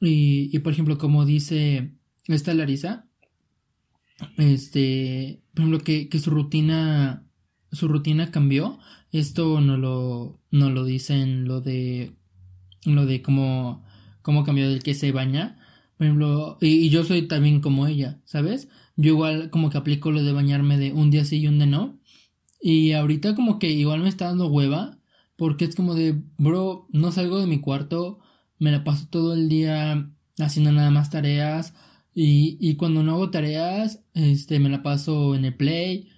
Y, 0.00 0.54
y 0.54 0.58
por 0.60 0.72
ejemplo, 0.72 0.98
como 0.98 1.24
dice 1.24 1.94
esta 2.26 2.54
Larisa, 2.54 3.08
este, 4.36 5.42
por 5.54 5.62
ejemplo, 5.62 5.84
que, 5.84 6.08
que 6.08 6.18
su 6.18 6.30
rutina, 6.30 7.26
su 7.70 7.88
rutina 7.88 8.30
cambió 8.30 8.78
esto 9.12 9.60
no 9.60 9.76
lo, 9.76 10.40
no 10.50 10.70
lo 10.70 10.84
dicen 10.84 11.44
lo 11.44 11.60
de, 11.60 12.16
lo 12.86 13.04
de 13.04 13.20
cómo, 13.20 13.84
cómo 14.22 14.42
cambió 14.42 14.68
del 14.68 14.82
que 14.82 14.94
se 14.94 15.12
baña. 15.12 15.58
Por 15.98 16.06
ejemplo, 16.06 16.58
y, 16.62 16.88
yo 16.88 17.04
soy 17.04 17.28
también 17.28 17.60
como 17.60 17.86
ella, 17.86 18.20
¿sabes? 18.24 18.68
Yo 18.96 19.10
igual 19.10 19.50
como 19.50 19.68
que 19.68 19.78
aplico 19.78 20.10
lo 20.10 20.22
de 20.22 20.32
bañarme 20.32 20.78
de 20.78 20.92
un 20.92 21.10
día 21.10 21.24
sí 21.26 21.40
y 21.40 21.46
un 21.46 21.58
día 21.58 21.66
no. 21.66 22.00
Y 22.60 22.92
ahorita 22.92 23.34
como 23.34 23.58
que 23.58 23.70
igual 23.70 24.00
me 24.00 24.08
está 24.08 24.26
dando 24.26 24.46
hueva. 24.48 24.98
Porque 25.36 25.64
es 25.64 25.74
como 25.74 25.94
de, 25.94 26.22
bro, 26.38 26.86
no 26.90 27.12
salgo 27.12 27.38
de 27.38 27.46
mi 27.46 27.60
cuarto. 27.60 28.20
Me 28.58 28.70
la 28.70 28.84
paso 28.84 29.06
todo 29.10 29.34
el 29.34 29.48
día 29.48 30.10
haciendo 30.38 30.72
nada 30.72 30.90
más 30.90 31.10
tareas. 31.10 31.74
Y, 32.14 32.58
y 32.60 32.76
cuando 32.76 33.02
no 33.02 33.12
hago 33.12 33.30
tareas, 33.30 34.04
este, 34.14 34.58
me 34.58 34.68
la 34.70 34.82
paso 34.82 35.34
en 35.34 35.44
el 35.46 35.56
play 35.56 36.10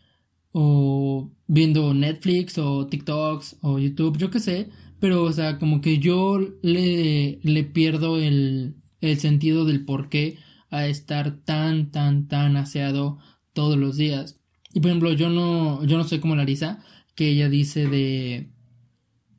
o 0.53 1.33
viendo 1.47 1.95
Netflix 1.95 2.59
o 2.59 2.87
TikToks 2.87 3.59
o 3.63 3.79
YouTube, 3.79 4.19
yo 4.19 4.31
qué 4.31 4.41
sé, 4.41 4.71
pero 5.01 5.25
o 5.25 5.33
sea, 5.33 5.59
como 5.59 5.81
que 5.81 5.99
yo 5.99 6.39
le, 6.63 7.41
le 7.43 7.65
pierdo 7.65 8.19
el, 8.19 8.77
el 9.01 9.19
sentido 9.19 9.65
del 9.65 9.85
por 9.85 10.09
qué 10.09 10.39
a 10.71 10.87
estar 10.87 11.39
tan, 11.45 11.91
tan, 11.91 12.29
tan 12.29 12.57
aseado 12.57 13.19
todos 13.53 13.77
los 13.77 13.97
días. 13.97 14.41
Y 14.73 14.81
por 14.81 14.91
ejemplo, 14.91 15.13
yo 15.13 15.29
no, 15.31 15.85
yo 15.85 15.99
no 15.99 16.05
soy 16.05 16.21
como 16.21 16.37
Larisa, 16.37 16.85
que 17.15 17.29
ella 17.31 17.49
dice 17.49 17.89
de, 17.89 18.51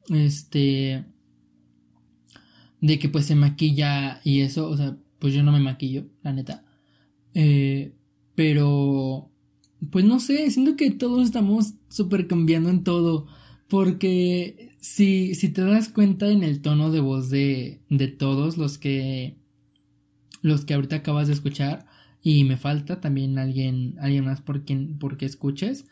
este, 0.09 1.05
de 2.81 2.99
que 2.99 3.09
pues 3.09 3.25
se 3.25 3.35
maquilla 3.35 4.21
y 4.23 4.41
eso, 4.41 4.69
o 4.69 4.77
sea, 4.77 4.97
pues 5.19 5.33
yo 5.33 5.43
no 5.43 5.51
me 5.51 5.59
maquillo, 5.59 6.05
la 6.23 6.33
neta. 6.33 6.63
Eh, 7.33 7.93
pero 8.35 9.31
pues 9.91 10.05
no 10.05 10.19
sé, 10.19 10.49
siento 10.51 10.75
que 10.75 10.91
todos 10.91 11.25
estamos 11.25 11.73
súper 11.89 12.27
cambiando 12.27 12.69
en 12.69 12.83
todo. 12.83 13.27
Porque 13.67 14.75
si, 14.79 15.33
si 15.35 15.49
te 15.49 15.61
das 15.61 15.89
cuenta 15.89 16.29
en 16.29 16.43
el 16.43 16.61
tono 16.61 16.91
de 16.91 16.99
voz 16.99 17.29
de, 17.29 17.81
de 17.89 18.07
todos 18.07 18.57
los 18.57 18.77
que 18.77 19.37
los 20.41 20.63
que 20.63 20.75
ahorita 20.75 20.97
acabas 20.97 21.27
de 21.27 21.33
escuchar 21.33 21.87
y 22.21 22.43
me 22.43 22.57
falta 22.57 23.01
también 23.01 23.39
alguien 23.39 23.95
alguien 23.99 24.25
más 24.25 24.41
por 24.41 24.63
quien 24.63 24.99
porque 24.99 25.25
escuches 25.25 25.87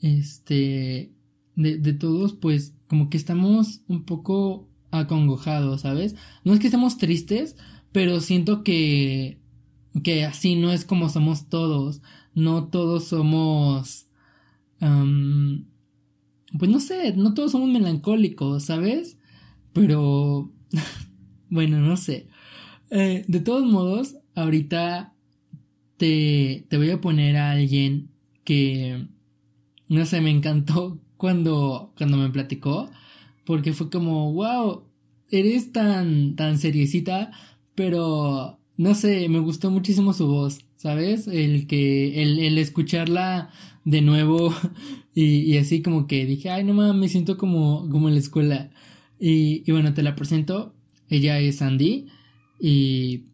este 0.00 1.10
de, 1.56 1.78
de 1.78 1.92
todos 1.92 2.34
pues 2.34 2.75
como 2.88 3.10
que 3.10 3.16
estamos 3.16 3.80
un 3.88 4.04
poco 4.04 4.68
acongojados 4.90 5.82
sabes 5.82 6.14
no 6.44 6.54
es 6.54 6.60
que 6.60 6.66
estemos 6.66 6.98
tristes 6.98 7.56
pero 7.96 8.20
siento 8.20 8.62
que, 8.62 9.40
que 10.04 10.26
así 10.26 10.54
no 10.54 10.70
es 10.70 10.84
como 10.84 11.08
somos 11.08 11.48
todos, 11.48 12.02
no 12.34 12.68
todos 12.68 13.04
somos, 13.04 14.06
pues 16.58 16.70
no 16.70 16.78
sé, 16.78 17.14
no 17.16 17.32
todos 17.32 17.52
somos 17.52 17.70
melancólicos, 17.70 18.64
¿sabes? 18.64 19.16
Pero, 19.72 20.52
bueno, 21.48 21.80
no 21.80 21.96
sé. 21.96 22.28
Eh, 22.90 23.24
de 23.28 23.40
todos 23.40 23.64
modos, 23.64 24.16
ahorita 24.34 25.14
te, 25.96 26.66
te 26.68 26.76
voy 26.76 26.90
a 26.90 27.00
poner 27.00 27.38
a 27.38 27.52
alguien 27.52 28.10
que, 28.44 29.08
no 29.88 30.04
sé, 30.04 30.20
me 30.20 30.32
encantó 30.32 31.00
cuando, 31.16 31.92
cuando 31.96 32.16
me 32.16 32.30
platicó, 32.30 32.90
porque 33.44 33.72
fue 33.72 33.90
como, 33.90 34.32
wow, 34.32 34.84
eres 35.30 35.72
tan, 35.72 36.36
tan 36.36 36.58
seriecita, 36.58 37.32
pero, 37.74 38.58
no 38.76 38.94
sé, 38.94 39.28
me 39.28 39.38
gustó 39.40 39.70
muchísimo 39.70 40.12
su 40.12 40.26
voz, 40.26 40.64
¿sabes? 40.76 41.26
El 41.28 41.66
que, 41.66 42.22
el, 42.22 42.38
el 42.38 42.58
escucharla 42.58 43.50
de 43.84 44.02
nuevo 44.02 44.52
y, 45.14 45.40
y, 45.52 45.58
así 45.58 45.82
como 45.82 46.06
que 46.06 46.26
dije, 46.26 46.50
ay, 46.50 46.64
no 46.64 46.74
mames, 46.74 46.94
me 46.94 47.08
siento 47.08 47.38
como, 47.38 47.88
como 47.90 48.08
en 48.08 48.14
la 48.14 48.20
escuela. 48.20 48.70
Y, 49.18 49.62
y 49.66 49.72
bueno, 49.72 49.94
te 49.94 50.02
la 50.02 50.16
presento, 50.16 50.74
ella 51.08 51.38
es 51.38 51.62
Andy 51.62 52.08
y 52.60 53.26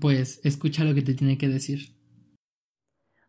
pues 0.00 0.40
escucha 0.44 0.84
lo 0.84 0.94
que 0.94 1.02
te 1.02 1.14
tiene 1.14 1.38
que 1.38 1.48
decir. 1.48 1.94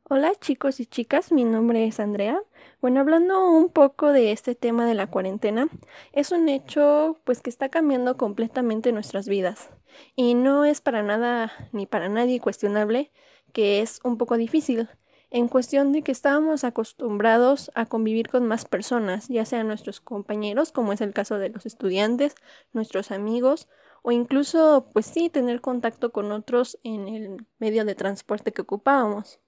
Hola 0.10 0.32
chicos 0.40 0.80
y 0.80 0.86
chicas, 0.86 1.32
mi 1.32 1.44
nombre 1.44 1.86
es 1.86 2.00
Andrea. 2.00 2.40
Bueno, 2.80 3.00
hablando 3.00 3.50
un 3.50 3.70
poco 3.70 4.12
de 4.14 4.32
este 4.32 4.54
tema 4.54 4.86
de 4.86 4.94
la 4.94 5.08
cuarentena, 5.08 5.68
es 6.14 6.32
un 6.32 6.48
hecho 6.48 7.20
pues 7.24 7.42
que 7.42 7.50
está 7.50 7.70
cambiando 7.70 8.18
completamente 8.18 8.92
nuestras 8.92 9.28
vidas. 9.28 9.72
Y 10.16 10.36
no 10.36 10.64
es 10.64 10.80
para 10.82 11.02
nada 11.02 11.52
ni 11.72 11.88
para 11.88 12.08
nadie 12.08 12.40
cuestionable 12.40 13.12
que 13.52 13.82
es 13.82 14.00
un 14.04 14.18
poco 14.20 14.38
difícil 14.38 14.90
en 15.32 15.48
cuestión 15.48 15.92
de 15.92 16.04
que 16.04 16.12
estábamos 16.12 16.64
acostumbrados 16.64 17.72
a 17.74 17.88
convivir 17.88 18.30
con 18.30 18.48
más 18.48 18.66
personas, 18.66 19.28
ya 19.28 19.46
sean 19.46 19.68
nuestros 19.68 20.00
compañeros, 20.00 20.72
como 20.72 20.94
es 20.94 21.02
el 21.02 21.14
caso 21.14 21.40
de 21.40 21.50
los 21.50 21.66
estudiantes, 21.66 22.36
nuestros 22.74 23.12
amigos, 23.12 23.68
o 24.04 24.12
incluso, 24.12 24.90
pues 24.94 25.06
sí, 25.08 25.30
tener 25.30 25.62
contacto 25.62 26.12
con 26.12 26.32
otros 26.32 26.80
en 26.84 27.08
el 27.08 27.48
medio 27.60 27.84
de 27.86 27.96
transporte 27.96 28.54
que 28.54 28.62
ocupábamos 28.62 29.40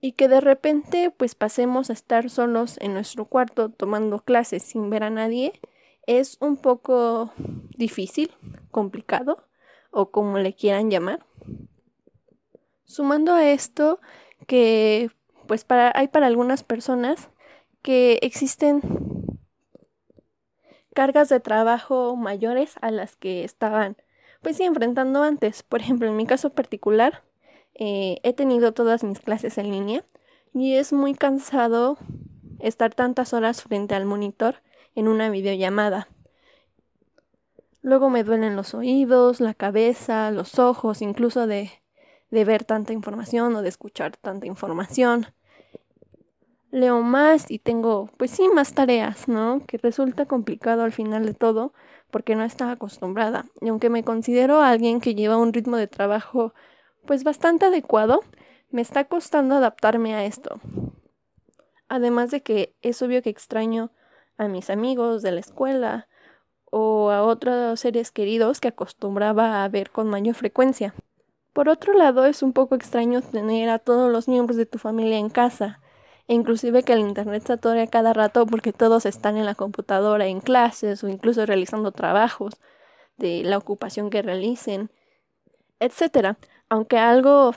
y 0.00 0.12
que 0.12 0.28
de 0.28 0.40
repente 0.40 1.10
pues 1.10 1.34
pasemos 1.34 1.90
a 1.90 1.94
estar 1.94 2.30
solos 2.30 2.76
en 2.80 2.94
nuestro 2.94 3.26
cuarto 3.26 3.70
tomando 3.70 4.20
clases 4.20 4.62
sin 4.62 4.90
ver 4.90 5.02
a 5.02 5.10
nadie 5.10 5.60
es 6.06 6.36
un 6.40 6.56
poco 6.56 7.32
difícil, 7.76 8.32
complicado 8.70 9.44
o 9.90 10.10
como 10.10 10.38
le 10.38 10.54
quieran 10.54 10.90
llamar. 10.90 11.26
Sumando 12.84 13.34
a 13.34 13.50
esto 13.50 14.00
que 14.46 15.10
pues 15.48 15.64
para, 15.64 15.92
hay 15.94 16.08
para 16.08 16.26
algunas 16.26 16.62
personas 16.62 17.28
que 17.82 18.18
existen 18.22 18.80
cargas 20.94 21.28
de 21.28 21.40
trabajo 21.40 22.16
mayores 22.16 22.74
a 22.80 22.90
las 22.90 23.16
que 23.16 23.44
estaban 23.44 23.96
pues 24.42 24.60
enfrentando 24.60 25.22
antes. 25.22 25.62
Por 25.62 25.80
ejemplo, 25.80 26.08
en 26.08 26.16
mi 26.16 26.26
caso 26.26 26.50
particular, 26.50 27.22
eh, 27.78 28.20
he 28.22 28.32
tenido 28.32 28.72
todas 28.72 29.04
mis 29.04 29.20
clases 29.20 29.58
en 29.58 29.70
línea 29.70 30.02
y 30.54 30.76
es 30.76 30.94
muy 30.94 31.14
cansado 31.14 31.98
estar 32.58 32.94
tantas 32.94 33.34
horas 33.34 33.62
frente 33.62 33.94
al 33.94 34.06
monitor 34.06 34.62
en 34.94 35.08
una 35.08 35.28
videollamada. 35.28 36.08
Luego 37.82 38.08
me 38.08 38.24
duelen 38.24 38.56
los 38.56 38.72
oídos, 38.72 39.40
la 39.40 39.52
cabeza, 39.52 40.30
los 40.30 40.58
ojos, 40.58 41.02
incluso 41.02 41.46
de, 41.46 41.70
de 42.30 42.44
ver 42.46 42.64
tanta 42.64 42.94
información 42.94 43.54
o 43.54 43.62
de 43.62 43.68
escuchar 43.68 44.16
tanta 44.16 44.46
información. 44.46 45.26
Leo 46.70 47.02
más 47.02 47.50
y 47.50 47.58
tengo, 47.58 48.08
pues 48.16 48.30
sí, 48.30 48.48
más 48.48 48.72
tareas, 48.72 49.28
¿no? 49.28 49.62
Que 49.66 49.76
resulta 49.76 50.24
complicado 50.24 50.82
al 50.82 50.92
final 50.92 51.26
de 51.26 51.34
todo 51.34 51.74
porque 52.10 52.34
no 52.34 52.44
estaba 52.44 52.72
acostumbrada. 52.72 53.44
Y 53.60 53.68
aunque 53.68 53.90
me 53.90 54.02
considero 54.02 54.62
alguien 54.62 55.00
que 55.00 55.14
lleva 55.14 55.36
un 55.36 55.52
ritmo 55.52 55.76
de 55.76 55.86
trabajo 55.86 56.54
pues 57.06 57.24
bastante 57.24 57.66
adecuado, 57.66 58.22
me 58.70 58.82
está 58.82 59.04
costando 59.04 59.54
adaptarme 59.54 60.14
a 60.14 60.24
esto. 60.24 60.60
Además 61.88 62.30
de 62.30 62.42
que 62.42 62.74
es 62.82 63.00
obvio 63.02 63.22
que 63.22 63.30
extraño 63.30 63.90
a 64.36 64.48
mis 64.48 64.70
amigos 64.70 65.22
de 65.22 65.32
la 65.32 65.40
escuela 65.40 66.08
o 66.70 67.10
a 67.10 67.22
otros 67.22 67.80
seres 67.80 68.10
queridos 68.10 68.60
que 68.60 68.68
acostumbraba 68.68 69.64
a 69.64 69.68
ver 69.68 69.90
con 69.90 70.08
mayor 70.08 70.34
frecuencia. 70.34 70.94
Por 71.52 71.68
otro 71.70 71.94
lado, 71.94 72.26
es 72.26 72.42
un 72.42 72.52
poco 72.52 72.74
extraño 72.74 73.22
tener 73.22 73.70
a 73.70 73.78
todos 73.78 74.12
los 74.12 74.28
miembros 74.28 74.58
de 74.58 74.66
tu 74.66 74.78
familia 74.78 75.16
en 75.16 75.30
casa, 75.30 75.80
e 76.28 76.34
inclusive 76.34 76.82
que 76.82 76.92
el 76.92 77.00
internet 77.00 77.44
se 77.46 77.54
atore 77.54 77.82
a 77.82 77.86
cada 77.86 78.12
rato 78.12 78.44
porque 78.46 78.72
todos 78.72 79.06
están 79.06 79.36
en 79.36 79.46
la 79.46 79.54
computadora 79.54 80.26
en 80.26 80.40
clases 80.40 81.02
o 81.02 81.08
incluso 81.08 81.46
realizando 81.46 81.92
trabajos 81.92 82.54
de 83.16 83.42
la 83.44 83.56
ocupación 83.56 84.10
que 84.10 84.22
realicen, 84.22 84.90
etcétera. 85.80 86.36
Aunque 86.68 86.98
algo 86.98 87.52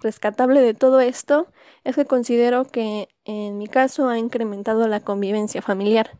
rescatable 0.00 0.60
de 0.60 0.74
todo 0.74 1.00
esto 1.00 1.48
es 1.82 1.96
que 1.96 2.04
considero 2.04 2.66
que 2.66 3.08
en 3.24 3.56
mi 3.56 3.68
caso 3.68 4.08
ha 4.08 4.18
incrementado 4.18 4.86
la 4.86 5.00
convivencia 5.00 5.62
familiar. 5.62 6.18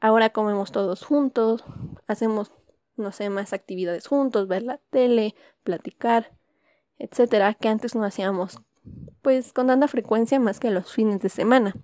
Ahora 0.00 0.30
comemos 0.30 0.72
todos 0.72 1.04
juntos, 1.04 1.64
hacemos, 2.06 2.52
no 2.96 3.12
sé, 3.12 3.28
más 3.28 3.52
actividades 3.52 4.06
juntos, 4.06 4.48
ver 4.48 4.62
la 4.62 4.78
tele, 4.90 5.34
platicar, 5.62 6.32
etcétera, 6.98 7.52
que 7.52 7.68
antes 7.68 7.94
no 7.94 8.04
hacíamos, 8.04 8.62
pues 9.20 9.52
con 9.52 9.66
tanta 9.66 9.88
frecuencia 9.88 10.40
más 10.40 10.60
que 10.60 10.70
los 10.70 10.90
fines 10.90 11.20
de 11.20 11.28
semana. 11.28 11.74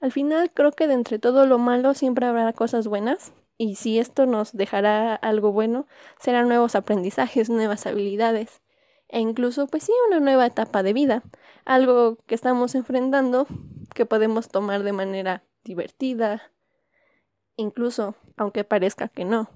Al 0.00 0.12
final 0.12 0.50
creo 0.52 0.72
que 0.72 0.86
de 0.86 0.94
entre 0.94 1.18
todo 1.18 1.44
lo 1.46 1.58
malo 1.58 1.92
siempre 1.92 2.24
habrá 2.24 2.52
cosas 2.54 2.86
buenas, 2.86 3.32
y 3.58 3.74
si 3.74 3.98
esto 3.98 4.24
nos 4.24 4.52
dejará 4.52 5.14
algo 5.14 5.52
bueno, 5.52 5.86
serán 6.18 6.48
nuevos 6.48 6.74
aprendizajes, 6.74 7.50
nuevas 7.50 7.84
habilidades 7.84 8.62
e 9.08 9.20
incluso 9.20 9.66
pues 9.66 9.84
sí 9.84 9.92
una 10.08 10.20
nueva 10.20 10.46
etapa 10.46 10.82
de 10.82 10.92
vida, 10.92 11.22
algo 11.64 12.16
que 12.26 12.34
estamos 12.34 12.74
enfrentando 12.74 13.46
que 13.94 14.06
podemos 14.06 14.48
tomar 14.48 14.82
de 14.82 14.92
manera 14.92 15.44
divertida, 15.64 16.52
incluso 17.56 18.14
aunque 18.36 18.64
parezca 18.64 19.08
que 19.08 19.24
no, 19.24 19.50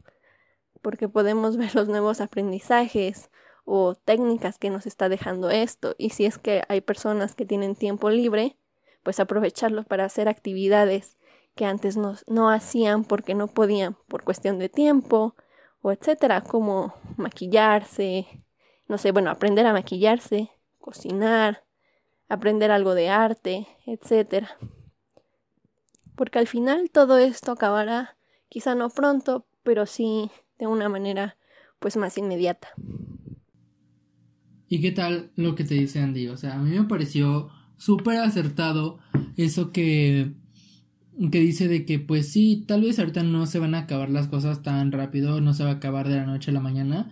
porque 0.80 1.08
podemos 1.08 1.56
ver 1.58 1.74
los 1.74 1.88
nuevos 1.88 2.20
aprendizajes 2.20 3.30
o 3.64 3.94
técnicas 3.94 4.58
que 4.58 4.70
nos 4.70 4.86
está 4.86 5.08
dejando 5.08 5.50
esto. 5.50 5.94
Y 5.96 6.10
si 6.10 6.26
es 6.26 6.38
que 6.38 6.62
hay 6.68 6.80
personas 6.80 7.34
que 7.34 7.46
tienen 7.46 7.76
tiempo 7.76 8.10
libre, 8.10 8.56
pues 9.02 9.20
aprovecharlo 9.20 9.84
para 9.84 10.04
hacer 10.04 10.28
actividades 10.28 11.16
que 11.54 11.64
antes 11.64 11.96
no, 11.96 12.16
no 12.26 12.50
hacían 12.50 13.04
porque 13.04 13.34
no 13.34 13.46
podían 13.46 13.96
por 14.08 14.24
cuestión 14.24 14.58
de 14.58 14.68
tiempo 14.68 15.36
o 15.82 15.92
etcétera, 15.92 16.40
como 16.40 16.94
maquillarse, 17.16 18.26
no 18.92 18.98
sé, 18.98 19.10
bueno, 19.10 19.30
aprender 19.30 19.64
a 19.64 19.72
maquillarse, 19.72 20.50
cocinar, 20.78 21.64
aprender 22.28 22.70
algo 22.70 22.94
de 22.94 23.08
arte, 23.08 23.66
etc. 23.86 24.48
Porque 26.14 26.38
al 26.38 26.46
final 26.46 26.90
todo 26.92 27.16
esto 27.16 27.52
acabará, 27.52 28.18
quizá 28.50 28.74
no 28.74 28.90
pronto, 28.90 29.46
pero 29.62 29.86
sí 29.86 30.30
de 30.58 30.66
una 30.66 30.90
manera 30.90 31.38
pues 31.78 31.96
más 31.96 32.18
inmediata. 32.18 32.68
¿Y 34.68 34.82
qué 34.82 34.92
tal 34.92 35.32
lo 35.36 35.54
que 35.54 35.64
te 35.64 35.72
dice 35.72 36.00
Andy? 36.00 36.28
O 36.28 36.36
sea, 36.36 36.56
a 36.56 36.58
mí 36.58 36.78
me 36.78 36.84
pareció 36.84 37.48
súper 37.78 38.18
acertado 38.18 38.98
eso 39.38 39.72
que 39.72 40.34
que 41.30 41.40
dice 41.40 41.68
de 41.68 41.86
que 41.86 41.98
pues 41.98 42.30
sí, 42.30 42.64
tal 42.66 42.82
vez 42.82 42.98
ahorita 42.98 43.22
no 43.22 43.46
se 43.46 43.58
van 43.58 43.74
a 43.74 43.80
acabar 43.80 44.10
las 44.10 44.28
cosas 44.28 44.62
tan 44.62 44.92
rápido, 44.92 45.40
no 45.40 45.54
se 45.54 45.64
va 45.64 45.70
a 45.70 45.74
acabar 45.74 46.08
de 46.08 46.16
la 46.16 46.26
noche 46.26 46.50
a 46.50 46.54
la 46.54 46.60
mañana, 46.60 47.10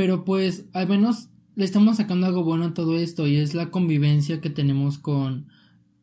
pero 0.00 0.24
pues 0.24 0.64
al 0.72 0.88
menos 0.88 1.28
le 1.56 1.66
estamos 1.66 1.98
sacando 1.98 2.26
algo 2.26 2.42
bueno 2.42 2.64
a 2.64 2.72
todo 2.72 2.96
esto 2.96 3.26
y 3.26 3.36
es 3.36 3.52
la 3.52 3.70
convivencia 3.70 4.40
que 4.40 4.48
tenemos 4.48 4.96
con, 4.96 5.48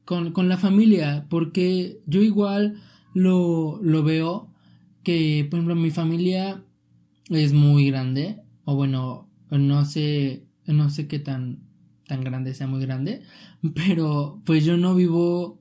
con, 0.06 0.34
con 0.34 0.48
la 0.48 0.60
familia. 0.60 1.26
Porque 1.32 2.00
yo 2.06 2.22
igual 2.22 2.80
lo, 3.16 3.80
lo 3.82 4.04
veo 4.04 4.54
que, 5.02 5.48
por 5.50 5.58
ejemplo, 5.58 5.74
mi 5.74 5.89
familia 5.89 6.64
es 7.32 7.54
muy 7.54 7.89
grande. 7.89 8.43
O 8.66 8.76
bueno, 8.76 9.32
no 9.50 9.84
sé, 9.84 10.45
no 10.68 10.91
sé 10.91 11.08
qué 11.08 11.18
tan, 11.18 11.64
tan 12.06 12.24
grande 12.24 12.54
sea 12.54 12.68
muy 12.68 12.82
grande. 12.82 13.24
Pero 13.74 14.43
pues 14.45 14.64
yo 14.64 14.78
no 14.78 14.93
vivo 14.93 15.60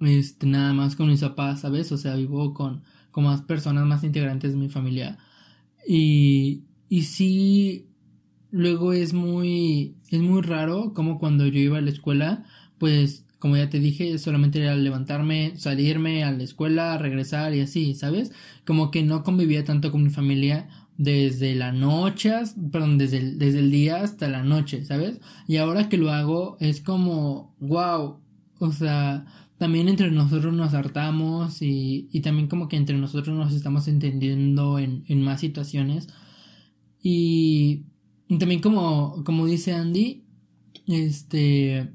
este, 0.00 0.46
nada 0.46 0.72
más 0.72 0.96
con 0.96 1.08
mis 1.08 1.20
papás, 1.20 1.60
¿sabes? 1.60 1.92
O 1.92 1.98
sea, 1.98 2.16
vivo 2.16 2.54
con, 2.54 2.82
con 3.10 3.24
más 3.24 3.42
personas, 3.42 3.84
más 3.84 4.04
integrantes 4.04 4.52
de 4.52 4.58
mi 4.58 4.70
familia. 4.70 5.18
Y, 5.86 6.64
y 6.88 7.02
sí, 7.02 7.88
luego 8.50 8.92
es 8.92 9.12
muy, 9.12 9.96
es 10.10 10.20
muy 10.20 10.42
raro 10.42 10.92
como 10.94 11.18
cuando 11.18 11.46
yo 11.46 11.60
iba 11.60 11.78
a 11.78 11.80
la 11.82 11.90
escuela, 11.90 12.44
pues 12.78 13.24
como 13.38 13.56
ya 13.56 13.70
te 13.70 13.78
dije, 13.78 14.18
solamente 14.18 14.60
era 14.60 14.74
levantarme, 14.74 15.52
salirme 15.56 16.24
a 16.24 16.32
la 16.32 16.42
escuela, 16.42 16.98
regresar 16.98 17.54
y 17.54 17.60
así, 17.60 17.94
¿sabes? 17.94 18.32
Como 18.66 18.90
que 18.90 19.02
no 19.02 19.22
convivía 19.22 19.64
tanto 19.64 19.92
con 19.92 20.02
mi 20.02 20.10
familia 20.10 20.68
desde 20.96 21.54
la 21.54 21.70
noche, 21.72 22.32
perdón, 22.72 22.98
desde 22.98 23.18
el, 23.18 23.38
desde 23.38 23.60
el 23.60 23.70
día 23.70 24.02
hasta 24.02 24.28
la 24.28 24.42
noche, 24.42 24.84
¿sabes? 24.84 25.20
Y 25.46 25.56
ahora 25.58 25.88
que 25.88 25.98
lo 25.98 26.10
hago 26.10 26.56
es 26.60 26.80
como, 26.80 27.54
wow, 27.60 28.18
o 28.58 28.72
sea, 28.72 29.24
también 29.58 29.88
entre 29.88 30.10
nosotros 30.10 30.52
nos 30.54 30.74
hartamos 30.74 31.62
y, 31.62 32.08
y 32.12 32.20
también 32.20 32.48
como 32.48 32.68
que 32.68 32.76
entre 32.76 32.96
nosotros 32.98 33.36
nos 33.36 33.52
estamos 33.54 33.86
entendiendo 33.88 34.78
en, 34.80 35.04
en 35.08 35.22
más 35.22 35.40
situaciones. 35.40 36.08
Y, 37.10 37.86
también 38.38 38.60
como, 38.60 39.24
como 39.24 39.46
dice 39.46 39.72
Andy, 39.72 40.26
este, 40.86 41.90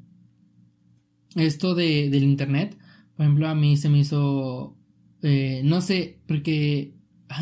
esto 1.36 1.76
de, 1.76 2.09
del 2.09 2.24
internet, 2.24 2.76
por 3.16 3.24
ejemplo, 3.24 3.47
a 3.47 3.53
mí 3.53 3.78
se 3.78 3.89
me 3.89 3.99
hizo, 3.99 4.76
eh, 5.22 5.61
no 5.66 5.82
sé, 5.82 6.18
porque, 6.28 6.95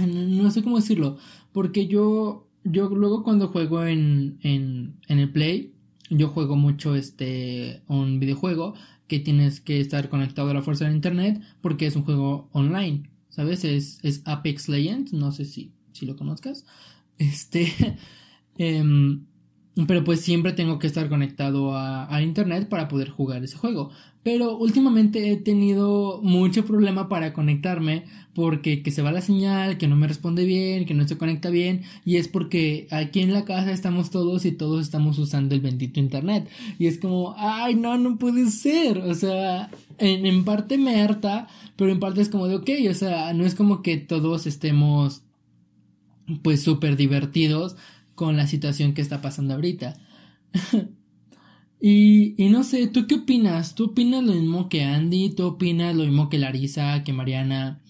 no 0.05 0.51
sé 0.51 0.63
cómo 0.63 0.75
decirlo, 0.75 1.17
porque 1.53 1.87
yo, 1.87 2.49
yo 2.65 2.89
luego 2.89 3.23
cuando 3.23 3.47
juego 3.47 3.85
en, 3.85 4.37
en, 4.41 4.99
en 5.07 5.19
el 5.19 5.31
Play, 5.31 5.73
yo 6.09 6.27
juego 6.27 6.57
mucho 6.57 6.95
este, 6.95 7.83
un 7.87 8.19
videojuego 8.19 8.73
que 9.07 9.19
tienes 9.19 9.61
que 9.61 9.79
estar 9.79 10.09
conectado 10.09 10.49
a 10.49 10.53
la 10.53 10.61
fuerza 10.61 10.83
del 10.83 10.95
internet 10.95 11.41
porque 11.61 11.85
es 11.85 11.95
un 11.95 12.03
juego 12.03 12.49
online, 12.51 13.09
¿sabes? 13.29 13.63
Es, 13.63 13.99
es 14.03 14.23
Apex 14.25 14.67
Legends, 14.67 15.13
no 15.13 15.31
sé 15.31 15.45
si, 15.45 15.71
si 15.93 16.05
lo 16.05 16.17
conozcas. 16.17 16.65
Este, 17.21 17.71
em, 18.57 19.25
pero 19.87 20.03
pues 20.03 20.21
siempre 20.21 20.53
tengo 20.53 20.79
que 20.79 20.87
estar 20.87 21.07
conectado 21.07 21.75
a, 21.75 22.13
a, 22.13 22.21
internet 22.23 22.67
para 22.67 22.87
poder 22.87 23.09
jugar 23.09 23.43
ese 23.43 23.57
juego. 23.57 23.91
Pero 24.23 24.57
últimamente 24.57 25.31
he 25.31 25.37
tenido 25.37 26.19
mucho 26.21 26.65
problema 26.65 27.09
para 27.09 27.33
conectarme 27.33 28.05
porque 28.33 28.81
que 28.81 28.91
se 28.91 29.01
va 29.01 29.11
la 29.11 29.21
señal, 29.21 29.77
que 29.77 29.87
no 29.87 29.95
me 29.95 30.07
responde 30.07 30.45
bien, 30.45 30.85
que 30.85 30.93
no 30.93 31.07
se 31.07 31.17
conecta 31.17 31.49
bien 31.49 31.83
y 32.05 32.17
es 32.17 32.27
porque 32.27 32.87
aquí 32.91 33.21
en 33.21 33.33
la 33.33 33.45
casa 33.45 33.71
estamos 33.71 34.09
todos 34.09 34.45
y 34.45 34.51
todos 34.51 34.81
estamos 34.81 35.17
usando 35.19 35.55
el 35.55 35.61
bendito 35.61 35.99
internet 35.99 36.47
y 36.79 36.87
es 36.87 36.97
como, 36.99 37.35
ay 37.37 37.75
no, 37.75 37.97
no 37.97 38.17
puede 38.17 38.49
ser, 38.49 38.99
o 38.99 39.13
sea, 39.15 39.69
en, 39.97 40.25
en 40.25 40.43
parte 40.43 40.77
me 40.77 41.01
harta, 41.01 41.47
pero 41.75 41.91
en 41.91 41.99
parte 41.99 42.21
es 42.21 42.29
como 42.29 42.47
de 42.47 42.55
ok, 42.55 42.69
o 42.89 42.93
sea, 42.93 43.33
no 43.33 43.45
es 43.45 43.55
como 43.55 43.81
que 43.81 43.97
todos 43.97 44.45
estemos 44.47 45.23
pues 46.43 46.63
súper 46.63 46.97
divertidos 46.97 47.75
con 48.15 48.37
la 48.37 48.47
situación 48.47 48.93
que 48.93 49.01
está 49.01 49.21
pasando 49.21 49.53
ahorita. 49.53 49.95
y, 51.81 52.35
y 52.43 52.49
no 52.49 52.63
sé, 52.63 52.87
¿tú 52.87 53.07
qué 53.07 53.15
opinas? 53.15 53.75
¿Tú 53.75 53.85
opinas 53.85 54.23
lo 54.23 54.33
mismo 54.33 54.69
que 54.69 54.83
Andy? 54.83 55.29
¿Tú 55.31 55.45
opinas 55.45 55.95
lo 55.95 56.03
mismo 56.03 56.29
que 56.29 56.39
Larisa, 56.39 57.03
que 57.03 57.13
Mariana, 57.13 57.81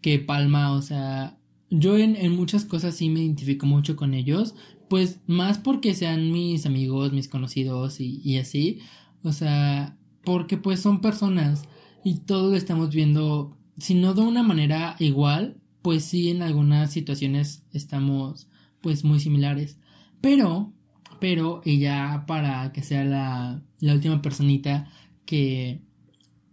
que 0.00 0.18
Palma? 0.18 0.72
O 0.72 0.82
sea, 0.82 1.38
yo 1.70 1.96
en, 1.96 2.16
en 2.16 2.34
muchas 2.34 2.64
cosas 2.64 2.94
sí 2.94 3.08
me 3.08 3.20
identifico 3.20 3.66
mucho 3.66 3.96
con 3.96 4.14
ellos. 4.14 4.54
Pues 4.88 5.20
más 5.26 5.58
porque 5.58 5.94
sean 5.94 6.32
mis 6.32 6.64
amigos, 6.66 7.12
mis 7.12 7.28
conocidos 7.28 8.00
y, 8.00 8.20
y 8.24 8.38
así. 8.38 8.80
O 9.22 9.32
sea, 9.32 9.96
porque 10.24 10.56
pues 10.56 10.80
son 10.80 11.00
personas 11.00 11.64
y 12.04 12.18
todos 12.20 12.50
lo 12.50 12.56
estamos 12.56 12.90
viendo, 12.90 13.56
si 13.78 13.94
no 13.94 14.14
de 14.14 14.22
una 14.22 14.42
manera 14.42 14.96
igual, 14.98 15.56
pues 15.88 16.04
sí 16.04 16.28
en 16.28 16.42
algunas 16.42 16.92
situaciones 16.92 17.64
estamos 17.72 18.46
pues 18.82 19.04
muy 19.04 19.20
similares. 19.20 19.78
Pero, 20.20 20.74
pero, 21.18 21.62
y 21.64 21.78
ya 21.78 22.24
para 22.26 22.72
que 22.72 22.82
sea 22.82 23.04
la, 23.04 23.62
la 23.80 23.94
última 23.94 24.20
personita 24.20 24.92
que, 25.24 25.80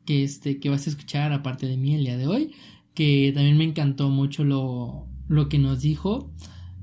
que, 0.05 0.23
este, 0.23 0.61
que 0.61 0.69
vas 0.69 0.87
a 0.87 0.89
escuchar 0.89 1.33
aparte 1.33 1.67
de 1.67 1.75
mí 1.75 1.95
el 1.95 2.05
día 2.05 2.15
de 2.15 2.27
hoy, 2.27 2.55
que 2.93 3.33
también 3.35 3.57
me 3.57 3.65
encantó 3.65 4.07
mucho 4.07 4.45
lo, 4.45 5.09
lo 5.27 5.49
que 5.49 5.59
nos 5.59 5.81
dijo, 5.81 6.31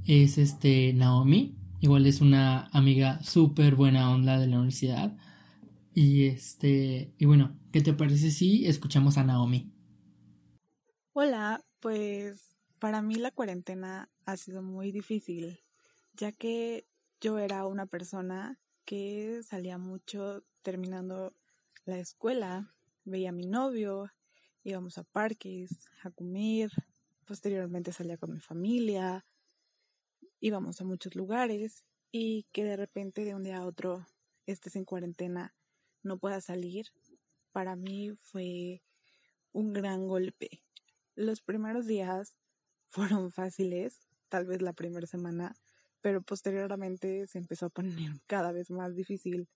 es 0.06 0.36
este 0.36 0.92
Naomi. 0.92 1.56
Igual 1.80 2.04
es 2.04 2.20
una 2.20 2.68
amiga 2.74 3.22
súper 3.22 3.76
buena 3.76 4.10
onda 4.10 4.38
de 4.38 4.48
la 4.48 4.56
universidad. 4.56 5.16
Y 5.94 6.24
este, 6.24 7.14
y 7.16 7.24
bueno, 7.24 7.56
¿qué 7.72 7.80
te 7.80 7.94
parece 7.94 8.30
si 8.30 8.66
escuchamos 8.66 9.16
a 9.16 9.24
Naomi? 9.24 9.72
Hola, 11.14 11.58
pues 11.82 12.56
para 12.78 13.02
mí 13.02 13.16
la 13.16 13.32
cuarentena 13.32 14.08
ha 14.24 14.36
sido 14.36 14.62
muy 14.62 14.92
difícil, 14.92 15.60
ya 16.14 16.30
que 16.30 16.86
yo 17.20 17.38
era 17.38 17.66
una 17.66 17.86
persona 17.86 18.60
que 18.84 19.42
salía 19.42 19.78
mucho 19.78 20.44
terminando 20.62 21.34
la 21.84 21.98
escuela, 21.98 22.72
veía 23.04 23.30
a 23.30 23.32
mi 23.32 23.46
novio, 23.46 24.12
íbamos 24.62 24.96
a 24.96 25.02
parques, 25.02 25.88
a 26.04 26.10
comer, 26.12 26.70
posteriormente 27.24 27.92
salía 27.92 28.16
con 28.16 28.32
mi 28.32 28.40
familia, 28.40 29.26
íbamos 30.38 30.80
a 30.80 30.84
muchos 30.84 31.16
lugares 31.16 31.84
y 32.12 32.46
que 32.52 32.62
de 32.62 32.76
repente 32.76 33.24
de 33.24 33.34
un 33.34 33.42
día 33.42 33.58
a 33.58 33.66
otro 33.66 34.06
estés 34.46 34.76
en 34.76 34.84
cuarentena, 34.84 35.52
no 36.04 36.16
puedas 36.18 36.44
salir, 36.44 36.86
para 37.50 37.74
mí 37.74 38.12
fue 38.14 38.84
un 39.52 39.72
gran 39.72 40.06
golpe. 40.06 40.62
Los 41.14 41.40
primeros 41.42 41.86
días 41.86 42.36
fueron 42.86 43.30
fáciles, 43.30 44.00
tal 44.28 44.46
vez 44.46 44.62
la 44.62 44.72
primera 44.72 45.06
semana, 45.06 45.54
pero 46.00 46.22
posteriormente 46.22 47.26
se 47.26 47.38
empezó 47.38 47.66
a 47.66 47.70
poner 47.70 47.92
cada 48.26 48.52
vez 48.52 48.70
más 48.70 48.94
difícil 48.94 49.48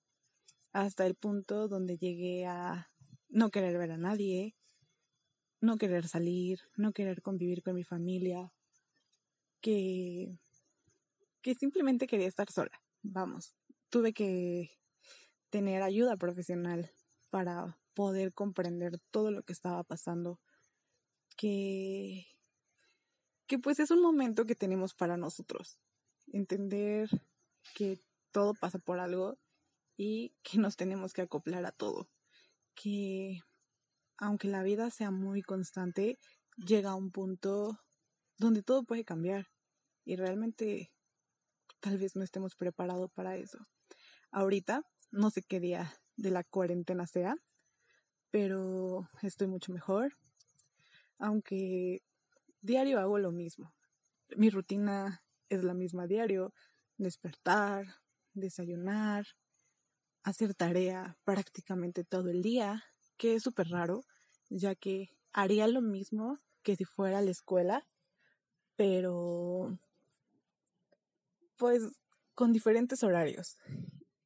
hasta 0.73 1.07
el 1.07 1.15
punto 1.15 1.69
donde 1.69 1.97
llegué 1.97 2.47
a 2.47 2.91
no 3.29 3.51
querer 3.51 3.79
ver 3.79 3.93
a 3.93 3.97
nadie, 3.97 4.55
no 5.61 5.79
querer 5.79 6.07
salir, 6.07 6.61
no 6.77 6.93
querer 6.93 7.23
convivir 7.23 7.63
con 7.63 7.75
mi 7.75 7.83
familia, 7.83 8.53
que, 9.61 10.39
que 11.43 11.55
simplemente 11.55 12.07
quería 12.07 12.29
estar 12.29 12.51
sola. 12.51 12.83
Vamos, 13.03 13.55
tuve 13.89 14.13
que 14.13 14.71
tener 15.51 15.83
ayuda 15.83 16.17
profesional 16.17 16.91
para 17.31 17.79
poder 17.95 18.33
comprender 18.33 18.99
todo 19.11 19.31
lo 19.31 19.43
que 19.43 19.53
estaba 19.53 19.83
pasando, 19.83 20.39
que, 21.37 22.27
que 23.47 23.59
pues 23.59 23.79
es 23.79 23.91
un 23.91 24.03
momento 24.03 24.45
que 24.47 24.55
tenemos 24.55 24.95
para 24.95 25.17
nosotros, 25.17 25.79
entender 26.33 27.09
que 27.75 28.01
todo 28.33 28.55
pasa 28.55 28.79
por 28.79 28.99
algo 28.99 29.39
y 29.97 30.35
que 30.43 30.59
nos 30.59 30.77
tenemos 30.77 31.13
que 31.13 31.23
acoplar 31.23 31.65
a 31.65 31.73
todo, 31.73 32.09
que 32.75 33.41
aunque 34.19 34.49
la 34.49 34.63
vida 34.63 34.91
sea 34.91 35.11
muy 35.11 35.43
constante, 35.43 36.19
llega 36.57 36.91
a 36.91 36.97
un 36.97 37.11
punto 37.11 37.79
donde 38.39 38.63
todo 38.63 38.85
puede 38.85 39.05
cambiar 39.05 39.47
y 40.05 40.17
realmente 40.17 40.91
tal 41.81 41.99
vez 41.99 42.17
no 42.17 42.23
estemos 42.23 42.55
preparados 42.57 43.11
para 43.13 43.37
eso. 43.37 43.59
Ahorita 44.31 44.83
no 45.11 45.31
sé 45.31 45.43
qué 45.43 45.61
día 45.61 45.93
de 46.17 46.31
la 46.31 46.45
cuarentena 46.45 47.07
sea, 47.07 47.35
pero 48.31 49.09
estoy 49.23 49.47
mucho 49.47 49.73
mejor, 49.73 50.13
aunque 51.19 52.03
diario 52.61 52.99
hago 52.99 53.19
lo 53.19 53.33
mismo. 53.33 53.75
Mi 54.37 54.51
rutina 54.51 55.23
es 55.49 55.63
la 55.63 55.75
misma 55.75 56.07
diario, 56.07 56.53
despertar, 56.97 57.87
desayunar, 58.35 59.27
hacer 60.23 60.55
tarea 60.55 61.17
prácticamente 61.25 62.05
todo 62.05 62.31
el 62.31 62.43
día, 62.43 62.85
que 63.17 63.35
es 63.35 63.43
súper 63.43 63.69
raro, 63.69 64.05
ya 64.49 64.75
que 64.75 65.11
haría 65.33 65.69
lo 65.69 65.81
mismo 65.81 66.41
que 66.63 66.77
si 66.77 66.85
fuera 66.85 67.19
a 67.19 67.23
la 67.23 67.31
escuela, 67.31 67.87
pero 68.75 69.79
pues 71.57 71.83
con 72.35 72.53
diferentes 72.53 73.03
horarios. 73.03 73.57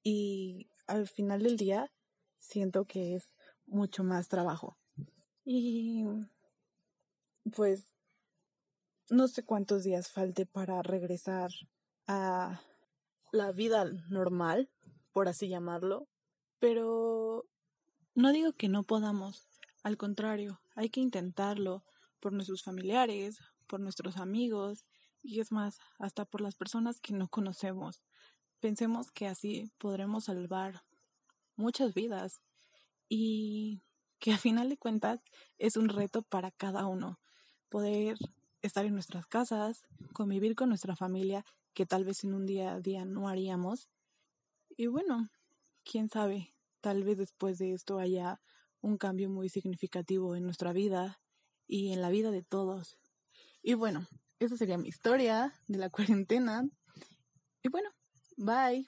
Y 0.02 0.70
al 0.86 1.06
final 1.06 1.42
del 1.42 1.56
día 1.56 1.92
siento 2.38 2.84
que 2.84 3.14
es 3.14 3.30
mucho 3.66 4.02
más 4.02 4.28
trabajo. 4.28 4.78
Y 5.44 6.04
pues 7.52 7.90
no 9.08 9.28
sé 9.28 9.44
cuántos 9.44 9.82
días 9.82 10.10
falte 10.10 10.46
para 10.46 10.82
regresar 10.82 11.50
a 12.06 12.60
la 13.32 13.52
vida 13.52 13.84
normal, 14.08 14.70
por 15.12 15.28
así 15.28 15.48
llamarlo, 15.48 16.08
pero 16.58 17.46
no 18.14 18.32
digo 18.32 18.52
que 18.52 18.68
no 18.68 18.84
podamos, 18.84 19.48
al 19.82 19.96
contrario, 19.96 20.60
hay 20.74 20.90
que 20.90 21.00
intentarlo 21.00 21.84
por 22.20 22.32
nuestros 22.32 22.62
familiares, 22.62 23.38
por 23.66 23.80
nuestros 23.80 24.16
amigos 24.16 24.84
y 25.22 25.40
es 25.40 25.52
más, 25.52 25.78
hasta 25.98 26.24
por 26.24 26.40
las 26.40 26.54
personas 26.54 27.00
que 27.00 27.12
no 27.12 27.28
conocemos. 27.28 28.02
Pensemos 28.60 29.10
que 29.10 29.26
así 29.26 29.72
podremos 29.78 30.24
salvar 30.24 30.82
muchas 31.56 31.94
vidas 31.94 32.40
y 33.08 33.82
que 34.18 34.32
a 34.32 34.38
final 34.38 34.68
de 34.68 34.76
cuentas 34.76 35.22
es 35.58 35.76
un 35.76 35.88
reto 35.88 36.22
para 36.22 36.50
cada 36.50 36.86
uno 36.86 37.18
poder 37.70 38.18
estar 38.62 38.84
en 38.84 38.92
nuestras 38.92 39.26
casas, 39.26 39.82
convivir 40.12 40.54
con 40.54 40.68
nuestra 40.68 40.96
familia, 40.96 41.44
que 41.72 41.86
tal 41.86 42.04
vez 42.04 42.24
en 42.24 42.34
un 42.34 42.46
día 42.46 42.74
a 42.74 42.80
día 42.80 43.04
no 43.04 43.28
haríamos. 43.28 43.88
Y 44.76 44.86
bueno, 44.86 45.30
quién 45.84 46.08
sabe, 46.08 46.54
tal 46.80 47.04
vez 47.04 47.16
después 47.16 47.58
de 47.58 47.72
esto 47.72 47.98
haya 47.98 48.40
un 48.82 48.98
cambio 48.98 49.30
muy 49.30 49.48
significativo 49.48 50.36
en 50.36 50.44
nuestra 50.44 50.72
vida 50.72 51.20
y 51.66 51.92
en 51.92 52.02
la 52.02 52.10
vida 52.10 52.30
de 52.30 52.42
todos. 52.42 52.98
Y 53.62 53.74
bueno, 53.74 54.06
esa 54.38 54.56
sería 54.56 54.78
mi 54.78 54.88
historia 54.88 55.54
de 55.68 55.78
la 55.78 55.90
cuarentena. 55.90 56.68
Y 57.62 57.68
bueno, 57.68 57.90
bye. 58.36 58.86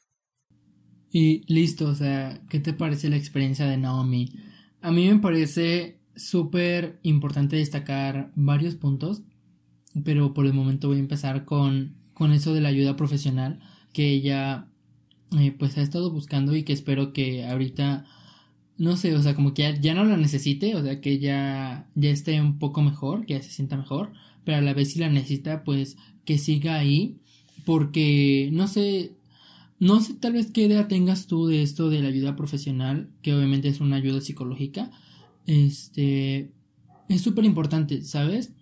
Y 1.10 1.44
listo, 1.52 1.88
o 1.88 1.94
sea, 1.94 2.42
¿qué 2.48 2.58
te 2.58 2.72
parece 2.72 3.10
la 3.10 3.16
experiencia 3.16 3.66
de 3.66 3.76
Naomi? 3.76 4.32
A 4.80 4.90
mí 4.90 5.08
me 5.08 5.20
parece 5.20 6.01
súper 6.16 6.98
importante 7.02 7.56
destacar 7.56 8.30
varios 8.34 8.74
puntos, 8.74 9.22
pero 10.04 10.34
por 10.34 10.46
el 10.46 10.52
momento 10.52 10.88
voy 10.88 10.98
a 10.98 11.00
empezar 11.00 11.44
con, 11.44 11.94
con 12.14 12.32
eso 12.32 12.54
de 12.54 12.60
la 12.60 12.68
ayuda 12.68 12.96
profesional 12.96 13.60
que 13.92 14.10
ella 14.10 14.66
eh, 15.38 15.54
pues 15.58 15.76
ha 15.78 15.82
estado 15.82 16.10
buscando 16.10 16.54
y 16.56 16.62
que 16.62 16.72
espero 16.72 17.12
que 17.12 17.46
ahorita, 17.46 18.06
no 18.78 18.96
sé, 18.96 19.14
o 19.14 19.22
sea, 19.22 19.34
como 19.34 19.54
que 19.54 19.62
ya, 19.62 19.80
ya, 19.80 19.94
no 19.94 20.04
la 20.04 20.16
necesite, 20.16 20.74
o 20.76 20.82
sea, 20.82 21.00
que 21.00 21.18
ya, 21.18 21.88
ya 21.94 22.10
esté 22.10 22.40
un 22.40 22.58
poco 22.58 22.82
mejor, 22.82 23.26
que 23.26 23.34
ya 23.34 23.42
se 23.42 23.50
sienta 23.50 23.76
mejor, 23.76 24.12
pero 24.44 24.58
a 24.58 24.62
la 24.62 24.74
vez 24.74 24.92
si 24.92 24.98
la 24.98 25.08
necesita, 25.08 25.64
pues 25.64 25.96
que 26.24 26.38
siga 26.38 26.76
ahí, 26.76 27.18
porque, 27.64 28.50
no 28.52 28.68
sé, 28.68 29.12
no 29.78 30.00
sé 30.00 30.14
tal 30.14 30.34
vez 30.34 30.50
qué 30.52 30.62
idea 30.66 30.88
tengas 30.88 31.26
tú 31.26 31.46
de 31.46 31.62
esto 31.62 31.90
de 31.90 32.00
la 32.00 32.08
ayuda 32.08 32.36
profesional, 32.36 33.08
que 33.22 33.34
obviamente 33.34 33.68
es 33.68 33.80
una 33.80 33.96
ayuda 33.96 34.20
psicológica. 34.20 34.90
Este 35.46 36.52
es 37.08 37.22
súper 37.22 37.44
importante, 37.44 38.02
¿sabes? 38.02 38.52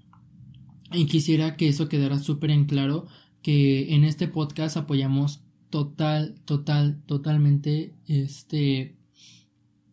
Y 0.92 1.06
quisiera 1.06 1.56
que 1.56 1.68
eso 1.68 1.88
quedara 1.88 2.18
súper 2.18 2.50
en 2.50 2.64
claro 2.64 3.06
que 3.42 3.94
en 3.94 4.04
este 4.04 4.28
podcast 4.28 4.76
apoyamos 4.76 5.42
total, 5.70 6.40
total, 6.44 7.00
totalmente 7.06 7.94
este, 8.06 8.96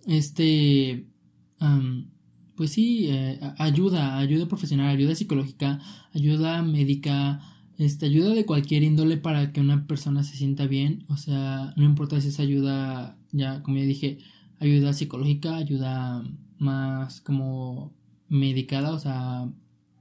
este, 0.07 1.07
pues 2.55 2.71
sí, 2.71 3.07
eh, 3.09 3.39
ayuda, 3.59 4.17
ayuda 4.17 4.47
profesional, 4.47 4.87
ayuda 4.87 5.15
psicológica, 5.15 5.79
ayuda 6.13 6.63
médica, 6.63 7.41
este, 7.77 8.07
ayuda 8.07 8.33
de 8.33 8.45
cualquier 8.45 8.81
índole 8.83 9.17
para 9.17 9.53
que 9.53 9.61
una 9.61 9.85
persona 9.85 10.23
se 10.23 10.35
sienta 10.35 10.65
bien, 10.65 11.05
o 11.09 11.17
sea, 11.17 11.73
no 11.77 11.83
importa 11.83 12.19
si 12.19 12.29
es 12.29 12.39
ayuda, 12.39 13.17
ya 13.31 13.61
como 13.61 13.77
ya 13.77 13.83
dije, 13.83 14.17
ayuda 14.59 14.93
psicológica, 14.93 15.55
ayuda 15.55 16.23
más 16.59 17.21
como 17.21 17.93
medicada, 18.29 18.91
o 18.91 18.99
sea, 18.99 19.49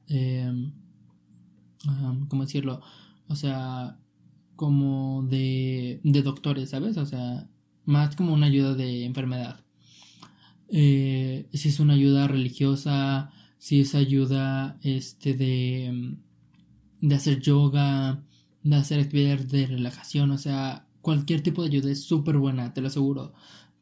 eh, 0.08 0.70
¿cómo 2.28 2.44
decirlo? 2.44 2.80
O 3.28 3.36
sea, 3.36 3.98
como 4.56 5.24
de, 5.24 6.00
de 6.04 6.22
doctores, 6.22 6.70
¿sabes? 6.70 6.96
O 6.96 7.06
sea, 7.06 7.48
más 7.84 8.16
como 8.16 8.34
una 8.34 8.46
ayuda 8.46 8.74
de 8.74 9.04
enfermedad. 9.04 9.60
Eh, 10.68 11.48
si 11.52 11.68
es 11.68 11.80
una 11.80 11.94
ayuda 11.94 12.26
religiosa, 12.28 13.30
si 13.58 13.80
es 13.80 13.94
ayuda 13.94 14.78
este 14.82 15.34
de 15.34 16.16
de 17.00 17.14
hacer 17.14 17.40
yoga, 17.40 18.22
de 18.62 18.76
hacer 18.76 19.00
actividades 19.00 19.48
de 19.48 19.66
relajación, 19.66 20.30
o 20.30 20.38
sea, 20.38 20.86
cualquier 21.02 21.42
tipo 21.42 21.62
de 21.62 21.68
ayuda 21.68 21.90
es 21.90 22.04
súper 22.04 22.38
buena, 22.38 22.72
te 22.74 22.80
lo 22.80 22.88
aseguro. 22.88 23.34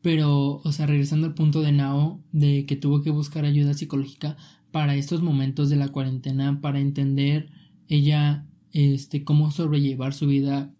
Pero, 0.05 0.61
o 0.63 0.71
sea, 0.71 0.85
regresando 0.85 1.27
al 1.27 1.33
punto 1.33 1.63
de 1.63 1.73
Nao, 1.73 2.21
de 2.31 2.67
que 2.67 2.77
tuvo 2.77 3.01
que 3.01 3.09
buscar 3.11 3.47
ayuda 3.47 3.73
psicológica 3.73 4.37
para 4.71 4.97
estos 4.97 5.23
momentos 5.23 5.71
de 5.71 5.77
la 5.77 5.89
cuarentena, 5.89 6.61
para 6.61 6.79
entender 6.79 7.49
ella, 7.89 8.47
este, 8.73 9.25
cómo 9.25 9.51
sobrellevar 9.51 10.13
su 10.13 10.27
vida 10.27 10.75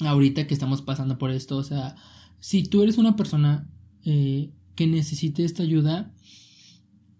ahorita 0.00 0.46
que 0.46 0.54
estamos 0.54 0.80
pasando 0.80 1.18
por 1.18 1.30
esto. 1.30 1.58
O 1.58 1.62
sea, 1.62 1.96
si 2.40 2.62
tú 2.62 2.82
eres 2.82 2.96
una 2.96 3.16
persona 3.16 3.68
eh, 4.06 4.50
que 4.76 4.86
necesite 4.86 5.44
esta 5.44 5.62
ayuda, 5.62 6.10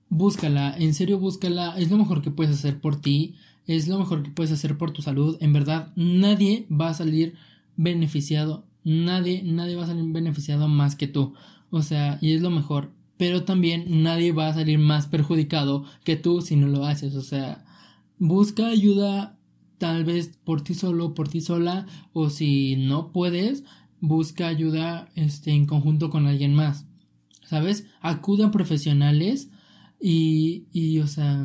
búscala, 0.08 0.74
en 0.78 0.94
serio 0.94 1.18
búscala, 1.18 1.78
es 1.78 1.90
lo 1.90 1.98
mejor 1.98 2.22
que 2.22 2.30
puedes 2.30 2.56
hacer 2.56 2.80
por 2.80 2.98
ti 2.98 3.36
es 3.66 3.88
lo 3.88 3.98
mejor 3.98 4.22
que 4.22 4.30
puedes 4.30 4.52
hacer 4.52 4.76
por 4.76 4.92
tu 4.92 5.02
salud. 5.02 5.36
En 5.40 5.52
verdad, 5.52 5.92
nadie 5.94 6.66
va 6.70 6.88
a 6.88 6.94
salir 6.94 7.34
beneficiado. 7.76 8.66
Nadie, 8.85 9.43
nadie 9.45 9.76
va 9.76 9.85
a 9.85 9.87
salir 9.87 10.05
beneficiado 10.12 10.68
más 10.68 10.97
que 10.97 11.07
tú. 11.07 11.35
O 11.70 11.83
sea, 11.83 12.18
y 12.20 12.33
es 12.33 12.43
lo 12.43 12.51
mejor. 12.51 12.93
Pero 13.16 13.45
también 13.45 14.03
nadie 14.03 14.33
va 14.33 14.49
a 14.49 14.55
salir 14.55 14.78
más 14.78 15.07
perjudicado 15.07 15.85
que 16.05 16.16
tú 16.16 16.43
si 16.43 16.57
no 16.57 16.68
lo 16.68 16.85
haces. 16.85 17.14
O 17.14 17.22
sea, 17.22 17.64
busca 18.18 18.68
ayuda 18.68 19.39
tal 19.78 20.05
vez 20.05 20.39
por 20.45 20.62
ti 20.62 20.74
solo, 20.74 21.14
por 21.14 21.28
ti 21.28 21.41
sola. 21.41 21.87
O 22.12 22.30
si 22.30 22.76
no 22.76 23.12
puedes, 23.12 23.64
busca 24.01 24.49
ayuda 24.49 25.09
este, 25.14 25.53
en 25.53 25.66
conjunto 25.66 26.11
con 26.11 26.26
alguien 26.26 26.55
más. 26.55 26.87
¿Sabes? 27.45 27.87
Acuda 28.01 28.47
a 28.47 28.51
profesionales 28.51 29.51
y, 30.01 30.66
y, 30.72 30.99
o 31.01 31.07
sea, 31.07 31.45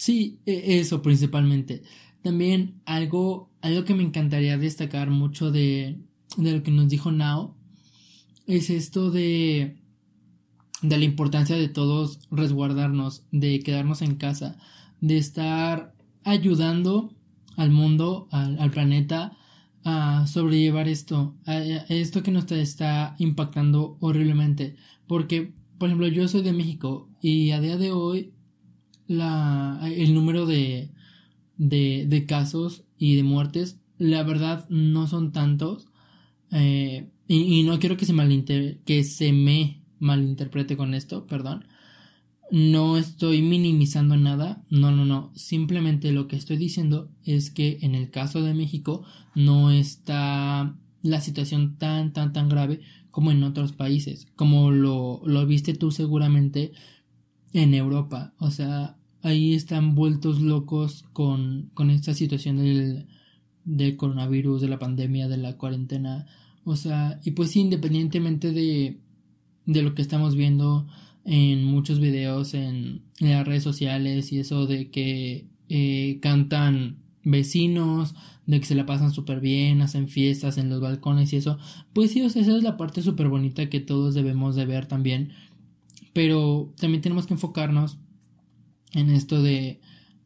Sí, 0.00 0.40
e, 0.46 0.80
eso 0.80 1.02
principalmente. 1.02 1.82
También 2.22 2.80
algo, 2.86 3.49
algo 3.62 3.84
que 3.84 3.94
me 3.94 4.02
encantaría 4.02 4.58
destacar 4.58 5.10
mucho 5.10 5.50
de, 5.50 5.98
de 6.36 6.52
lo 6.52 6.62
que 6.62 6.70
nos 6.70 6.88
dijo 6.88 7.12
Nao 7.12 7.56
es 8.46 8.70
esto 8.70 9.10
de, 9.10 9.76
de 10.82 10.98
la 10.98 11.04
importancia 11.04 11.56
de 11.56 11.68
todos 11.68 12.20
resguardarnos, 12.30 13.24
de 13.30 13.60
quedarnos 13.60 14.02
en 14.02 14.16
casa, 14.16 14.58
de 15.00 15.18
estar 15.18 15.94
ayudando 16.24 17.14
al 17.56 17.70
mundo, 17.70 18.28
al, 18.30 18.70
planeta, 18.70 19.36
a 19.84 20.26
sobrellevar 20.26 20.88
esto, 20.88 21.36
a, 21.46 21.58
esto 21.58 22.22
que 22.22 22.30
nos 22.30 22.50
está 22.50 23.14
impactando 23.18 23.96
horriblemente. 24.00 24.76
Porque, 25.06 25.52
por 25.78 25.88
ejemplo, 25.88 26.08
yo 26.08 26.26
soy 26.28 26.42
de 26.42 26.52
México 26.52 27.08
y 27.20 27.50
a 27.50 27.60
día 27.60 27.76
de 27.76 27.92
hoy 27.92 28.32
la, 29.06 29.80
el 29.84 30.14
número 30.14 30.46
de, 30.46 30.90
de, 31.56 32.06
de, 32.08 32.26
casos 32.26 32.84
y 33.00 33.16
de 33.16 33.24
muertes, 33.24 33.80
la 33.98 34.22
verdad 34.22 34.68
no 34.68 35.08
son 35.08 35.32
tantos. 35.32 35.88
Eh, 36.52 37.08
y, 37.26 37.62
no 37.62 37.78
quiero 37.78 37.96
que 37.96 38.04
se, 38.04 38.12
malinter 38.12 38.80
que 38.84 39.02
se 39.04 39.32
me 39.32 39.82
malinterprete 39.98 40.76
con 40.76 40.94
esto, 40.94 41.26
perdón. 41.26 41.64
No 42.50 42.98
estoy 42.98 43.42
minimizando 43.42 44.16
nada, 44.16 44.62
no, 44.68 44.90
no, 44.90 45.06
no. 45.06 45.32
Simplemente 45.34 46.12
lo 46.12 46.28
que 46.28 46.36
estoy 46.36 46.58
diciendo 46.58 47.10
es 47.24 47.50
que 47.50 47.78
en 47.80 47.94
el 47.94 48.10
caso 48.10 48.42
de 48.42 48.54
México 48.54 49.04
no 49.34 49.70
está 49.70 50.76
la 51.02 51.20
situación 51.20 51.78
tan, 51.78 52.12
tan, 52.12 52.32
tan 52.34 52.48
grave 52.48 52.80
como 53.10 53.30
en 53.30 53.42
otros 53.44 53.72
países, 53.72 54.26
como 54.36 54.70
lo, 54.72 55.22
lo 55.24 55.46
viste 55.46 55.72
tú 55.72 55.90
seguramente 55.90 56.72
en 57.54 57.72
Europa. 57.72 58.34
O 58.38 58.50
sea, 58.50 58.99
ahí 59.22 59.54
están 59.54 59.94
vueltos 59.94 60.40
locos 60.40 61.04
con, 61.12 61.70
con 61.74 61.90
esta 61.90 62.14
situación 62.14 62.56
del, 62.56 63.06
del 63.64 63.96
coronavirus, 63.96 64.62
de 64.62 64.68
la 64.68 64.78
pandemia, 64.78 65.28
de 65.28 65.36
la 65.36 65.56
cuarentena. 65.56 66.26
O 66.64 66.76
sea, 66.76 67.20
y 67.24 67.32
pues 67.32 67.56
independientemente 67.56 68.52
de, 68.52 69.00
de 69.66 69.82
lo 69.82 69.94
que 69.94 70.02
estamos 70.02 70.34
viendo 70.34 70.86
en 71.24 71.64
muchos 71.64 72.00
videos 72.00 72.54
en, 72.54 73.02
las 73.20 73.46
redes 73.46 73.62
sociales 73.62 74.32
y 74.32 74.40
eso 74.40 74.66
de 74.66 74.90
que 74.90 75.46
eh, 75.68 76.18
cantan 76.22 76.96
vecinos, 77.22 78.14
de 78.46 78.60
que 78.60 78.66
se 78.66 78.74
la 78.74 78.86
pasan 78.86 79.12
súper 79.12 79.40
bien, 79.40 79.82
hacen 79.82 80.08
fiestas 80.08 80.56
en 80.56 80.70
los 80.70 80.80
balcones 80.80 81.32
y 81.32 81.36
eso, 81.36 81.58
pues 81.92 82.12
sí, 82.12 82.22
o 82.22 82.30
sea, 82.30 82.42
esa 82.42 82.56
es 82.56 82.62
la 82.62 82.76
parte 82.76 83.02
súper 83.02 83.28
bonita 83.28 83.68
que 83.68 83.80
todos 83.80 84.14
debemos 84.14 84.56
de 84.56 84.64
ver 84.64 84.86
también, 84.86 85.32
pero 86.14 86.72
también 86.80 87.02
tenemos 87.02 87.26
que 87.26 87.34
enfocarnos 87.34 87.98
en 88.92 89.10
esto 89.10 89.42
de 89.42 89.80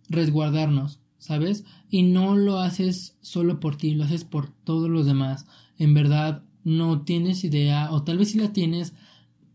resguardarnos, 0.09 1.01
¿sabes? 1.19 1.65
Y 1.91 2.03
no 2.03 2.37
lo 2.37 2.59
haces 2.59 3.17
solo 3.21 3.61
por 3.61 3.77
ti, 3.77 3.95
lo 3.95 4.05
haces 4.05 4.25
por 4.25 4.51
todos 4.51 4.89
los 4.91 5.07
demás. 5.07 5.47
En 5.79 5.95
verdad 5.95 6.43
no 6.65 7.03
tienes 7.03 7.45
idea, 7.45 7.91
o 7.93 8.03
tal 8.03 8.19
vez 8.19 8.31
si 8.31 8.39
la 8.39 8.53
tienes, 8.53 8.95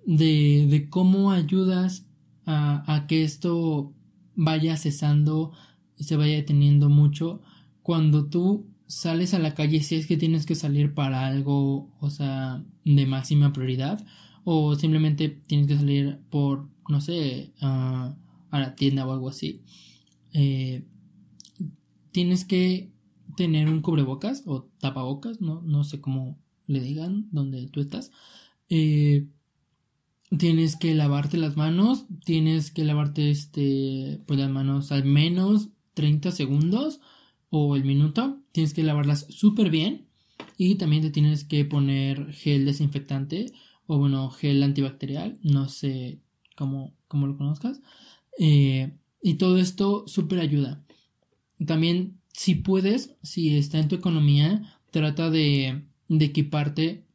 de, 0.05 0.68
de 0.70 0.89
cómo 0.89 1.32
ayudas 1.32 2.05
a, 2.45 2.84
a 2.93 3.07
que 3.07 3.24
esto 3.24 3.93
vaya 4.36 4.78
cesando 4.78 5.51
y 5.97 6.05
se 6.05 6.16
vaya 6.16 6.36
deteniendo 6.36 6.89
mucho. 6.89 7.41
Cuando 7.84 8.26
tú 8.26 8.66
sales 8.88 9.34
a 9.34 9.39
la 9.39 9.53
calle, 9.53 9.82
si 9.84 9.95
es 9.95 10.07
que 10.07 10.18
tienes 10.18 10.45
que 10.45 10.55
salir 10.55 10.93
para 10.93 11.28
algo, 11.28 11.91
o 11.99 12.10
sea, 12.10 12.64
de 12.86 13.05
máxima 13.05 13.53
prioridad, 13.53 14.03
o 14.43 14.76
simplemente 14.76 15.30
tienes 15.30 15.68
que 15.68 15.78
salir 15.78 16.20
por, 16.32 16.68
no 16.88 17.01
sé, 17.01 17.51
uh, 17.62 18.14
a 18.52 18.60
la 18.60 18.76
tienda 18.76 19.06
o 19.06 19.12
algo 19.12 19.30
así, 19.30 19.64
eh, 20.34 20.86
tienes 22.12 22.45
que 22.45 22.91
tener 23.38 23.70
un 23.70 23.82
cubrebocas 23.82 24.43
o 24.45 24.70
tapabocas, 24.80 25.41
no, 25.41 25.62
no 25.62 25.84
sé 25.84 26.02
cómo 26.02 26.38
le 26.68 26.82
digan 26.82 27.28
donde 27.32 27.68
tú 27.68 27.82
estás. 27.82 28.12
Eh, 28.70 29.28
tienes 30.38 30.76
que 30.76 30.93
lavarte 30.93 31.38
las 31.38 31.58
manos, 31.58 32.06
tienes 32.26 32.72
que 32.72 32.84
lavarte 32.84 33.32
este, 33.32 34.22
pues 34.28 34.39
las 34.39 34.50
manos 34.50 34.91
al 34.91 35.06
menos 35.06 35.70
30 35.95 36.32
segundos 36.32 37.00
o 37.50 37.76
el 37.76 37.84
minuto, 37.84 38.41
tienes 38.52 38.74
que 38.74 38.84
lavarlas 38.84 39.26
súper 39.30 39.70
bien 39.70 40.08
y 40.58 40.76
también 40.76 41.02
te 41.02 41.10
tienes 41.10 41.43
que 41.45 41.66
poner 41.66 42.32
gel 42.34 42.66
desinfectante 42.66 43.52
o 43.88 43.97
bueno, 43.97 44.30
gel 44.30 44.62
antibacterial, 44.62 45.39
no 45.41 45.68
sé 45.68 46.22
cómo, 46.56 46.93
cómo 47.08 47.26
lo 47.26 47.38
conozcas. 47.38 47.82
Eh, 48.40 48.98
y 49.22 49.36
todo 49.36 49.58
esto 49.58 50.08
súper 50.08 50.40
ayuda. 50.40 50.84
también, 51.66 52.20
si 52.34 52.56
puedes, 52.56 53.16
si 53.22 53.58
está 53.58 53.80
en 53.80 53.90
tu 53.90 53.96
economía, 53.96 54.80
trata 54.92 55.30
de, 55.30 55.84
de 56.08 56.26
equiparte 56.26 57.06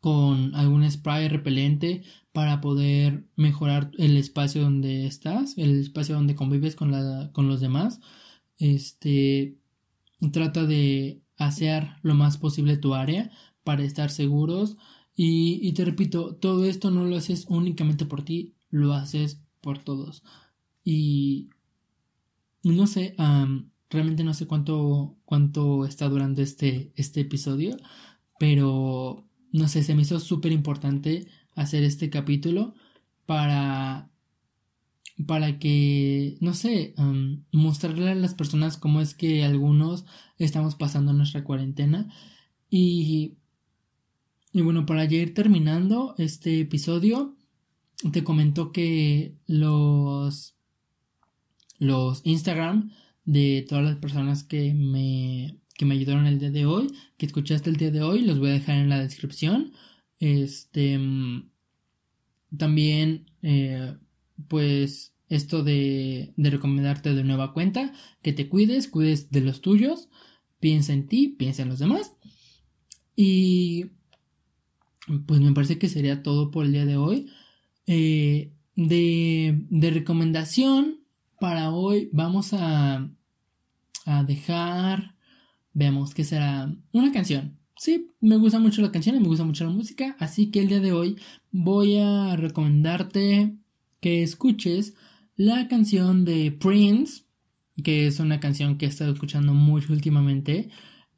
con 0.00 0.54
algún 0.54 0.90
spray 0.90 1.28
repelente 1.28 2.02
para 2.32 2.60
poder 2.60 3.26
mejorar 3.36 3.90
el 3.98 4.16
espacio 4.16 4.62
donde 4.62 5.06
estás, 5.06 5.56
el 5.58 5.78
espacio 5.80 6.16
donde 6.16 6.34
convives 6.34 6.74
con, 6.74 6.90
la, 6.90 7.30
con 7.32 7.48
los 7.48 7.60
demás. 7.60 8.00
Este, 8.58 9.58
trata 10.32 10.64
de 10.66 11.22
asear 11.36 11.98
lo 12.02 12.14
más 12.14 12.38
posible 12.38 12.76
tu 12.76 12.94
área 12.94 13.30
para 13.62 13.84
estar 13.84 14.10
seguros. 14.10 14.76
Y, 15.16 15.60
y 15.62 15.72
te 15.74 15.84
repito, 15.84 16.34
todo 16.36 16.64
esto 16.64 16.90
no 16.90 17.04
lo 17.04 17.16
haces 17.16 17.46
únicamente 17.48 18.04
por 18.06 18.24
ti, 18.24 18.54
lo 18.70 18.94
haces 18.94 19.43
por 19.64 19.78
todos. 19.78 20.22
Y 20.84 21.48
no 22.62 22.86
sé, 22.86 23.16
realmente 23.90 24.22
no 24.24 24.34
sé 24.34 24.46
cuánto, 24.46 25.16
cuánto 25.24 25.86
está 25.86 26.08
durando 26.08 26.42
este, 26.42 26.92
este 26.96 27.22
episodio, 27.22 27.76
pero 28.38 29.26
no 29.52 29.68
sé, 29.68 29.82
se 29.82 29.94
me 29.94 30.02
hizo 30.02 30.20
súper 30.20 30.52
importante 30.52 31.26
hacer 31.54 31.82
este 31.84 32.10
capítulo 32.10 32.74
para 33.26 34.10
para 35.26 35.58
que, 35.58 36.36
no 36.40 36.54
sé, 36.54 36.94
mostrarle 37.52 38.10
a 38.10 38.14
las 38.14 38.34
personas 38.34 38.76
cómo 38.76 39.00
es 39.00 39.14
que 39.14 39.44
algunos 39.44 40.04
estamos 40.38 40.74
pasando 40.74 41.12
nuestra 41.12 41.44
cuarentena. 41.44 42.12
Y, 42.68 43.36
y 44.52 44.62
bueno, 44.62 44.86
para 44.86 45.04
ya 45.04 45.18
ir 45.18 45.34
terminando 45.34 46.14
este 46.18 46.60
episodio, 46.60 47.36
te 48.12 48.24
comento 48.24 48.72
que 48.72 49.36
los, 49.46 50.56
los 51.78 52.20
Instagram 52.24 52.92
de 53.24 53.64
todas 53.68 53.84
las 53.84 53.96
personas 53.96 54.44
que 54.44 54.74
me 54.74 55.58
que 55.74 55.84
me 55.84 55.94
ayudaron 55.94 56.26
el 56.26 56.38
día 56.38 56.50
de 56.50 56.66
hoy, 56.66 56.88
que 57.16 57.26
escuchaste 57.26 57.70
el 57.70 57.76
día 57.76 57.90
de 57.90 58.02
hoy, 58.02 58.22
los 58.22 58.38
voy 58.38 58.50
a 58.50 58.52
dejar 58.52 58.76
en 58.76 58.88
la 58.88 59.00
descripción. 59.00 59.72
Este, 60.20 60.98
mm, 60.98 61.50
también, 62.56 63.30
eh, 63.42 63.96
pues, 64.48 65.14
esto 65.28 65.64
de, 65.64 66.32
de 66.36 66.50
recomendarte 66.50 67.14
de 67.14 67.24
nueva 67.24 67.52
cuenta, 67.52 67.92
que 68.22 68.32
te 68.32 68.48
cuides, 68.48 68.88
cuides 68.88 69.30
de 69.30 69.40
los 69.40 69.60
tuyos, 69.60 70.08
piensa 70.60 70.92
en 70.92 71.08
ti, 71.08 71.28
piensa 71.28 71.62
en 71.62 71.70
los 71.70 71.78
demás. 71.80 72.12
Y, 73.16 73.86
pues 75.26 75.40
me 75.40 75.52
parece 75.52 75.78
que 75.78 75.88
sería 75.88 76.22
todo 76.22 76.50
por 76.50 76.66
el 76.66 76.72
día 76.72 76.86
de 76.86 76.96
hoy. 76.96 77.30
Eh, 77.86 78.52
de, 78.76 79.66
de 79.70 79.90
recomendación 79.90 81.00
para 81.38 81.70
hoy 81.70 82.08
vamos 82.12 82.52
a, 82.52 83.08
a 84.06 84.24
dejar 84.24 85.14
Veamos 85.74 86.14
qué 86.14 86.22
será 86.22 86.72
una 86.92 87.12
canción. 87.12 87.58
Sí, 87.76 88.06
me 88.20 88.36
gusta 88.36 88.60
mucho 88.60 88.80
la 88.80 88.92
canción 88.92 89.20
me 89.20 89.26
gusta 89.26 89.44
mucho 89.44 89.64
la 89.64 89.70
música, 89.70 90.16
así 90.20 90.52
que 90.52 90.60
el 90.60 90.68
día 90.68 90.80
de 90.80 90.92
hoy 90.92 91.16
voy 91.50 91.98
a 91.98 92.36
recomendarte 92.36 93.56
que 94.00 94.22
escuches 94.22 94.94
la 95.34 95.66
canción 95.66 96.24
de 96.24 96.52
Prince, 96.52 97.24
que 97.82 98.06
es 98.06 98.20
una 98.20 98.38
canción 98.38 98.78
que 98.78 98.86
he 98.86 98.88
estado 98.88 99.12
escuchando 99.12 99.52
mucho 99.52 99.92
últimamente. 99.92 100.70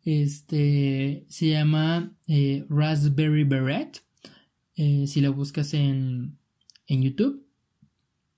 Este 0.05 1.27
se 1.29 1.51
llama 1.51 2.17
eh, 2.27 2.65
Raspberry 2.71 3.45
Beret. 3.45 4.03
Eh, 4.77 5.05
si 5.07 5.21
la 5.21 5.29
buscas 5.29 5.75
en, 5.75 6.39
en 6.87 7.03
YouTube, 7.03 7.47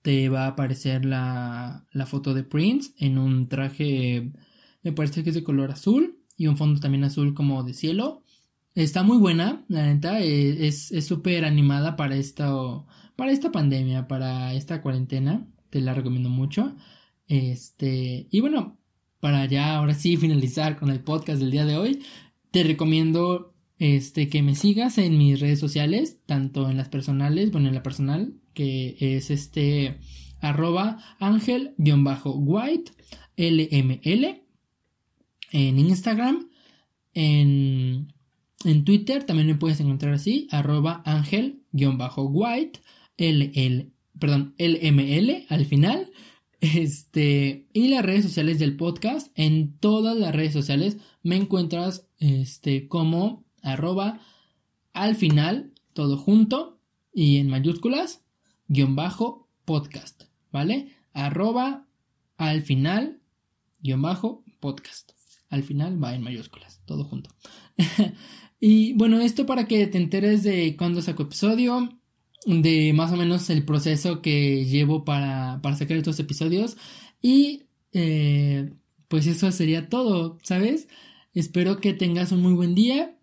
te 0.02 0.28
va 0.28 0.44
a 0.44 0.48
aparecer 0.48 1.04
la, 1.04 1.86
la 1.92 2.06
foto 2.06 2.34
de 2.34 2.44
Prince 2.44 2.92
en 2.98 3.18
un 3.18 3.48
traje 3.48 4.32
me 4.82 4.92
parece 4.92 5.22
que 5.22 5.30
es 5.30 5.34
de 5.34 5.44
color 5.44 5.70
azul 5.70 6.18
y 6.36 6.46
un 6.46 6.56
fondo 6.56 6.80
también 6.80 7.04
azul 7.04 7.34
como 7.34 7.62
de 7.62 7.74
cielo. 7.74 8.22
Está 8.74 9.02
muy 9.02 9.18
buena, 9.18 9.64
la 9.68 9.86
neta, 9.86 10.20
eh, 10.22 10.66
es 10.66 10.88
súper 11.06 11.44
animada 11.44 11.96
para 11.96 12.16
esta, 12.16 12.52
para 13.16 13.32
esta 13.32 13.50
pandemia, 13.50 14.06
para 14.08 14.54
esta 14.54 14.80
cuarentena. 14.80 15.46
Te 15.70 15.80
la 15.80 15.94
recomiendo 15.94 16.30
mucho. 16.30 16.76
Este, 17.26 18.28
y 18.30 18.40
bueno, 18.40 18.78
para 19.20 19.44
ya 19.46 19.76
ahora 19.76 19.94
sí 19.94 20.16
finalizar 20.16 20.78
con 20.78 20.90
el 20.90 21.00
podcast 21.00 21.40
del 21.40 21.50
día 21.50 21.66
de 21.66 21.76
hoy, 21.76 22.02
te 22.50 22.62
recomiendo 22.62 23.54
este, 23.78 24.28
que 24.28 24.42
me 24.42 24.54
sigas 24.54 24.98
en 24.98 25.18
mis 25.18 25.40
redes 25.40 25.60
sociales, 25.60 26.18
tanto 26.26 26.68
en 26.68 26.76
las 26.76 26.88
personales, 26.88 27.50
bueno, 27.50 27.68
en 27.68 27.74
la 27.74 27.82
personal, 27.82 28.34
que 28.54 28.96
es 28.98 29.30
este 29.30 29.98
arroba 30.40 30.98
ángel-white 31.18 32.92
lml 33.36 34.42
en 35.50 35.78
Instagram, 35.78 36.50
en, 37.14 38.12
en 38.64 38.84
Twitter 38.84 39.24
también 39.24 39.48
me 39.48 39.54
puedes 39.54 39.80
encontrar 39.80 40.14
así, 40.14 40.48
arroba 40.50 41.02
ángel-white, 41.04 42.80
LL, 43.16 43.92
perdón, 44.18 44.54
LML 44.58 45.46
al 45.48 45.66
final. 45.66 46.10
Este, 46.60 47.68
y 47.72 47.88
las 47.88 48.04
redes 48.04 48.24
sociales 48.24 48.58
del 48.58 48.76
podcast, 48.76 49.30
en 49.36 49.78
todas 49.78 50.16
las 50.16 50.34
redes 50.34 50.52
sociales 50.52 50.98
me 51.22 51.36
encuentras 51.36 52.08
este, 52.18 52.88
como 52.88 53.47
arroba 53.72 54.20
al 54.92 55.16
final, 55.16 55.72
todo 55.92 56.16
junto 56.16 56.80
y 57.12 57.38
en 57.38 57.48
mayúsculas, 57.48 58.24
guion 58.68 58.96
bajo 58.96 59.48
podcast, 59.64 60.24
¿vale? 60.50 60.94
Arroba 61.12 61.86
al 62.36 62.62
final, 62.62 63.20
guion 63.80 64.02
bajo 64.02 64.44
podcast 64.60 65.18
al 65.50 65.62
final 65.62 66.02
va 66.02 66.14
en 66.14 66.22
mayúsculas, 66.22 66.80
todo 66.84 67.04
junto. 67.04 67.30
y 68.60 68.92
bueno, 68.94 69.20
esto 69.20 69.46
para 69.46 69.66
que 69.66 69.86
te 69.86 69.98
enteres 69.98 70.42
de 70.42 70.76
cuándo 70.76 71.02
saco 71.02 71.24
episodio, 71.24 71.88
de 72.46 72.92
más 72.92 73.12
o 73.12 73.16
menos 73.16 73.48
el 73.50 73.64
proceso 73.64 74.22
que 74.22 74.64
llevo 74.64 75.04
para, 75.04 75.60
para 75.62 75.76
sacar 75.76 75.96
estos 75.96 76.18
episodios. 76.20 76.76
Y 77.22 77.64
eh, 77.92 78.70
pues 79.08 79.26
eso 79.26 79.50
sería 79.52 79.88
todo, 79.88 80.38
¿sabes? 80.42 80.88
Espero 81.34 81.78
que 81.78 81.94
tengas 81.94 82.32
un 82.32 82.42
muy 82.42 82.52
buen 82.52 82.74
día 82.74 83.17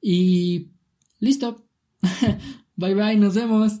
y 0.00 0.70
listo. 1.18 1.64
bye 2.76 2.94
bye, 2.94 3.16
nos 3.16 3.34
vemos. 3.34 3.80